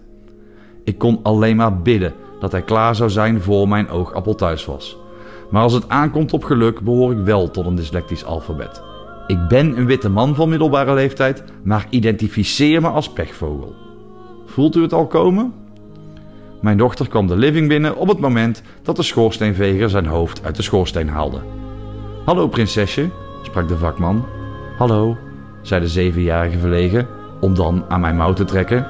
Ik 0.84 0.98
kon 0.98 1.20
alleen 1.24 1.56
maar 1.56 1.82
bidden 1.82 2.14
dat 2.40 2.52
hij 2.52 2.62
klaar 2.62 2.96
zou 2.96 3.10
zijn 3.10 3.42
voor 3.42 3.68
mijn 3.68 3.90
oogappel 3.90 4.36
thuis 4.36 4.66
was. 4.66 4.98
Maar 5.50 5.62
als 5.62 5.74
het 5.74 5.90
aankomt 5.90 6.34
op 6.34 6.44
geluk, 6.44 6.80
behoor 6.80 7.12
ik 7.12 7.26
wel 7.26 7.52
tot 7.52 7.66
een 7.66 7.76
dyslectisch 7.76 8.26
alfabet. 8.26 8.82
Ik 9.28 9.48
ben 9.48 9.78
een 9.78 9.86
witte 9.86 10.10
man 10.10 10.36
van 10.36 10.50
middelbare 10.50 10.94
leeftijd, 10.94 11.44
maar 11.64 11.88
identificeer 11.90 12.82
me 12.82 12.88
als 12.88 13.10
pechvogel. 13.14 13.76
Voelt 14.46 14.76
u 14.76 14.82
het 14.82 14.94
al 14.94 15.08
komen? 15.08 15.54
Mijn 16.62 16.78
dochter 16.78 17.08
kwam 17.08 17.28
de 17.28 17.36
living 17.36 17.68
binnen 17.68 17.96
op 17.96 18.08
het 18.08 18.20
moment 18.20 18.62
dat 18.82 18.96
de 18.96 19.04
schoorsteenveger 19.04 19.90
zijn 19.90 20.06
hoofd 20.06 20.44
uit 20.44 20.56
de 20.56 20.62
schoorsteen 20.62 21.10
haalde. 21.10 21.40
Hallo 22.26 22.48
prinsesje, 22.48 23.10
sprak 23.42 23.68
de 23.68 23.78
vakman. 23.78 24.26
Hallo, 24.78 25.18
zei 25.62 25.82
de 25.82 25.88
zevenjarige 25.88 26.58
verlegen, 26.58 27.08
om 27.40 27.56
dan 27.56 27.86
aan 27.88 28.02
mijn 28.02 28.16
mouw 28.16 28.34
te 28.34 28.46
trekken. 28.46 28.88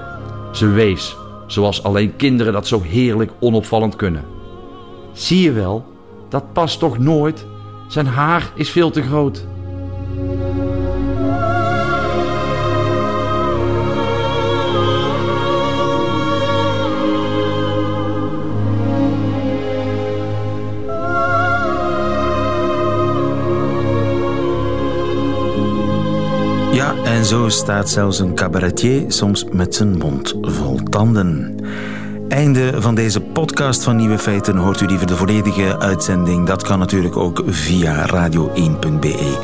Ze 0.52 0.68
wees, 0.68 1.18
zoals 1.48 1.84
alleen 1.84 2.16
kinderen 2.16 2.54
dat 2.54 2.68
zo 2.68 2.82
heerlijk 2.82 3.32
onopvallend 3.40 3.96
kunnen. 3.96 4.24
Zie 5.12 5.42
je 5.42 5.52
wel, 5.52 5.86
dat 6.30 6.54
past 6.54 6.80
toch 6.80 6.98
nooit? 6.98 7.46
Zijn 7.88 8.08
haar 8.08 8.52
is 8.56 8.70
veel 8.70 8.90
te 8.90 9.02
groot. 9.02 9.46
Zo 27.28 27.50
staat 27.50 27.90
zelfs 27.90 28.20
een 28.20 28.36
cabaretier 28.36 29.04
soms 29.08 29.46
met 29.52 29.76
zijn 29.76 29.98
mond 29.98 30.36
vol 30.42 30.80
tanden. 30.90 31.56
Einde 32.28 32.82
van 32.82 32.96
deze 32.96 33.22
podcast 33.22 33.84
van 33.84 33.96
Nieuwe 33.96 34.18
Feiten. 34.18 34.58
Hoort 34.58 34.82
u 34.82 34.86
liever 34.86 35.08
de 35.08 35.16
volledige 35.16 35.80
uitzending? 35.80 36.48
Dat 36.48 36.64
kan 36.64 36.80
natuurlijk 36.80 37.18
ook 37.18 37.44
via 37.46 38.06
radio1.be 38.06 39.38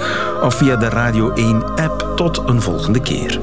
of 0.44 0.56
via 0.56 0.76
de 0.76 0.90
Radio 0.90 1.32
1 1.32 1.64
app. 1.76 2.12
Tot 2.16 2.42
een 2.46 2.62
volgende 2.62 3.02
keer. 3.02 3.40